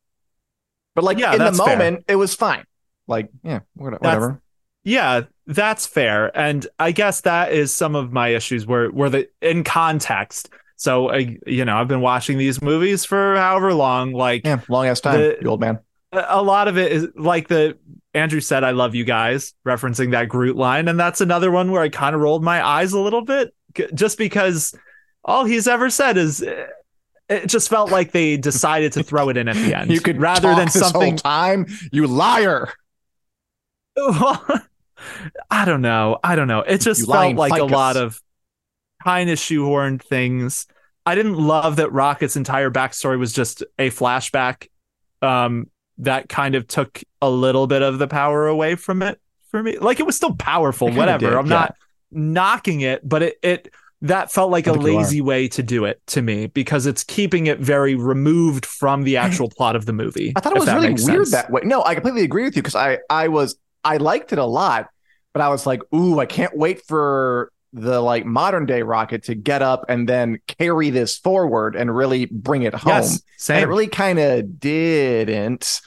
But 0.95 1.05
like 1.05 1.19
Yeah, 1.19 1.33
in 1.33 1.39
the 1.39 1.45
that's 1.45 1.59
fair. 1.59 1.77
moment, 1.77 2.05
it 2.09 2.17
was 2.17 2.35
fine. 2.35 2.65
Like, 3.07 3.29
yeah, 3.43 3.61
whate- 3.75 4.01
whatever. 4.01 4.41
yeah, 4.85 5.23
that's 5.47 5.87
fair, 5.87 6.37
and 6.37 6.67
I 6.79 6.93
guess 6.93 7.21
that 7.23 7.53
is 7.53 7.75
some 7.75 7.95
of 7.95 8.13
my 8.13 8.29
issues 8.29 8.67
where 8.67 8.89
where 8.89 9.11
the 9.11 9.29
in 9.43 9.63
context. 9.65 10.49
So 10.77 11.11
I, 11.11 11.37
you 11.47 11.65
know, 11.65 11.77
I've 11.77 11.89
been 11.89 12.01
watching 12.01 12.39
these 12.39 12.63
movies 12.63 13.05
for 13.05 13.35
however 13.37 13.75
long. 13.75 14.13
Like 14.13 14.47
Yeah, 14.47 14.61
long 14.69 14.87
ass 14.87 15.01
time, 15.01 15.21
The- 15.21 15.39
you 15.43 15.49
old 15.49 15.61
man. 15.61 15.81
A 16.13 16.43
lot 16.43 16.69
of 16.69 16.79
it 16.79 16.93
is 16.93 17.09
like 17.17 17.49
the 17.49 17.77
Andrew 18.15 18.41
said, 18.41 18.65
"I 18.65 18.71
love 18.71 18.95
you 18.95 19.05
guys," 19.05 19.55
referencing 19.67 20.13
that 20.13 20.29
Groot 20.29 20.57
line, 20.57 20.89
and 20.89 20.99
that's 20.99 21.21
another 21.21 21.51
one 21.51 21.71
where 21.71 21.83
I 21.83 21.89
kind 21.89 22.15
of 22.15 22.21
rolled 22.21 22.43
my 22.43 22.65
eyes 22.67 22.93
a 22.93 22.99
little 23.01 23.23
bit, 23.23 23.55
just 23.95 24.17
because 24.19 24.75
all 25.25 25.45
he's 25.45 25.69
ever 25.69 25.91
said 25.91 26.17
is. 26.17 26.43
eh, 26.43 26.67
It 27.29 27.47
just 27.47 27.69
felt 27.69 27.91
like 27.91 28.13
they 28.13 28.39
decided 28.39 28.93
to 28.95 29.03
throw 29.03 29.29
it 29.29 29.37
in 29.37 29.49
at 29.49 29.57
the 29.57 29.75
end, 29.75 29.91
You 29.93 30.01
could 30.01 30.19
rather 30.19 30.55
than 30.55 30.69
something 30.71 31.17
time, 31.17 31.67
you 31.93 32.07
liar. 32.07 32.73
I 35.51 35.65
don't 35.65 35.83
know. 35.83 36.19
I 36.25 36.37
don't 36.37 36.49
know. 36.49 36.61
It 36.61 36.81
just 36.81 37.01
You 37.01 37.07
felt 37.07 37.37
like 37.37 37.61
a 37.61 37.65
lot 37.65 37.97
of 37.97 38.21
kind 39.05 39.31
of 39.31 39.39
shoehorned 39.39 40.03
things. 40.03 40.67
I 41.07 41.15
didn't 41.15 41.35
love 41.37 41.77
that 41.77 41.93
Rocket's 41.93 42.37
entire 42.37 42.71
backstory 42.71 43.19
was 43.19 43.33
just 43.33 43.63
a 43.79 43.91
flashback. 43.91 44.69
Um, 45.23 45.71
that 45.99 46.29
kind 46.29 46.55
of 46.55 46.67
took 46.67 47.03
a 47.21 47.31
little 47.31 47.67
bit 47.67 47.83
of 47.83 47.99
the 47.99 48.07
power 48.07 48.47
away 48.47 48.75
from 48.75 49.03
it 49.03 49.21
for 49.51 49.63
me. 49.63 49.79
Like 49.79 50.01
it 50.01 50.07
was 50.07 50.17
still 50.17 50.35
powerful, 50.35 50.91
whatever. 50.91 51.31
did, 51.31 51.35
I'm 51.35 51.47
yeah. 51.47 51.51
not 51.51 51.75
knocking 52.11 52.81
it, 52.81 53.07
but 53.07 53.23
it 53.23 53.39
it 53.43 53.75
that 54.03 54.31
felt 54.31 54.53
like 54.53 54.69
a 54.69 54.73
lazy 54.73 55.21
way 55.21 55.49
to 55.49 55.63
do 55.63 55.85
it 55.85 56.01
to 56.07 56.23
me 56.23 56.47
because 56.47 56.87
it's 56.87 57.03
keeping 57.03 57.49
it 57.49 57.59
very 57.59 57.97
removed 57.97 58.65
from 58.65 59.03
the 59.03 59.17
actual 59.25 59.49
plot 59.49 59.75
of 59.75 59.87
the 59.87 59.93
movie. 59.93 60.33
I 60.37 60.41
thought 60.41 60.57
it 60.57 60.61
was 60.61 60.69
really 60.69 60.89
weird 60.89 60.99
sense. 61.27 61.31
that 61.33 61.51
way. 61.51 61.63
No, 61.65 61.83
I 61.85 61.95
completely 61.95 62.23
agree 62.23 62.45
with 62.45 62.55
you 62.55 62.63
because 62.63 62.77
I 62.77 62.99
I 63.11 63.29
was 63.29 63.57
I 63.85 63.97
liked 63.97 64.33
it 64.33 64.39
a 64.39 64.45
lot, 64.45 64.89
but 65.33 65.43
I 65.43 65.49
was 65.49 65.67
like, 65.67 65.83
ooh, 65.95 66.21
I 66.21 66.27
can't 66.27 66.57
wait 66.57 66.87
for 66.87 67.53
the 67.73 68.01
like 68.01 68.25
modern 68.25 68.67
day 68.67 68.83
rocket 68.83 69.25
to 69.25 69.35
get 69.35 69.63
up 69.63 69.85
and 69.89 70.09
then 70.09 70.39
carry 70.47 70.91
this 70.91 71.19
forward 71.19 71.77
and 71.77 71.95
really 71.95 72.27
bring 72.27 72.63
it 72.63 72.75
home. 72.75 72.93
Yes, 72.95 73.23
And 73.49 73.63
it 73.63 73.69
really 73.69 73.89
kind 73.89 74.19
of 74.19 74.59
didn't. 74.59 75.81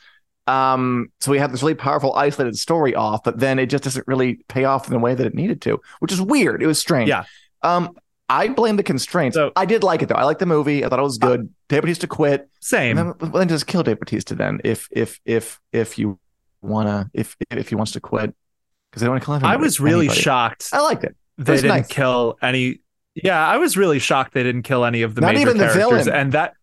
Um, 0.48 1.12
so 1.20 1.32
we 1.32 1.40
have 1.40 1.52
this 1.52 1.62
really 1.62 1.76
powerful 1.76 2.14
isolated 2.16 2.58
story 2.58 2.96
off, 2.96 3.24
but 3.24 3.40
then 3.40 3.60
it 3.60 3.68
just 3.68 3.84
doesn't 3.84 4.08
really 4.08 4.44
pay 4.48 4.66
off 4.66 4.88
in 4.88 4.94
the 4.94 5.00
way 5.00 5.16
that 5.16 5.26
it 5.26 5.34
needed 5.34 5.62
to, 5.64 5.80
which 6.00 6.12
is 6.12 6.22
weird. 6.22 6.62
It 6.62 6.68
was 6.68 6.80
strange. 6.80 7.10
Yeah. 7.10 7.24
Um, 7.62 7.96
I 8.28 8.48
blame 8.48 8.76
the 8.78 8.84
constraints. 8.84 9.36
So- 9.36 9.52
I 9.56 9.66
did 9.66 9.84
like 9.84 10.02
it 10.02 10.10
though. 10.10 10.16
I 10.16 10.24
liked 10.24 10.40
the 10.40 10.46
movie. 10.46 10.84
I 10.86 10.90
thought 10.90 11.00
it 11.00 11.04
was 11.04 11.18
good. 11.18 11.54
Dave 11.68 11.82
Bautista 11.82 12.08
quit. 12.08 12.50
same. 12.60 12.96
Then, 12.96 13.14
well, 13.20 13.32
then 13.32 13.48
just 13.50 13.68
kill 13.68 13.84
Dave 13.84 14.00
Bautista 14.00 14.36
then 14.36 14.62
if 14.64 14.88
if 14.92 15.20
if 15.26 15.60
if 15.72 15.98
you 15.98 16.20
wanna 16.62 17.10
if 17.14 17.36
if 17.50 17.70
he 17.70 17.76
wants 17.76 17.92
to 17.94 18.00
quit 18.00 18.34
because 18.90 19.02
they 19.02 19.06
don't 19.06 19.14
want 19.14 19.24
to 19.24 19.26
kill 19.26 19.36
him. 19.36 19.46
I 19.46 19.56
was 19.58 19.80
really 19.80 20.06
anybody. 20.08 20.22
shocked 20.22 20.70
I 20.74 20.80
liked 20.82 21.04
it. 21.04 21.16
They 21.38 21.56
didn't 21.56 21.70
nice. 21.70 21.88
kill 21.88 22.38
any. 22.42 22.82
Yeah, 23.16 23.46
I 23.46 23.58
was 23.58 23.76
really 23.78 24.00
shocked 24.00 24.34
they 24.34 24.44
didn't 24.44 24.64
kill 24.64 24.86
any 24.86 25.02
of 25.02 25.16
the 25.16 25.22
Not 25.22 25.34
major 25.34 25.42
even 25.42 25.58
the 25.58 25.66
characters, 25.66 26.06
villain. 26.06 26.20
and 26.20 26.32
that. 26.34 26.54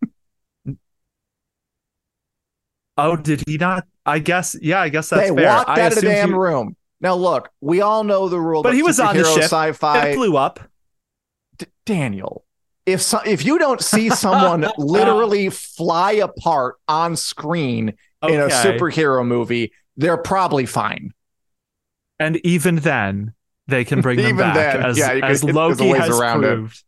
Oh, 2.97 3.17
did 3.17 3.45
he 3.47 3.59
not? 3.59 3.85
I 4.05 4.19
guess. 4.19 4.57
Yeah, 4.61 4.81
I 4.81 4.89
guess 4.89 5.09
that's 5.11 5.29
they 5.31 5.35
fair. 5.37 5.47
walked 5.47 5.71
I 5.71 5.83
out 5.83 5.93
of 5.93 5.97
the 5.97 6.03
damn 6.03 6.31
he- 6.31 6.35
room. 6.35 6.77
Now 7.01 7.15
look, 7.15 7.51
we 7.61 7.81
all 7.81 8.03
know 8.03 8.29
the 8.29 8.41
rule. 8.41 8.63
But 8.63 8.75
he 8.75 8.83
was 8.83 8.99
on 8.99 9.17
the 9.17 9.25
ship. 9.25 9.45
Sci-fi. 9.45 10.09
It 10.09 10.15
flew 10.15 10.37
up. 10.37 10.59
D- 11.59 11.67
Daniel, 11.87 12.45
if 12.87 13.01
so, 13.01 13.21
if 13.25 13.45
you 13.45 13.57
don't 13.59 13.81
see 13.81 14.11
someone 14.11 14.67
literally 14.79 15.49
fly 15.51 16.13
apart 16.13 16.75
on 16.89 17.15
screen 17.15 17.91
in 18.23 18.41
a 18.41 18.49
superhero 18.49 19.25
movie, 19.25 19.73
they're 19.97 20.17
probably 20.17 20.67
fine. 20.67 21.13
and 22.19 22.37
even 22.45 22.77
then, 22.77 23.33
they 23.69 23.85
can 23.85 24.01
bring 24.01 24.17
them 24.17 24.37
back 24.39 24.55
then, 24.55 24.85
as, 24.85 24.99
yeah, 24.99 25.13
as 25.23 25.45
Loki 25.45 25.89
has 25.89 26.19
it. 26.19 26.33
proved. 26.39 26.83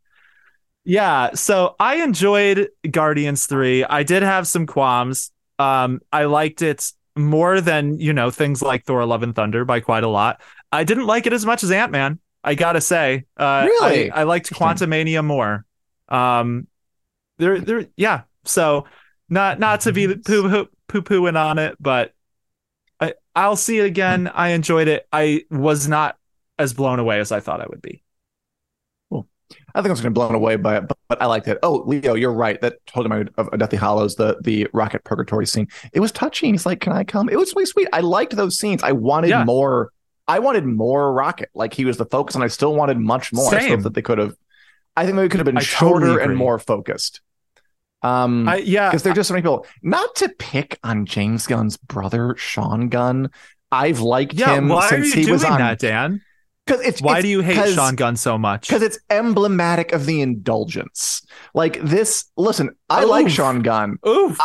Yeah, 0.84 1.34
so 1.34 1.76
I 1.78 1.96
enjoyed 1.96 2.70
Guardians 2.90 3.46
3. 3.46 3.84
I 3.84 4.02
did 4.02 4.22
have 4.22 4.48
some 4.48 4.66
qualms. 4.66 5.30
Um, 5.58 6.00
I 6.10 6.24
liked 6.24 6.62
it 6.62 6.90
more 7.16 7.60
than, 7.60 8.00
you 8.00 8.12
know, 8.12 8.30
things 8.30 8.62
like 8.62 8.84
Thor 8.86 9.04
Love 9.04 9.22
and 9.22 9.34
Thunder 9.34 9.64
by 9.64 9.80
quite 9.80 10.04
a 10.04 10.08
lot. 10.08 10.40
I 10.72 10.84
didn't 10.84 11.06
like 11.06 11.26
it 11.26 11.32
as 11.32 11.44
much 11.44 11.62
as 11.62 11.70
Ant-Man, 11.70 12.18
I 12.42 12.54
gotta 12.54 12.80
say. 12.80 13.26
Uh 13.36 13.66
Really? 13.66 14.10
I, 14.10 14.20
I 14.20 14.22
liked. 14.24 14.50
Quantumania 14.50 15.24
more. 15.24 15.66
Um 16.08 16.66
there 17.38 17.60
there 17.60 17.86
yeah. 17.96 18.22
So 18.44 18.86
not 19.28 19.58
not 19.58 19.82
to 19.82 19.92
be 19.92 20.06
poo 20.06 20.48
poo 20.48 20.68
poo 20.88 21.02
pooing 21.02 21.38
on 21.38 21.58
it, 21.58 21.76
but 21.80 22.14
I, 23.00 23.14
I'll 23.34 23.56
see 23.56 23.78
it 23.80 23.84
again. 23.84 24.28
I 24.28 24.50
enjoyed 24.50 24.88
it. 24.88 25.06
I 25.12 25.44
was 25.50 25.88
not 25.88 26.16
as 26.60 26.74
blown 26.74 26.98
away 26.98 27.20
as 27.20 27.32
I 27.32 27.40
thought 27.40 27.60
I 27.60 27.66
would 27.68 27.82
be. 27.82 28.02
Cool. 29.10 29.26
I 29.74 29.80
think 29.80 29.88
I 29.88 29.92
was 29.92 30.00
going 30.00 30.12
to 30.14 30.20
be 30.20 30.24
blown 30.24 30.34
away 30.34 30.56
by 30.56 30.76
it, 30.76 30.88
but, 30.88 30.98
but 31.08 31.20
I 31.22 31.26
liked 31.26 31.48
it. 31.48 31.58
Oh, 31.62 31.82
Leo, 31.86 32.14
you're 32.14 32.32
right. 32.32 32.60
That 32.60 32.84
told 32.86 33.06
him 33.06 33.28
of 33.36 33.58
Deathly 33.58 33.78
Hallows, 33.78 34.16
the 34.16 34.38
the 34.42 34.68
rocket 34.72 35.04
purgatory 35.04 35.46
scene. 35.46 35.68
It 35.92 36.00
was 36.00 36.12
touching. 36.12 36.54
He's 36.54 36.66
like, 36.66 36.80
"Can 36.80 36.92
I 36.92 37.04
come?" 37.04 37.28
It 37.28 37.36
was 37.38 37.54
really 37.54 37.66
sweet. 37.66 37.88
I 37.92 38.00
liked 38.00 38.36
those 38.36 38.58
scenes. 38.58 38.82
I 38.82 38.92
wanted 38.92 39.30
Yeah. 39.30 39.44
more. 39.44 39.90
I 40.28 40.38
wanted 40.38 40.64
more 40.64 41.12
rocket. 41.12 41.48
Like 41.54 41.74
he 41.74 41.84
was 41.84 41.96
the 41.96 42.06
focus, 42.06 42.34
and 42.36 42.44
I 42.44 42.48
still 42.48 42.74
wanted 42.74 42.98
much 42.98 43.32
more. 43.32 43.52
I 43.52 43.58
Same. 43.58 43.70
thought 43.70 43.82
that 43.84 43.94
they 43.94 44.02
could 44.02 44.18
have. 44.18 44.34
I 44.96 45.04
think 45.04 45.16
they 45.16 45.28
could 45.28 45.40
have 45.40 45.46
been 45.46 45.56
I 45.56 45.62
shorter 45.62 46.06
totally 46.06 46.24
and 46.24 46.36
more 46.36 46.58
focused. 46.58 47.20
Um, 48.02 48.48
I 48.48 48.56
yeah, 48.58 48.88
because 48.90 49.02
there're 49.02 49.14
just 49.14 49.28
so 49.28 49.34
many 49.34 49.42
people. 49.42 49.66
Not 49.82 50.14
to 50.16 50.28
pick 50.28 50.78
on 50.82 51.06
James 51.06 51.46
Gunn's 51.46 51.76
brother, 51.76 52.34
Sean 52.38 52.88
Gunn. 52.88 53.30
I've 53.72 54.00
liked 54.00 54.34
yeah. 54.34 54.54
him 54.54 54.72
since 54.88 55.12
he 55.12 55.30
was 55.30 55.44
on. 55.44 55.58
that, 55.58 55.78
Dan? 55.78 56.22
Because 56.70 56.86
it's 56.86 57.02
Why 57.02 57.12
it's- 57.18 57.22
do 57.24 57.28
you 57.28 57.40
hate 57.40 57.74
Sean 57.74 57.94
Gunn 57.96 58.16
so 58.16 58.38
much? 58.38 58.68
because 58.68 58.82
it's 58.82 58.98
emblematic 59.10 59.92
of 59.92 60.06
the 60.06 60.20
indulgence. 60.20 61.22
Like 61.54 61.80
this, 61.82 62.24
listen, 62.36 62.70
I 62.88 63.04
like 63.04 63.28
Sean 63.28 63.60
Gunn. 63.62 63.98
Oof. 64.06 64.38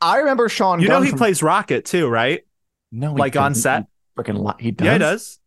I 0.00 0.18
remember 0.18 0.48
Sean 0.48 0.80
You 0.80 0.88
Gunn. 0.88 1.00
know 1.00 1.02
he 1.04 1.10
from- 1.10 1.18
plays 1.18 1.42
Rocket 1.42 1.84
too, 1.84 2.08
right? 2.08 2.42
no, 2.92 3.14
he 3.14 3.18
like 3.20 3.36
on 3.36 3.52
doesn't. 3.52 3.62
set? 3.62 3.86
Freaking 4.16 4.42
li- 4.44 4.54
he 4.62 4.70
does. 4.70 4.84
Yeah, 4.86 4.92
he 4.94 4.98
does. 4.98 5.38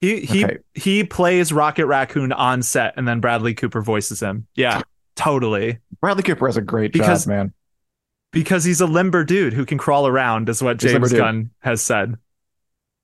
He 0.00 0.20
he 0.20 0.44
Okay. 0.44 0.58
he 0.74 1.04
plays 1.04 1.52
Rocket 1.52 1.86
Raccoon 1.86 2.32
on 2.32 2.62
set, 2.62 2.94
and 2.96 3.06
then 3.06 3.20
Bradley 3.20 3.52
Cooper 3.54 3.82
voices 3.82 4.20
him. 4.20 4.46
Yeah, 4.54 4.82
totally. 5.16 5.78
Bradley 6.00 6.22
Cooper 6.22 6.46
has 6.46 6.56
a 6.56 6.62
great 6.62 6.92
Because- 6.92 7.24
job, 7.24 7.30
man. 7.30 7.52
Because 8.32 8.62
he's 8.64 8.80
a 8.80 8.86
limber 8.86 9.24
dude 9.24 9.52
who 9.52 9.66
can 9.66 9.76
crawl 9.76 10.06
around, 10.06 10.48
is 10.48 10.62
what 10.62 10.80
He's 10.80 10.92
a 10.92 10.94
James 10.94 11.10
dude. 11.10 11.18
Gunn 11.18 11.50
has 11.60 11.82
said. 11.82 12.14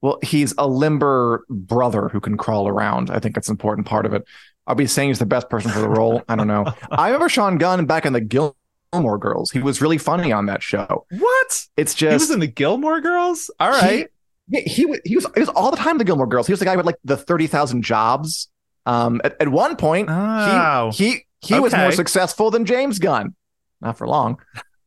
Well, 0.07 0.21
he's 0.23 0.55
a 0.57 0.69
limber 0.69 1.45
brother 1.51 2.09
who 2.09 2.21
can 2.21 2.37
crawl 2.37 2.69
around. 2.69 3.11
I 3.11 3.19
think 3.19 3.37
it's 3.37 3.49
an 3.49 3.55
important 3.55 3.89
part 3.89 4.07
of 4.07 4.13
it. 4.15 4.23
I'll 4.65 4.77
be 4.77 4.87
saying 4.87 5.09
he's 5.09 5.19
the 5.19 5.27
best 5.27 5.51
person 5.51 5.73
for 5.73 5.81
the 5.81 5.89
role. 5.89 6.23
I 6.29 6.37
don't 6.37 6.47
know. 6.47 6.65
I 6.93 7.09
remember 7.09 7.29
Sean 7.29 7.59
Gunn 7.59 7.87
back 7.87 8.07
in 8.07 8.13
the 8.13 8.21
Gilmore 8.21 9.19
Girls. 9.19 9.51
He 9.51 9.59
was 9.59 9.81
really 9.81 9.99
funny 9.99 10.31
on 10.31 10.47
that 10.47 10.63
show. 10.63 11.07
What? 11.11 11.67
It's 11.77 11.93
just 11.93 12.13
he 12.13 12.15
was 12.15 12.31
in 12.31 12.39
the 12.39 12.47
Gilmore 12.47 13.01
Girls. 13.01 13.51
All 13.59 13.69
right. 13.69 14.07
He, 14.49 14.61
he, 14.61 14.95
he, 15.05 15.17
was, 15.17 15.27
he 15.35 15.41
was 15.41 15.49
all 15.49 15.73
the 15.73 15.77
time 15.77 15.99
the 15.99 16.05
Gilmore 16.05 16.29
Girls. 16.29 16.47
He 16.47 16.53
was 16.53 16.61
the 16.61 16.67
guy 16.67 16.77
with 16.77 16.87
like 16.87 16.99
the 17.03 17.17
thirty 17.17 17.49
thousand 17.49 17.83
jobs. 17.83 18.49
Um, 18.87 19.21
at, 19.25 19.35
at 19.41 19.49
one 19.49 19.75
point, 19.75 20.07
Oh. 20.09 20.93
he 20.95 21.27
he 21.41 21.55
he 21.55 21.59
was 21.59 21.75
more 21.75 21.91
successful 21.91 22.53
than 22.53 22.65
James 22.65 23.01
Gunn. 23.01 23.35
Not 23.81 23.99
for 23.99 24.07
long. 24.07 24.39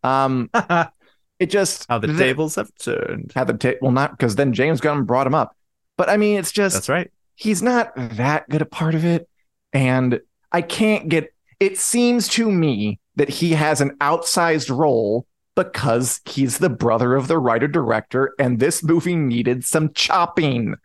Um, 0.01 0.49
it 1.39 1.49
just 1.49 1.85
How 1.89 1.99
the 1.99 2.07
th- 2.07 2.19
tables 2.19 2.55
have 2.55 2.71
turned. 2.75 3.31
How 3.33 3.43
the 3.43 3.53
ta- 3.53 3.79
well 3.81 3.91
not 3.91 4.11
because 4.11 4.35
then 4.35 4.53
James 4.53 4.81
Gunn 4.81 5.03
brought 5.05 5.27
him 5.27 5.35
up. 5.35 5.55
But 5.97 6.09
I 6.09 6.17
mean, 6.17 6.37
it's 6.37 6.51
just 6.51 6.75
That's 6.75 6.89
right. 6.89 7.11
he's 7.35 7.61
not 7.61 7.93
that 7.95 8.47
good 8.49 8.61
a 8.61 8.65
part 8.65 8.95
of 8.95 9.05
it. 9.05 9.27
And 9.73 10.19
I 10.51 10.61
can't 10.61 11.09
get 11.09 11.33
it 11.59 11.77
seems 11.77 12.27
to 12.29 12.49
me 12.51 12.99
that 13.15 13.29
he 13.29 13.51
has 13.51 13.81
an 13.81 13.97
outsized 13.97 14.75
role 14.75 15.25
because 15.55 16.21
he's 16.25 16.59
the 16.59 16.69
brother 16.69 17.15
of 17.15 17.27
the 17.27 17.37
writer 17.37 17.67
director, 17.67 18.33
and 18.39 18.59
this 18.59 18.81
movie 18.81 19.15
needed 19.15 19.65
some 19.65 19.91
chopping. 19.93 20.75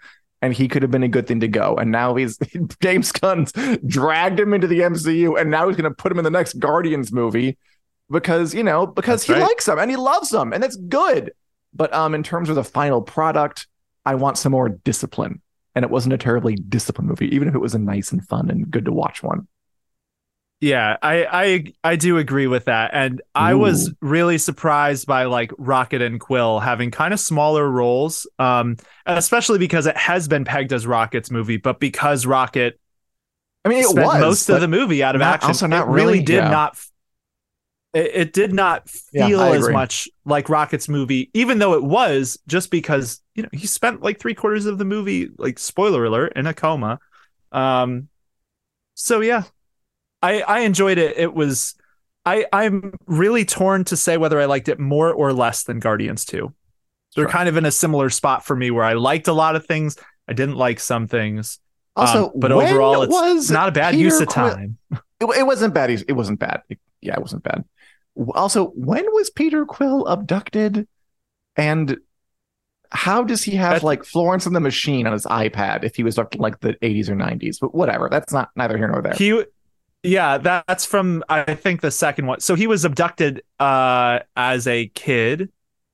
And 0.43 0.53
he 0.53 0.69
could 0.69 0.83
have 0.83 0.91
been 0.91 1.05
a 1.05 1.09
good 1.09 1.27
thing 1.27 1.41
to 1.41 1.49
go. 1.49 1.77
And 1.77 1.91
now 1.91 2.17
he's 2.17 2.39
James 2.83 3.13
Gunn's 3.13 3.53
dragged 3.87 4.39
him 4.39 4.53
into 4.53 4.67
the 4.67 4.81
MCU, 4.81 5.41
and 5.41 5.51
now 5.51 5.69
he's 5.69 5.77
going 5.77 5.91
to 5.91 5.95
put 5.95 6.13
him 6.13 6.19
in 6.19 6.25
the 6.25 6.31
next 6.31 6.59
Guardians 6.59 7.13
movie 7.13 7.57
because, 8.11 8.55
you 8.55 8.63
know, 8.63 8.87
because 8.87 9.23
That's 9.23 9.27
he 9.27 9.33
right. 9.33 9.49
likes 9.49 9.67
them 9.67 9.79
and 9.79 9.91
he 9.91 9.97
loves 9.97 10.31
them 10.31 10.53
and 10.53 10.63
that's 10.63 10.77
good. 10.77 11.33
But 11.73 11.93
um, 11.93 12.15
in 12.15 12.23
terms 12.23 12.49
of 12.49 12.55
the 12.55 12.65
final 12.65 13.03
product, 13.03 13.67
I 14.05 14.15
want 14.15 14.39
some 14.39 14.53
more 14.53 14.69
discipline. 14.69 15.41
And 15.75 15.85
it 15.85 15.91
wasn't 15.91 16.13
a 16.13 16.19
terribly 16.19 16.55
disciplined 16.55 17.09
movie, 17.09 17.35
even 17.35 17.49
if 17.49 17.55
it 17.55 17.61
was 17.61 17.75
a 17.75 17.81
nice 17.81 18.13
and 18.13 18.25
fun 18.29 18.49
and 18.49 18.71
good 18.71 18.85
to 18.85 18.93
watch 18.93 19.25
one. 19.25 19.49
Yeah, 20.61 20.97
I 21.03 21.27
I 21.27 21.73
I 21.83 21.97
do 21.97 22.17
agree 22.17 22.47
with 22.47 22.67
that. 22.67 22.93
And 22.95 23.21
I 23.35 23.55
was 23.55 23.93
really 24.01 24.39
surprised 24.39 25.07
by 25.07 25.25
like 25.25 25.51
Rocket 25.59 26.01
and 26.01 26.21
Quill 26.21 26.61
having 26.61 26.93
kind 26.93 27.13
of 27.13 27.19
smaller 27.19 27.69
roles. 27.69 28.27
Um 28.39 28.77
especially 29.05 29.59
because 29.59 29.87
it 29.87 29.97
has 29.97 30.29
been 30.29 30.45
pegged 30.45 30.73
as 30.73 30.87
Rocket's 30.87 31.31
movie, 31.31 31.57
but 31.57 31.81
because 31.81 32.25
Rocket 32.25 32.79
I 33.65 33.69
mean, 33.69 33.79
it 33.79 33.87
was 33.87 34.21
most 34.21 34.49
of 34.49 34.61
the 34.61 34.69
movie 34.69 35.03
out 35.03 35.17
of 35.17 35.21
not- 35.21 35.35
action. 35.35 35.49
also 35.49 35.67
not 35.67 35.89
it 35.89 35.91
really, 35.91 36.13
really, 36.13 36.23
did 36.23 36.37
yeah. 36.37 36.51
not. 36.51 36.79
It, 37.95 38.11
it 38.15 38.33
did 38.33 38.53
not 38.53 38.89
feel 38.91 39.41
I 39.41 39.57
as 39.57 39.69
much 39.73 40.09
like 40.25 40.49
Rocket's 40.49 40.89
movie, 40.89 41.31
even 41.33 41.59
though 41.59 41.75
it 41.75 41.83
was 41.83 42.39
just 42.47 42.71
because 42.71 43.21
you 43.35 43.43
know 43.45 43.49
he 43.53 43.67
spent 43.67 44.03
like 44.03 44.19
three 44.19 44.35
quarters 44.35 44.67
of 44.67 44.79
the 44.79 44.85
movie, 44.85 45.31
like 45.39 45.59
spoiler 45.59 46.05
alert, 46.05 46.33
in 46.37 46.47
a 46.47 46.55
coma. 46.55 46.99
Um, 47.53 48.09
so 48.95 49.21
yeah, 49.21 49.45
I 50.23 50.43
I 50.43 50.61
enjoyed 50.61 50.99
it. 50.99 51.17
It 51.17 51.35
was 51.35 51.75
I 52.27 52.47
I'm 52.53 52.95
really 53.07 53.45
torn 53.45 53.85
to 53.85 53.97
say 53.97 54.17
whether 54.17 54.41
I 54.41 54.47
liked 54.47 54.69
it 54.69 54.79
more 54.81 55.13
or 55.13 55.33
less 55.33 55.63
than 55.65 55.79
Guardians 55.79 56.25
Two. 56.25 56.53
They're 57.15 57.29
kind 57.29 57.49
of 57.49 57.57
in 57.57 57.65
a 57.65 57.71
similar 57.71 58.11
spot 58.11 58.45
for 58.45 58.57
me 58.57 58.73
where 58.73 58.83
I 58.85 58.95
liked 58.95 59.29
a 59.29 59.33
lot 59.33 59.55
of 59.55 59.67
things, 59.67 59.97
I 60.27 60.33
didn't 60.33 60.57
like 60.57 60.81
some 60.81 61.07
things. 61.07 61.61
Also, 61.95 62.27
Um, 62.27 62.33
but 62.41 62.51
overall, 62.51 63.03
it's 63.03 63.13
was 63.13 63.51
not 63.53 63.69
a 63.69 63.73
bad 63.73 63.93
Peter 63.93 64.03
use 64.03 64.21
of 64.21 64.29
time. 64.29 64.79
It, 65.21 65.27
it 65.39 65.47
wasn't 65.47 65.75
bad. 65.75 65.91
It 65.91 66.13
wasn't 66.13 66.41
bad. 66.41 66.63
It- 66.69 66.81
yeah, 67.01 67.15
it 67.15 67.21
wasn't 67.21 67.43
bad. 67.45 67.65
Also, 68.35 68.67
when 68.71 69.05
was 69.13 69.31
Peter 69.31 69.65
Quill 69.67 70.07
abducted? 70.07 70.87
And 71.57 71.99
how 72.93 73.25
does 73.25 73.43
he 73.43 73.53
have 73.57 73.75
That- 73.75 73.83
like 73.83 74.05
Florence 74.05 74.47
and 74.47 74.55
the 74.55 74.61
Machine 74.61 75.07
on 75.07 75.13
his 75.13 75.25
iPad 75.27 75.85
if 75.85 75.97
he 75.97 76.03
was 76.05 76.19
up 76.19 76.35
like 76.37 76.61
the 76.61 76.75
80s 76.83 77.09
or 77.09 77.17
90s? 77.17 77.59
But 77.61 77.75
whatever. 77.75 78.09
That's 78.09 78.33
not 78.33 78.51
neither 78.57 78.77
here 78.79 78.89
nor 78.89 79.03
there. 79.03 79.15
He, 79.15 79.43
yeah, 80.05 80.39
that's 80.39 80.85
from 80.85 81.25
I 81.29 81.55
think 81.55 81.81
the 81.81 81.91
second 81.91 82.27
one. 82.27 82.41
So 82.41 82.55
he 82.55 82.67
was 82.67 82.85
abducted 82.85 83.43
uh 83.59 84.21
as 84.37 84.67
a 84.67 84.89
kid, 84.89 85.51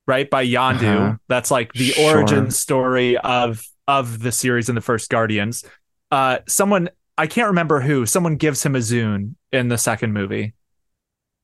right, 0.06 0.28
by 0.28 0.44
Yondu. 0.46 0.96
Uh-huh. 0.96 1.16
That's 1.28 1.50
like 1.50 1.72
the 1.72 1.90
Sure. 1.90 2.18
origin 2.18 2.50
story 2.50 3.16
of 3.18 3.62
of 3.88 4.20
the 4.20 4.32
series 4.32 4.68
in 4.68 4.74
the 4.74 4.80
first 4.80 5.10
Guardians. 5.10 5.64
Uh, 6.10 6.38
someone 6.48 6.90
I 7.16 7.26
can't 7.28 7.48
remember 7.48 7.80
who. 7.80 8.04
Someone 8.06 8.36
gives 8.36 8.64
him 8.64 8.74
a 8.74 8.78
Zune 8.80 9.34
in 9.52 9.68
the 9.68 9.78
second 9.78 10.12
movie. 10.12 10.54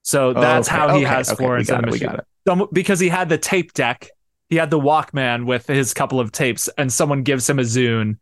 So 0.07 0.33
that's 0.33 0.69
Okay, 0.69 0.77
how 0.77 0.89
he 0.91 1.05
okay, 1.05 1.05
has 1.15 1.29
okay, 1.33 1.37
Florence 1.43 1.69
and 1.69 1.83
the 1.83 1.91
Machine. 1.91 2.17
Some- 2.47 2.69
because 2.73 3.01
he 3.01 3.09
had 3.09 3.29
the 3.29 3.39
tape 3.39 3.73
deck. 3.73 4.09
He 4.49 4.55
had 4.55 4.71
the 4.71 4.79
Walkman 4.79 5.47
with 5.47 5.67
his 5.67 5.93
couple 5.93 6.21
of 6.21 6.31
tapes, 6.31 6.69
and 6.79 6.93
someone 6.93 7.25
gives 7.25 7.51
him 7.51 7.59
a 7.59 7.63
Zune. 7.63 8.19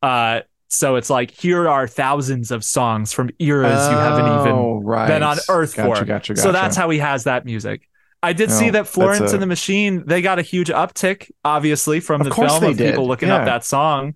Uh, 0.00 0.42
so 0.68 0.94
it's 0.94 1.10
like 1.10 1.32
here 1.32 1.68
are 1.68 1.88
thousands 1.88 2.52
of 2.52 2.62
songs 2.62 3.12
from 3.12 3.30
eras 3.40 3.88
you 3.90 3.96
haven't 3.96 4.26
even 4.26 4.52
Oh, 4.52 4.80
right. 4.84 5.08
been 5.08 5.24
on 5.24 5.38
Earth 5.48 5.74
gotcha, 5.74 5.88
for. 5.88 6.04
Gotcha, 6.04 6.34
gotcha. 6.34 6.36
So 6.36 6.52
that's 6.52 6.76
how 6.76 6.88
he 6.90 6.98
has 7.00 7.24
that 7.24 7.44
music. 7.44 7.88
I 8.22 8.32
did 8.32 8.52
see 8.52 8.68
Oh, 8.68 8.72
that 8.72 8.86
Florence 8.86 9.32
a- 9.32 9.34
and 9.34 9.42
the 9.42 9.46
Machine 9.48 10.04
they 10.06 10.22
got 10.22 10.38
a 10.38 10.42
huge 10.42 10.68
uptick, 10.68 11.32
obviously, 11.44 11.98
from 11.98 12.20
Of 12.20 12.28
the 12.28 12.34
film 12.34 12.62
of 12.62 12.78
people 12.78 13.08
looking 13.08 13.28
yeah. 13.28 13.38
up 13.38 13.44
that 13.46 13.64
song. 13.64 14.14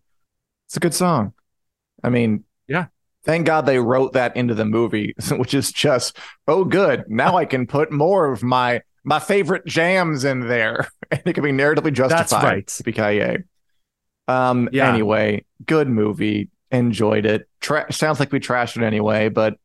It's 0.69 0.77
a 0.77 0.81
good 0.81 0.95
song. 0.95 1.33
I 2.05 2.11
mean, 2.11 2.45
Yeah. 2.69 2.87
Thank 3.29 3.47
God 3.47 3.67
they 3.67 3.79
wrote 3.79 4.15
that 4.15 4.35
into 4.39 4.55
the 4.55 4.65
movie, 4.65 5.15
which 5.33 5.53
is 5.53 5.71
just 5.71 6.17
oh 6.49 6.65
good. 6.65 7.05
Now 7.09 7.37
I 7.37 7.45
can 7.45 7.67
put 7.67 7.93
more 7.93 8.33
of 8.33 8.43
my 8.43 8.81
my 9.05 9.19
favorite 9.19 9.67
jams 9.67 10.25
in 10.25 10.49
there, 10.49 10.89
and 11.11 11.21
it 11.27 11.35
can 11.35 11.45
be 11.45 11.53
narratively 11.53 11.93
justified. 11.93 12.31
That's 12.31 12.33
right. 12.33 12.67
Yippee-ki-yay. 12.67 13.45
Um. 14.29 14.71
Yeah. 14.73 14.91
Anyway, 14.91 15.45
good 15.67 15.89
movie. 15.89 16.49
Enjoyed 16.71 17.27
it. 17.27 17.47
Tra- 17.61 17.93
sounds 17.93 18.19
like 18.19 18.33
we 18.33 18.41
trashed 18.41 18.79
it 18.79 18.83
anyway, 18.83 19.29
but 19.29 19.59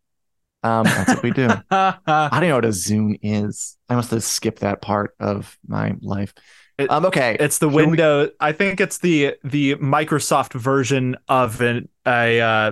um, 0.61 0.83
that's 0.83 1.13
what 1.15 1.23
we 1.23 1.31
do. 1.31 1.47
I 1.71 1.97
don't 2.31 2.49
know 2.49 2.55
what 2.55 2.65
a 2.65 2.69
Zune 2.69 3.17
is. 3.21 3.77
I 3.87 3.95
must 3.95 4.11
have 4.11 4.23
skipped 4.25 4.59
that 4.59 4.81
part 4.81 5.15
of 5.21 5.57
my 5.65 5.95
life. 6.01 6.33
It- 6.77 6.91
um. 6.91 7.05
Okay. 7.05 7.37
it's 7.39 7.59
the 7.59 7.67
Should 7.69 7.75
we- 7.75 7.85
window. 7.85 8.29
I 8.41 8.51
think 8.51 8.81
it's 8.81 8.97
the 8.97 9.35
the 9.43 9.75
Microsoft 9.75 10.51
version 10.53 11.15
of 11.29 11.61
an 11.61 11.87
a 12.05 12.41
uh, 12.41 12.71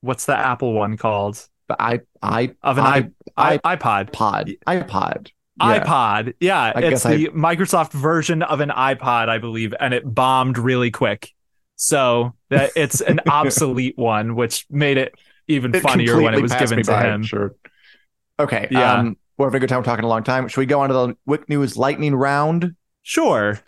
what's 0.00 0.26
the 0.26 0.36
Apple 0.36 0.72
one 0.72 0.96
called? 0.96 1.46
i 1.78 2.00
i 2.22 2.54
Of 2.62 2.78
an 2.78 2.84
I, 2.84 3.10
i, 3.36 3.58
iPod. 3.76 4.12
pod 4.12 4.50
iPod. 4.66 5.30
Yeah. 5.60 5.84
iPod. 5.84 6.34
Yeah, 6.40 6.60
I 6.74 6.80
it's 6.80 6.90
guess 6.90 7.06
I- 7.06 7.16
the 7.16 7.28
Microsoft 7.28 7.92
version 7.92 8.42
of 8.42 8.60
an 8.60 8.70
iPod, 8.70 9.28
I 9.28 9.38
believe, 9.38 9.74
and 9.78 9.94
it 9.94 10.02
bombed 10.04 10.58
really 10.58 10.90
quick. 10.90 11.30
So 11.76 12.34
that 12.50 12.72
it's 12.76 13.00
an 13.00 13.20
obsolete 13.28 13.96
one, 13.96 14.34
which 14.36 14.66
made 14.70 14.96
it 14.98 15.14
even 15.48 15.74
It 15.74 15.82
funnier 15.82 16.20
when 16.20 16.34
it 16.34 16.42
was 16.42 16.52
given 16.54 16.82
to 16.82 16.98
him. 16.98 17.22
Sure. 17.22 17.54
Okay. 18.38 18.68
Yeah. 18.70 18.94
Um, 18.94 19.16
we're 19.38 19.46
having 19.46 19.56
a 19.58 19.60
good 19.60 19.68
time. 19.68 19.78
We're 19.78 19.84
talking 19.84 20.04
a 20.04 20.08
long 20.08 20.22
time. 20.24 20.48
Should 20.48 20.60
we 20.60 20.66
go 20.66 20.80
on 20.80 20.88
to 20.88 20.92
the 20.94 21.16
WiC 21.28 21.48
News 21.48 21.76
lightning 21.76 22.14
round 22.14 22.74
Sure. 23.02 23.58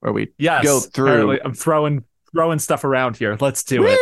where 0.00 0.12
we 0.12 0.32
Yes. 0.38 0.64
go 0.64 0.80
through? 0.80 1.38
I'm 1.44 1.52
throwing 1.54 2.04
throwing 2.32 2.58
stuff 2.58 2.84
around 2.84 3.16
here. 3.18 3.36
Let's 3.40 3.62
do 3.64 3.84
it. 3.86 3.98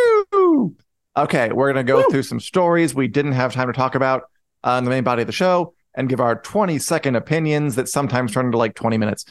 Okay, 1.16 1.52
we're 1.52 1.68
gonna 1.72 1.84
go 1.84 1.98
Woo! 1.98 2.06
through 2.10 2.22
some 2.22 2.40
stories 2.40 2.94
we 2.94 3.06
didn't 3.08 3.32
have 3.32 3.52
time 3.52 3.66
to 3.66 3.72
talk 3.74 3.94
about 3.94 4.30
uh, 4.64 4.76
in 4.78 4.84
the 4.84 4.90
main 4.90 5.04
body 5.04 5.22
of 5.22 5.26
the 5.26 5.32
show, 5.32 5.74
and 5.94 6.08
give 6.08 6.20
our 6.20 6.36
20 6.36 6.78
second 6.78 7.16
opinions 7.16 7.74
that 7.74 7.88
sometimes 7.88 8.32
turn 8.32 8.46
into 8.46 8.56
like 8.58 8.74
20 8.74 8.96
minutes. 8.96 9.24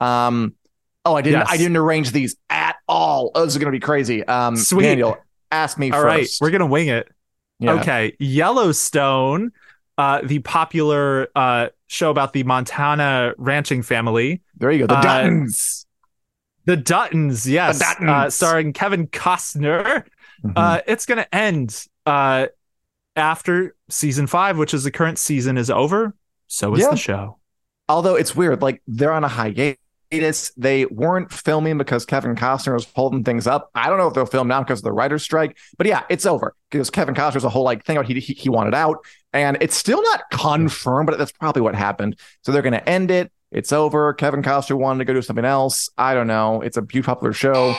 Um, 0.00 0.54
oh, 1.04 1.14
I 1.14 1.20
didn't. 1.22 1.40
Yes. 1.40 1.48
I 1.50 1.56
didn't 1.58 1.76
arrange 1.76 2.12
these 2.12 2.36
at 2.48 2.76
all. 2.88 3.30
Oh, 3.34 3.44
this 3.44 3.54
is 3.54 3.58
gonna 3.58 3.70
be 3.72 3.80
crazy. 3.80 4.24
Um, 4.24 4.56
Sweet. 4.56 4.84
Daniel, 4.84 5.18
ask 5.52 5.78
me 5.78 5.90
All 5.90 6.00
first. 6.02 6.06
right, 6.06 6.28
we're 6.40 6.50
gonna 6.52 6.66
wing 6.66 6.88
it. 6.88 7.08
Yeah. 7.58 7.74
Okay, 7.80 8.14
Yellowstone, 8.18 9.52
uh, 9.98 10.20
the 10.24 10.38
popular 10.40 11.28
uh, 11.36 11.68
show 11.86 12.10
about 12.10 12.32
the 12.32 12.42
Montana 12.44 13.34
ranching 13.36 13.82
family, 13.82 14.40
There 14.56 14.70
you 14.70 14.80
go. 14.80 14.86
The 14.86 14.94
Uh, 14.98 15.02
Duttons. 15.02 15.84
the 16.64 16.76
Duttons. 16.76 17.46
Yes, 17.46 17.78
The 17.78 17.84
Duttons. 17.84 18.08
Uh, 18.08 18.30
starring 18.30 18.72
Kevin 18.72 19.06
Costner. 19.06 20.04
Mhm. 20.48 20.52
Uh, 20.56 20.80
it's 20.86 21.06
going 21.06 21.18
to 21.18 21.34
end 21.34 21.86
uh, 22.06 22.46
after 23.14 23.74
season 23.88 24.26
five, 24.26 24.58
which 24.58 24.74
is 24.74 24.84
the 24.84 24.90
current 24.90 25.18
season 25.18 25.56
is 25.58 25.70
over. 25.70 26.14
So 26.48 26.74
is 26.74 26.80
Yeah. 26.82 26.90
the 26.90 26.96
show. 26.96 27.38
although 27.88 28.16
it's 28.16 28.34
weird, 28.34 28.62
like 28.62 28.82
they're 28.88 29.12
on 29.12 29.22
a 29.22 29.28
hiatus. 29.28 30.52
They 30.56 30.86
weren't 30.86 31.32
filming 31.32 31.78
because 31.78 32.04
Kevin 32.04 32.34
Costner 32.34 32.74
was 32.74 32.86
holding 32.96 33.22
things 33.22 33.46
up. 33.46 33.70
I 33.76 33.88
don't 33.88 33.98
know 33.98 34.08
if 34.08 34.14
they'll 34.14 34.26
film 34.26 34.48
now 34.48 34.60
because 34.62 34.80
of 34.80 34.84
the 34.84 34.92
writer's 34.92 35.22
strike, 35.22 35.56
but 35.78 35.86
yeah, 35.86 36.02
it's 36.08 36.26
over 36.26 36.54
because 36.70 36.90
Kevin 36.90 37.14
Costner's 37.14 37.44
a 37.44 37.48
whole 37.48 37.62
like 37.64 37.84
thing 37.84 37.96
about 37.96 38.06
he, 38.08 38.18
he 38.18 38.32
he 38.34 38.48
wanted 38.48 38.74
out, 38.74 38.98
and 39.32 39.56
it's 39.60 39.76
still 39.76 40.02
not 40.02 40.22
confirmed, 40.32 41.06
but 41.08 41.16
that's 41.18 41.30
probably 41.32 41.62
what 41.62 41.74
happened. 41.76 42.18
So 42.42 42.50
they're 42.52 42.62
going 42.62 42.72
to 42.72 42.88
end 42.88 43.10
it. 43.12 43.30
It's 43.52 43.72
over. 43.72 44.12
Kevin 44.14 44.42
Costner 44.42 44.76
wanted 44.76 44.98
to 44.98 45.04
go 45.04 45.12
do 45.14 45.22
something 45.22 45.44
else. 45.44 45.88
I 45.96 46.14
don't 46.14 46.26
know. 46.26 46.62
It's 46.62 46.76
a 46.76 46.84
huge 46.90 47.04
popular 47.04 47.32
show. 47.32 47.74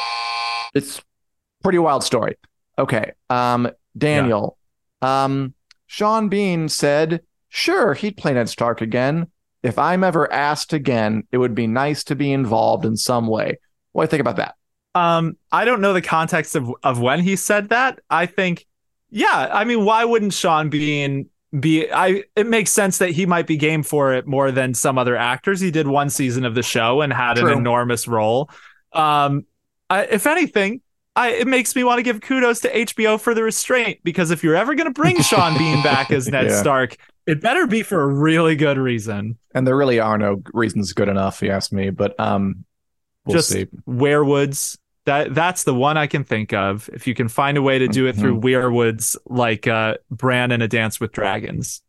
It's 0.74 1.02
pretty 1.64 1.80
wild 1.80 2.04
story. 2.04 2.36
Okay. 2.78 3.12
Um, 3.30 3.70
Daniel. 3.98 4.58
Um, 5.02 5.54
Sean 5.88 6.30
Bean 6.30 6.70
said, 6.70 7.22
sure, 7.50 7.94
he'd 7.94 8.18
play 8.18 8.34
Ned 8.34 8.50
Stark 8.50 8.82
again. 8.82 9.28
If 9.64 9.80
I'm 9.80 10.04
ever 10.04 10.32
asked 10.32 10.74
again, 10.74 11.24
it 11.32 11.38
would 11.38 11.56
be 11.56 11.68
nice 11.68 12.04
to 12.06 12.16
be 12.16 12.32
involved 12.32 12.86
in 12.86 12.96
some 12.96 13.28
way. 13.28 13.60
What 13.92 14.04
do 14.04 14.06
you 14.06 14.10
think 14.10 14.22
about 14.22 14.36
that? 14.38 14.56
Um, 14.96 15.38
I 15.52 15.66
don't 15.66 15.82
know 15.82 15.94
the 15.94 16.02
context 16.02 16.56
of 16.56 16.72
of 16.84 17.00
when 17.00 17.20
he 17.20 17.36
said 17.36 17.70
that. 17.70 18.00
I 18.10 18.26
think, 18.26 18.66
yeah. 19.10 19.50
I 19.52 19.64
mean, 19.64 19.86
why 19.86 20.06
wouldn't 20.06 20.34
Sean 20.34 20.70
Bean 20.70 21.30
be? 21.60 21.92
I 21.92 22.24
it 22.36 22.48
makes 22.48 22.72
sense 22.72 22.98
that 23.00 23.12
he 23.12 23.26
might 23.26 23.48
be 23.48 23.58
game 23.58 23.84
for 23.84 24.14
it 24.14 24.28
more 24.28 24.52
than 24.52 24.74
some 24.74 24.98
other 24.98 25.16
actors. 25.16 25.60
He 25.60 25.72
did 25.72 25.88
one 25.88 26.10
season 26.10 26.46
of 26.46 26.56
the 26.56 26.64
show 26.64 27.02
and 27.02 27.12
had 27.12 27.38
True. 27.38 27.52
an 27.52 27.58
enormous 27.58 28.08
role. 28.08 28.50
Um, 28.94 29.46
I, 29.90 30.06
if 30.06 30.28
anything. 30.28 30.82
I, 31.18 31.30
it 31.32 31.48
makes 31.48 31.76
me 31.76 31.84
want 31.84 31.98
to 31.98 32.04
give 32.04 32.22
kudos 32.22 32.60
to 32.62 32.72
HBO 32.72 33.20
for 33.20 33.34
the 33.34 33.42
restraint 33.42 34.00
because 34.04 34.30
if 34.30 34.44
you're 34.44 34.56
ever 34.56 34.76
going 34.76 34.86
to 34.86 34.94
bring 34.94 35.20
Sean 35.22 35.58
Bean 35.58 35.82
back 35.82 36.12
as 36.12 36.28
Ned 36.28 36.46
Yeah. 36.46 36.60
Stark, 36.62 36.96
it 37.26 37.42
better 37.42 37.66
be 37.66 37.82
for 37.82 38.02
a 38.04 38.08
really 38.08 38.56
good 38.56 38.78
reason. 38.78 39.38
And 39.56 39.66
there 39.66 39.76
really 39.76 40.00
are 40.00 40.18
no 40.18 40.44
reasons 40.54 40.94
good 40.94 41.10
enough, 41.10 41.42
if 41.42 41.48
you 41.48 41.52
ask 41.52 41.72
me. 41.74 41.90
But 41.90 42.18
um, 42.20 42.64
we'll 43.26 43.38
Just 43.38 43.50
see. 43.50 43.66
Weirwoods. 43.88 44.78
That 45.06 45.34
that's 45.34 45.64
the 45.64 45.74
one 45.74 45.98
I 45.98 46.06
can 46.06 46.24
think 46.24 46.54
of. 46.54 46.90
If 46.94 47.08
you 47.08 47.16
can 47.16 47.30
find 47.30 47.58
a 47.58 47.62
way 47.62 47.80
to 47.80 47.88
do 47.88 48.06
it 48.08 48.16
through 48.16 48.42
Weirwoods, 48.42 49.16
like 49.26 49.66
uh, 49.66 49.96
Bran 50.12 50.52
and 50.52 50.62
a 50.62 50.68
Dance 50.68 51.00
with 51.00 51.12
Dragons. 51.14 51.82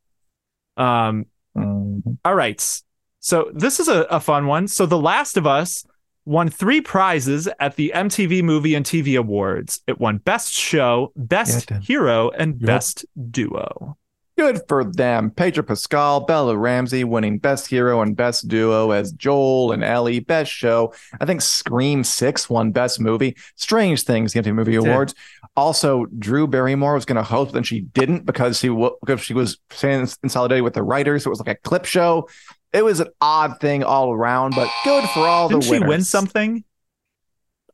Um. 0.76 1.26
Mhm. 1.56 2.16
All 2.24 2.34
right. 2.34 2.80
So 3.20 3.50
this 3.52 3.80
is 3.80 3.88
a, 3.88 4.02
a 4.04 4.20
fun 4.20 4.46
one. 4.46 4.68
So 4.68 4.86
The 4.86 4.98
Last 4.98 5.36
of 5.36 5.46
Us 5.46 5.84
won 6.28 6.48
three 6.48 6.80
prizes 6.80 7.48
at 7.58 7.76
the 7.76 7.90
MTV 7.94 8.42
Movie 8.42 8.74
and 8.74 8.84
TV 8.84 9.18
Awards. 9.18 9.80
It 9.86 9.98
won 9.98 10.18
Best 10.18 10.52
Show, 10.52 11.12
Best 11.16 11.70
Yeah. 11.70 11.80
Hero, 11.80 12.30
and 12.30 12.54
Yep. 12.60 12.66
Best 12.66 13.06
Duo. 13.30 13.96
Good 14.36 14.60
for 14.68 14.84
them. 14.84 15.32
Pedro 15.32 15.64
Pascal, 15.64 16.20
Bella 16.20 16.56
Ramsey 16.56 17.02
winning 17.02 17.38
Best 17.38 17.66
Hero 17.66 18.02
and 18.02 18.14
Best 18.16 18.46
Duo 18.46 18.92
as 18.92 19.10
Joel 19.10 19.72
and 19.72 19.82
Ellie. 19.82 20.20
Best 20.20 20.52
Show. 20.52 20.92
I 21.20 21.24
think 21.26 21.40
Scream 21.42 22.04
6 22.04 22.48
won 22.48 22.70
Best 22.70 23.00
Movie. 23.00 23.36
Strange 23.56 24.02
things, 24.04 24.32
the 24.34 24.38
MTV 24.40 24.54
Movie 24.54 24.72
did. 24.72 24.86
Awards. 24.86 25.14
Also, 25.56 26.06
Drew 26.20 26.46
Barrymore 26.46 26.94
was 26.94 27.04
going 27.04 27.16
to 27.16 27.22
host, 27.24 27.48
but 27.50 27.54
then 27.54 27.62
she 27.64 27.80
didn't 27.80 28.26
because 28.26 28.60
she, 28.60 28.70
wa- 28.70 28.92
because 29.00 29.20
she 29.20 29.34
was 29.34 29.58
in 29.82 30.06
in 30.22 30.28
solidarity 30.28 30.60
with 30.62 30.74
the 30.74 30.84
writers. 30.84 31.24
So 31.24 31.28
it 31.28 31.32
was 31.32 31.40
like 31.40 31.48
a 31.48 31.60
clip 31.68 31.84
show. 31.84 32.28
It 32.72 32.84
was 32.84 33.00
an 33.00 33.08
odd 33.20 33.60
thing 33.60 33.82
all 33.82 34.12
around, 34.12 34.54
but 34.54 34.70
good 34.84 35.08
for 35.10 35.20
all 35.20 35.48
Didn't 35.48 35.62
the 35.64 35.78
she 35.78 35.78
win 35.78 36.04
something? 36.04 36.64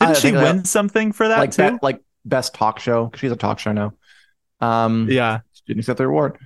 Didn't 0.00 0.16
she 0.16 0.22
think 0.22 0.36
that- 0.36 0.42
win 0.54 0.64
something 0.64 1.12
for 1.12 1.28
that 1.28 1.38
like 1.38 1.50
too? 1.52 1.78
like 1.82 2.00
Best 2.24 2.54
Talk 2.54 2.78
show. 2.78 3.10
She's 3.16 3.32
a 3.32 3.36
talk 3.36 3.58
show 3.58 3.72
now. 3.72 3.94
Um, 4.60 5.08
yeah. 5.10 5.40
didn't 5.66 5.80
accept 5.80 5.98
the 5.98 6.06
reward. 6.06 6.38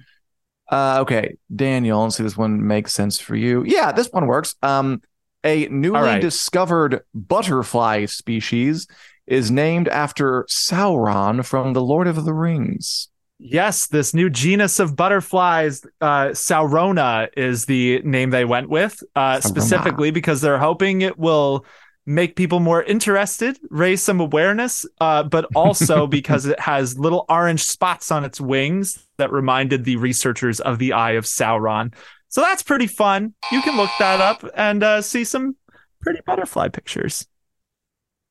Uh, 0.71 0.99
okay, 1.01 1.37
Daniel, 1.55 2.03
let's 2.03 2.17
see 2.17 2.23
if 2.23 2.27
this 2.27 2.37
one 2.37 2.67
makes 2.67 2.93
sense 2.93 3.19
for 3.19 3.35
you. 3.37 3.65
Yeah, 3.65 3.93
this 3.93 4.09
one 4.09 4.27
works. 4.27 4.55
Um, 4.63 5.03
a 5.45 5.67
newly 5.69 6.01
right. 6.01 6.21
discovered 6.21 7.03
butterfly 7.15 8.07
species 8.07 8.87
is 9.27 9.51
named 9.51 9.89
after 9.89 10.45
Sauron 10.45 11.45
from 11.45 11.73
The 11.75 11.83
Lord 11.83 12.07
of 12.07 12.25
the 12.25 12.35
Rings. 12.35 13.09
Yes, 13.41 13.87
this 13.87 14.15
new 14.15 14.29
genus 14.29 14.81
of 14.81 14.97
butterflies, 14.97 15.87
uh, 16.01 16.29
Saurona, 16.29 17.29
is 17.37 17.67
the 17.67 18.01
name 18.03 18.31
they 18.31 18.45
went 18.45 18.69
with, 18.69 19.01
uh, 19.15 19.41
specifically 19.41 20.11
because 20.11 20.41
they're 20.41 20.59
hoping 20.59 21.03
it 21.03 21.17
will 21.19 21.65
make 22.05 22.35
people 22.35 22.59
more 22.59 22.83
interested, 22.83 23.57
raise 23.71 24.03
some 24.03 24.19
awareness, 24.19 24.85
uh, 25.01 25.23
but 25.23 25.45
also 25.55 26.07
because 26.07 26.47
it 26.47 26.59
has 26.59 26.99
little 26.99 27.25
orange 27.29 27.63
spots 27.63 28.11
on 28.11 28.25
its 28.25 28.41
wings 28.41 29.07
that 29.19 29.31
reminded 29.31 29.85
the 29.85 29.95
researchers 29.97 30.59
of 30.59 30.79
the 30.79 30.93
Eye 30.95 31.13
of 31.13 31.25
Sauron. 31.25 31.95
So 32.31 32.41
that's 32.41 32.63
pretty 32.63 32.89
fun. 32.89 33.35
You 33.53 33.63
can 33.63 33.77
look 33.77 33.91
that 34.01 34.21
up 34.21 34.45
and 34.57 34.83
uh, 34.83 35.01
see 35.01 35.23
some 35.25 35.55
pretty 36.01 36.21
butterfly 36.27 36.69
pictures. 36.69 37.27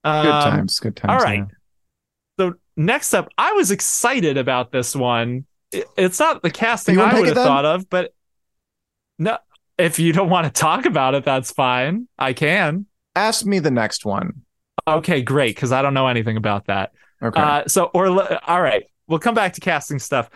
Good 0.04 0.12
Um, 0.12 0.52
times, 0.52 0.80
good 0.80 0.96
times. 0.96 1.12
all 1.24 1.26
right. 1.30 1.46
so 2.40 2.54
next 2.78 3.14
up, 3.14 3.28
I 3.38 3.52
was 3.54 3.72
excited 3.72 4.38
about 4.38 4.72
this 4.72 4.96
one. 4.96 5.46
It's 5.72 6.20
not 6.20 6.42
the 6.44 6.52
casting 6.52 7.00
I 7.00 7.20
would 7.20 7.28
have 7.28 7.36
thought 7.36 7.66
of, 7.66 7.90
but 7.90 8.14
no, 9.20 9.38
if 9.78 10.00
you 10.00 10.14
don't 10.14 10.30
want 10.30 10.46
to 10.46 10.52
talk 10.58 10.86
about 10.86 11.14
it, 11.16 11.26
that's 11.26 11.52
fine. 11.52 12.08
I 12.18 12.34
can. 12.34 12.86
Ask 13.16 13.46
me 13.46 13.60
the 13.60 13.72
next 13.72 14.06
one. 14.06 14.44
Okay, 14.88 15.22
great, 15.22 15.56
because 15.56 15.72
I 15.74 15.82
don't 15.82 15.94
know 15.94 16.08
anything 16.08 16.38
about 16.38 16.68
that. 16.68 16.92
Okay. 17.22 17.42
Uh, 17.42 17.64
so, 17.68 17.86
or 17.94 18.08
all 18.48 18.62
right, 18.62 18.84
we'll 19.08 19.20
come 19.20 19.36
back 19.36 19.54
to 19.54 19.60
casting 19.60 20.00
stuff. 20.00 20.30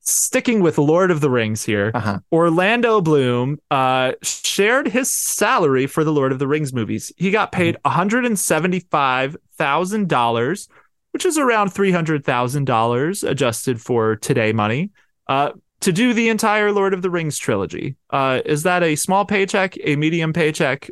Sticking 0.00 0.60
with 0.60 0.78
Lord 0.78 1.10
of 1.10 1.20
the 1.20 1.30
Rings 1.30 1.64
here, 1.64 1.90
Uh-huh. 1.92 2.20
Orlando 2.30 3.00
Bloom 3.00 3.58
uh, 3.72 4.12
shared 4.22 4.86
his 4.86 5.12
salary 5.12 5.88
for 5.88 6.04
the 6.04 6.12
Lord 6.12 6.30
of 6.30 6.38
the 6.38 6.46
Rings 6.46 6.72
movies. 6.72 7.10
He 7.16 7.32
got 7.32 7.50
paid 7.50 7.74
Mm-hmm. 7.74 7.88
one 7.88 7.94
hundred 7.94 8.26
and 8.26 8.38
seventy-five 8.38 9.36
thousand 9.58 10.08
dollars, 10.08 10.68
which 11.16 11.24
is 11.24 11.38
around 11.38 11.70
three 11.70 11.90
hundred 11.90 12.26
thousand 12.26 12.66
dollars 12.66 13.22
adjusted 13.22 13.80
for 13.80 14.16
today 14.16 14.52
money, 14.52 14.90
uh, 15.28 15.50
to 15.80 15.90
do 15.90 16.12
the 16.12 16.28
entire 16.28 16.72
Lord 16.72 16.92
of 16.92 17.00
the 17.00 17.08
Rings 17.08 17.38
trilogy. 17.38 17.96
Uh, 18.10 18.42
is 18.44 18.64
that 18.64 18.82
a 18.82 18.96
small 18.96 19.24
paycheck, 19.24 19.78
a 19.82 19.96
medium 19.96 20.34
paycheck? 20.34 20.90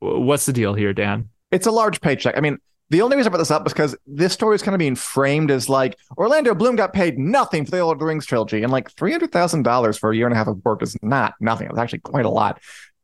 What's 0.00 0.44
the 0.44 0.52
deal 0.52 0.74
here, 0.74 0.92
Dan? 0.92 1.30
It's 1.50 1.66
a 1.66 1.70
large 1.70 2.02
paycheck. 2.02 2.36
I 2.36 2.42
mean, 2.42 2.58
the 2.90 3.00
only 3.00 3.16
reason 3.16 3.30
I 3.30 3.32
brought 3.32 3.38
this 3.38 3.50
up 3.50 3.66
is 3.66 3.72
because 3.72 3.96
this 4.06 4.34
story 4.34 4.54
is 4.54 4.60
kind 4.60 4.74
of 4.74 4.80
being 4.80 4.94
framed 4.94 5.50
as 5.50 5.70
like 5.70 5.96
Orlando 6.18 6.54
Bloom 6.54 6.76
got 6.76 6.92
paid 6.92 7.18
nothing 7.18 7.64
for 7.64 7.70
the 7.70 7.82
Lord 7.82 7.96
of 7.96 8.00
the 8.00 8.04
Rings 8.04 8.26
trilogy, 8.26 8.62
and 8.62 8.70
like 8.70 8.90
three 8.90 9.12
hundred 9.12 9.32
thousand 9.32 9.62
dollars 9.62 9.96
for 9.96 10.10
a 10.10 10.14
year 10.14 10.26
and 10.26 10.34
a 10.34 10.36
half 10.36 10.48
of 10.48 10.62
work 10.62 10.82
is 10.82 10.94
not 11.00 11.32
nothing. 11.40 11.68
It's 11.70 11.78
actually 11.78 12.00
quite 12.00 12.26
a 12.26 12.30
lot. 12.30 12.60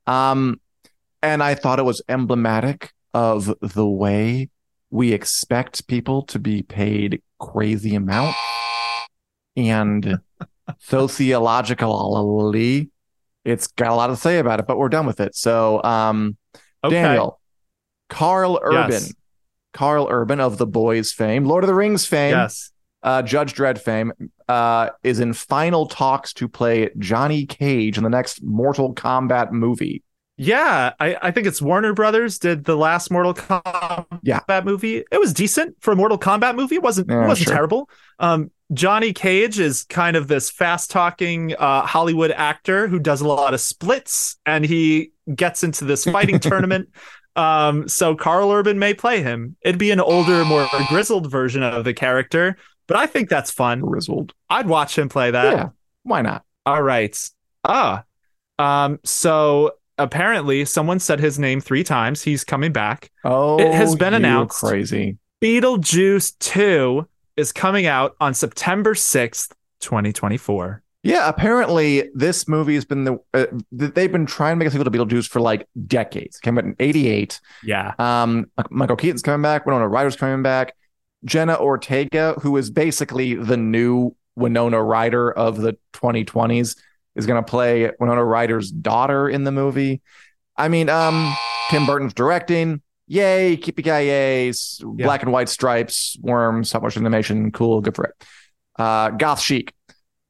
Um, 0.06 0.60
and 1.22 1.42
I 1.42 1.54
thought 1.54 1.78
it 1.78 1.86
was 1.86 2.02
emblematic 2.06 2.92
of 3.14 3.50
the 3.62 3.88
way 3.88 4.50
we 4.94 5.12
expect 5.12 5.88
people 5.88 6.22
to 6.22 6.38
be 6.38 6.62
paid 6.62 7.20
crazy 7.40 7.96
amount 7.96 8.36
and 9.56 10.20
sociologically, 10.78 12.90
it's 13.44 13.66
got 13.66 13.90
a 13.90 13.94
lot 13.94 14.06
to 14.06 14.16
say 14.16 14.38
about 14.38 14.60
it. 14.60 14.68
But 14.68 14.78
we're 14.78 14.88
done 14.88 15.06
with 15.06 15.18
it. 15.18 15.34
So, 15.34 15.82
um, 15.82 16.36
Okay. 16.84 17.02
Daniel, 17.02 17.40
Karl 18.08 18.60
Urban. 18.62 18.92
Yes. 18.92 19.12
Karl 19.72 20.06
Urban 20.08 20.38
of 20.38 20.58
The 20.58 20.66
Boys 20.66 21.10
fame, 21.10 21.44
Lord 21.44 21.64
of 21.64 21.68
the 21.68 21.74
Rings 21.74 22.06
fame, 22.06 22.34
Yes. 22.34 22.70
uh, 23.02 23.22
Judge 23.22 23.54
Dredd 23.54 23.78
fame, 23.78 24.12
uh, 24.48 24.90
is 25.02 25.18
in 25.18 25.32
final 25.32 25.86
talks 25.86 26.32
to 26.34 26.46
play 26.46 26.90
Johnny 26.98 27.46
Cage 27.46 27.98
in 27.98 28.04
the 28.04 28.10
next 28.10 28.44
Mortal 28.44 28.94
Kombat 28.94 29.50
movie. 29.50 30.03
Yeah, 30.36 30.92
I, 30.98 31.16
I 31.22 31.30
think 31.30 31.46
it's 31.46 31.62
Warner 31.62 31.92
Brothers 31.92 32.38
did 32.40 32.64
the 32.64 32.76
last 32.76 33.10
Mortal 33.10 33.34
Kombat 33.34 34.06
Yeah. 34.22 34.40
movie. 34.64 35.04
It 35.12 35.20
was 35.20 35.32
decent 35.32 35.76
for 35.80 35.92
a 35.92 35.96
Mortal 35.96 36.18
Kombat 36.18 36.56
movie. 36.56 36.74
It 36.74 36.82
wasn't 36.82 37.08
Yeah, 37.08 37.24
it 37.24 37.28
wasn't 37.28 37.46
sure. 37.46 37.54
terrible. 37.54 37.88
Um, 38.18 38.50
Johnny 38.72 39.12
Cage 39.12 39.60
is 39.60 39.84
kind 39.84 40.16
of 40.16 40.26
this 40.26 40.50
fast 40.50 40.90
talking 40.90 41.54
uh, 41.56 41.82
Hollywood 41.82 42.32
actor 42.32 42.88
who 42.88 42.98
does 42.98 43.20
a 43.20 43.28
lot 43.28 43.54
of 43.54 43.60
splits, 43.60 44.36
and 44.44 44.64
he 44.64 45.12
gets 45.34 45.62
into 45.62 45.84
this 45.84 46.04
fighting 46.04 46.38
tournament. 46.40 46.88
Um, 47.36 47.86
so 47.88 48.16
Karl 48.16 48.50
Urban 48.50 48.78
may 48.78 48.94
play 48.94 49.22
him. 49.22 49.56
It'd 49.62 49.78
be 49.78 49.90
an 49.92 50.00
older, 50.00 50.44
more 50.44 50.66
grizzled 50.88 51.30
version 51.30 51.62
of 51.62 51.84
the 51.84 51.94
character, 51.94 52.56
but 52.88 52.96
I 52.96 53.06
think 53.06 53.28
that's 53.28 53.50
fun. 53.52 53.80
Grizzled. 53.80 54.32
I'd 54.50 54.66
watch 54.66 54.98
him 54.98 55.08
play 55.08 55.30
that. 55.30 55.56
yeah, 55.56 55.68
why 56.02 56.22
not? 56.22 56.44
All 56.66 56.82
right. 56.82 57.16
Ah. 57.64 58.02
Um, 58.58 58.98
so 59.04 59.72
apparently 59.98 60.64
someone 60.64 60.98
said 60.98 61.20
his 61.20 61.38
name 61.38 61.60
three 61.60 61.84
times. 61.84 62.22
He's 62.22 62.44
coming 62.44 62.72
back. 62.72 63.10
Oh, 63.24 63.58
It 63.58 63.72
has 63.72 63.94
been 63.96 64.14
announced. 64.14 64.58
Crazy. 64.60 65.18
Beetlejuice 65.42 66.38
2 66.38 67.06
is 67.36 67.52
coming 67.52 67.86
out 67.86 68.16
on 68.20 68.34
September 68.34 68.94
6th, 68.94 69.52
2024. 69.80 70.82
Yeah, 71.02 71.28
apparently 71.28 72.10
this 72.14 72.48
movie 72.48 72.74
has 72.76 72.86
been 72.86 73.04
the 73.04 73.18
uh, 73.34 73.44
they've 73.70 74.10
been 74.10 74.24
trying 74.24 74.52
to 74.52 74.56
make 74.56 74.68
a 74.68 74.70
sequel 74.70 74.86
to 74.86 74.90
Beetlejuice 74.90 75.28
for 75.28 75.38
like 75.38 75.68
decades. 75.86 76.38
Came 76.38 76.56
out 76.56 76.64
in 76.64 76.74
'88. 76.78 77.42
Yeah. 77.62 77.92
Um, 77.98 78.46
Michael 78.70 78.96
Keaton's 78.96 79.20
coming 79.20 79.42
back. 79.42 79.66
Winona 79.66 79.86
Ryder's 79.86 80.16
coming 80.16 80.42
back. 80.42 80.74
Jenna 81.26 81.56
Ortega, 81.56 82.36
who 82.40 82.56
is 82.56 82.70
basically 82.70 83.34
the 83.34 83.58
new 83.58 84.16
Winona 84.34 84.82
Ryder 84.82 85.30
of 85.30 85.58
the 85.60 85.76
2020s, 85.92 86.76
is 87.16 87.26
going 87.26 87.42
to 87.42 87.48
play 87.48 87.90
Winona 87.98 88.24
Ryder's 88.24 88.70
daughter 88.70 89.28
in 89.28 89.44
the 89.44 89.52
movie. 89.52 90.00
I 90.56 90.68
mean, 90.68 90.88
um, 90.88 91.34
Tim 91.70 91.86
Burton's 91.86 92.14
directing. 92.14 92.80
Yay, 93.06 93.56
yay. 93.56 94.48
S- 94.48 94.80
Black 94.82 95.22
and 95.22 95.32
white 95.32 95.48
stripes, 95.48 96.16
worms, 96.20 96.70
stop 96.70 96.82
motion 96.82 97.02
animation, 97.02 97.52
cool, 97.52 97.80
good 97.80 97.94
for 97.94 98.04
it. 98.04 98.24
Uh, 98.76 99.10
goth 99.10 99.40
chic. 99.40 99.72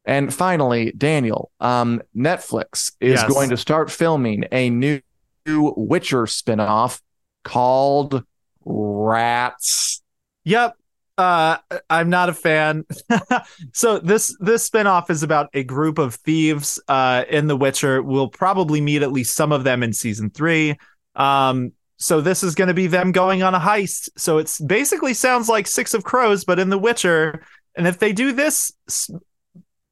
And 0.05 0.33
finally, 0.35 0.93
Daniel, 0.93 1.51
um, 1.61 2.03
Netflix 2.17 2.93
is 3.01 3.21
Yes. 3.21 3.33
going 3.33 3.51
to 3.51 3.57
start 3.57 3.91
filming 3.91 4.45
a 4.53 4.69
new 4.71 5.01
Witcher 5.47 6.25
spinoff 6.25 7.01
called 7.43 8.23
Rats. 8.65 10.03
Yep. 10.45 10.77
Uh, 11.17 11.59
I'm 11.89 12.11
not 12.11 12.29
a 12.29 12.35
fan. 12.35 12.85
so 13.73 13.99
this 13.99 14.37
this 14.41 14.69
spinoff 14.69 15.11
is 15.11 15.23
about 15.23 15.49
a 15.55 15.63
group 15.63 15.99
of 15.99 16.17
thieves 16.17 16.81
uh, 16.89 17.25
in 17.29 17.47
The 17.47 17.57
Witcher. 17.57 18.03
We'll 18.03 18.29
probably 18.29 18.81
meet 18.81 19.03
at 19.03 19.13
least 19.13 19.37
some 19.37 19.53
of 19.53 19.65
them 19.65 19.83
in 19.83 19.93
season 19.93 20.31
three. 20.31 20.77
Um, 21.15 21.73
so 21.97 22.21
this 22.21 22.43
is 22.43 22.55
going 22.55 22.69
to 22.69 22.75
be 22.75 22.89
them 22.89 23.13
going 23.13 23.43
on 23.43 23.55
a 23.55 23.61
heist. 23.61 24.11
So 24.17 24.39
it's 24.39 24.61
basically 24.61 25.15
sounds 25.15 25.49
like 25.49 25.67
Six 25.67 25.95
of 25.95 26.05
Crows, 26.05 26.45
but 26.45 26.59
in 26.59 26.69
The 26.69 26.79
Witcher. 26.79 27.45
And 27.77 27.87
if 27.87 27.99
they 27.99 28.13
do 28.13 28.33
this 28.33 28.73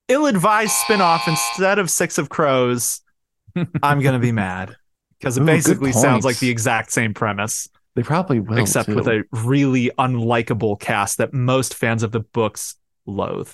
ill-advised 0.09 0.75
spinoff 0.87 1.27
instead 1.29 1.79
of 1.79 1.91
Six 1.91 2.19
of 2.19 2.29
Crows, 2.29 3.01
I'm 3.83 4.01
going 4.01 4.15
to 4.15 4.19
be 4.19 4.33
mad 4.33 4.77
because 5.19 5.39
it 5.39 5.43
Ooh, 5.43 5.47
basically 5.47 5.93
sounds 5.93 6.25
like 6.25 6.39
the 6.39 6.51
exact 6.51 6.93
same 6.93 7.15
premise, 7.15 7.69
They 7.95 8.03
probably 8.03 8.41
will, 8.41 8.59
except 8.59 8.89
too. 8.89 8.95
with 8.95 9.07
a 9.07 9.25
really 9.33 9.91
unlikable 9.99 10.81
cast 10.81 11.19
that 11.19 11.35
most 11.35 11.75
fans 11.75 12.03
of 12.03 12.11
the 12.13 12.21
books 12.21 12.77
loathe. 13.07 13.51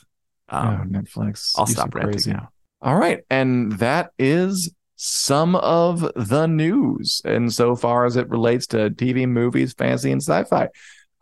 oh, 0.51 0.59
Um, 0.59 0.91
Netflix. 0.91 1.53
I'll 1.57 1.67
stop 1.67 1.93
so 1.93 1.97
ranting 1.99 2.13
crazy. 2.13 2.33
now. 2.33 2.51
All 2.81 2.97
right, 2.97 3.21
and 3.29 3.73
that 3.79 4.13
is 4.19 4.73
some 4.95 5.57
of 5.57 6.01
the 6.15 6.47
news 6.47 7.21
and 7.25 7.53
so 7.53 7.75
far 7.75 8.05
as 8.05 8.17
it 8.17 8.29
relates 8.29 8.67
to 8.69 8.91
TV, 8.91 9.29
movies, 9.29 9.73
fantasy, 9.73 10.13
and 10.13 10.23
sci-fi. 10.23 10.69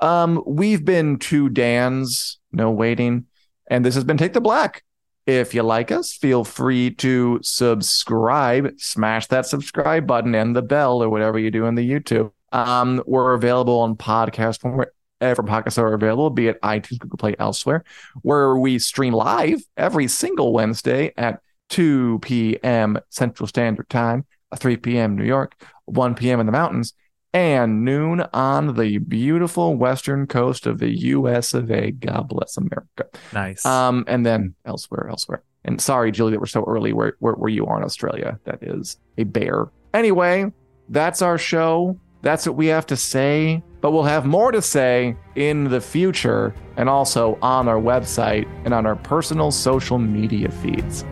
Um, 0.01 0.43
we've 0.47 0.85
been 0.85 1.19
to 1.21 1.49
Dans, 1.49 2.39
no 2.53 2.71
waiting, 2.71 3.25
and 3.71 3.85
this 3.85 3.95
has 3.95 4.05
been 4.05 4.19
Take 4.19 4.35
the 4.35 4.41
Black. 4.43 4.83
If 5.27 5.55
you 5.55 5.63
like 5.63 5.91
us, 5.91 6.13
feel 6.13 6.45
free 6.45 6.91
to 6.97 7.41
subscribe, 7.43 8.75
smash 8.79 9.27
that 9.29 9.47
subscribe 9.47 10.07
button 10.07 10.35
and 10.35 10.55
the 10.55 10.63
bell 10.63 11.03
or 11.03 11.09
whatever 11.09 11.39
you 11.39 11.51
do 11.51 11.65
in 11.67 11.75
the 11.75 11.89
YouTube. 11.91 12.31
Um, 12.57 13.03
we're 13.07 13.35
available 13.35 13.81
on 13.81 13.97
podcast 13.97 14.61
form 14.61 14.83
wherever 15.21 15.43
podcasts 15.43 15.79
are 15.79 15.93
available, 15.93 16.31
be 16.31 16.49
it 16.49 16.61
iTunes, 16.63 16.99
Google 16.99 17.19
Play, 17.19 17.37
elsewhere, 17.39 17.85
where 18.23 18.57
we 18.57 18.79
stream 18.79 19.13
live 19.13 19.63
every 19.77 20.09
single 20.09 20.53
Wednesday 20.55 21.13
at 21.19 21.41
2 21.69 22.21
p.m. 22.23 22.99
Central 23.11 23.47
Standard 23.47 23.89
Time, 23.91 24.25
3 24.57 24.79
p.m. 24.79 25.17
New 25.17 25.25
York, 25.25 25.55
1 25.85 26.15
p.m. 26.15 26.41
in 26.41 26.47
the 26.47 26.53
mountains, 26.53 26.95
and 27.35 27.85
noon 27.85 28.23
on 28.33 28.75
the 28.75 28.97
beautiful 28.99 29.77
western 29.77 30.27
coast 30.27 30.67
of 30.67 30.79
the 30.79 30.99
U.S. 31.01 31.53
of 31.53 31.71
A. 31.71 31.91
God 31.91 32.29
bless 32.29 32.57
America. 32.57 33.05
Nice. 33.35 33.67
Um, 33.67 34.05
and 34.09 34.25
then 34.25 34.55
elsewhere, 34.65 35.09
elsewhere. 35.11 35.43
And 35.67 35.79
sorry, 35.79 36.11
Julie, 36.11 36.33
that 36.33 36.41
we're 36.41 36.47
so 36.47 36.65
early 36.67 36.95
where, 36.95 37.17
where, 37.19 37.35
where 37.35 37.51
you 37.51 37.67
are 37.67 37.77
in 37.77 37.85
Australia. 37.85 38.39
That 38.45 38.63
is 38.63 38.99
a 39.19 39.25
bear. 39.25 39.67
Anyway, 39.93 40.51
that's 40.89 41.21
our 41.21 41.37
show. 41.37 41.99
That's 42.27 42.45
what 42.45 42.57
we 42.57 42.67
have 42.67 42.87
to 42.87 42.97
say. 42.97 43.63
But 43.81 43.93
we'll 43.93 44.03
have 44.03 44.27
more 44.27 44.51
to 44.51 44.61
say 44.61 45.17
in 45.37 45.63
the 45.63 45.81
future 45.81 46.57
and 46.77 46.89
also 46.89 47.39
on 47.41 47.69
our 47.69 47.81
website 47.81 48.49
and 48.65 48.75
on 48.75 48.85
our 48.85 48.97
personal 48.97 49.53
social 49.53 49.97
media 49.97 50.51
feeds. 50.51 51.05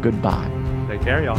Goodbye. 0.00 0.50
Take 0.88 1.02
care, 1.02 1.22
y'all. 1.22 1.36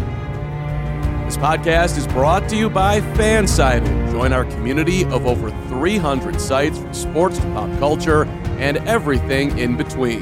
This 1.25 1.37
podcast 1.37 1.97
is 1.97 2.05
brought 2.05 2.47
to 2.49 2.55
you 2.55 2.69
by 2.69 3.01
Fansided. 3.01 4.11
Join 4.11 4.33
our 4.33 4.45
community 4.45 5.03
of 5.05 5.25
over 5.25 5.49
300 5.67 6.39
sites 6.39 6.77
from 6.77 6.93
sports 6.93 7.39
to 7.39 7.45
pop 7.53 7.79
culture 7.79 8.25
and 8.59 8.77
everything 8.87 9.57
in 9.57 9.75
between. 9.75 10.21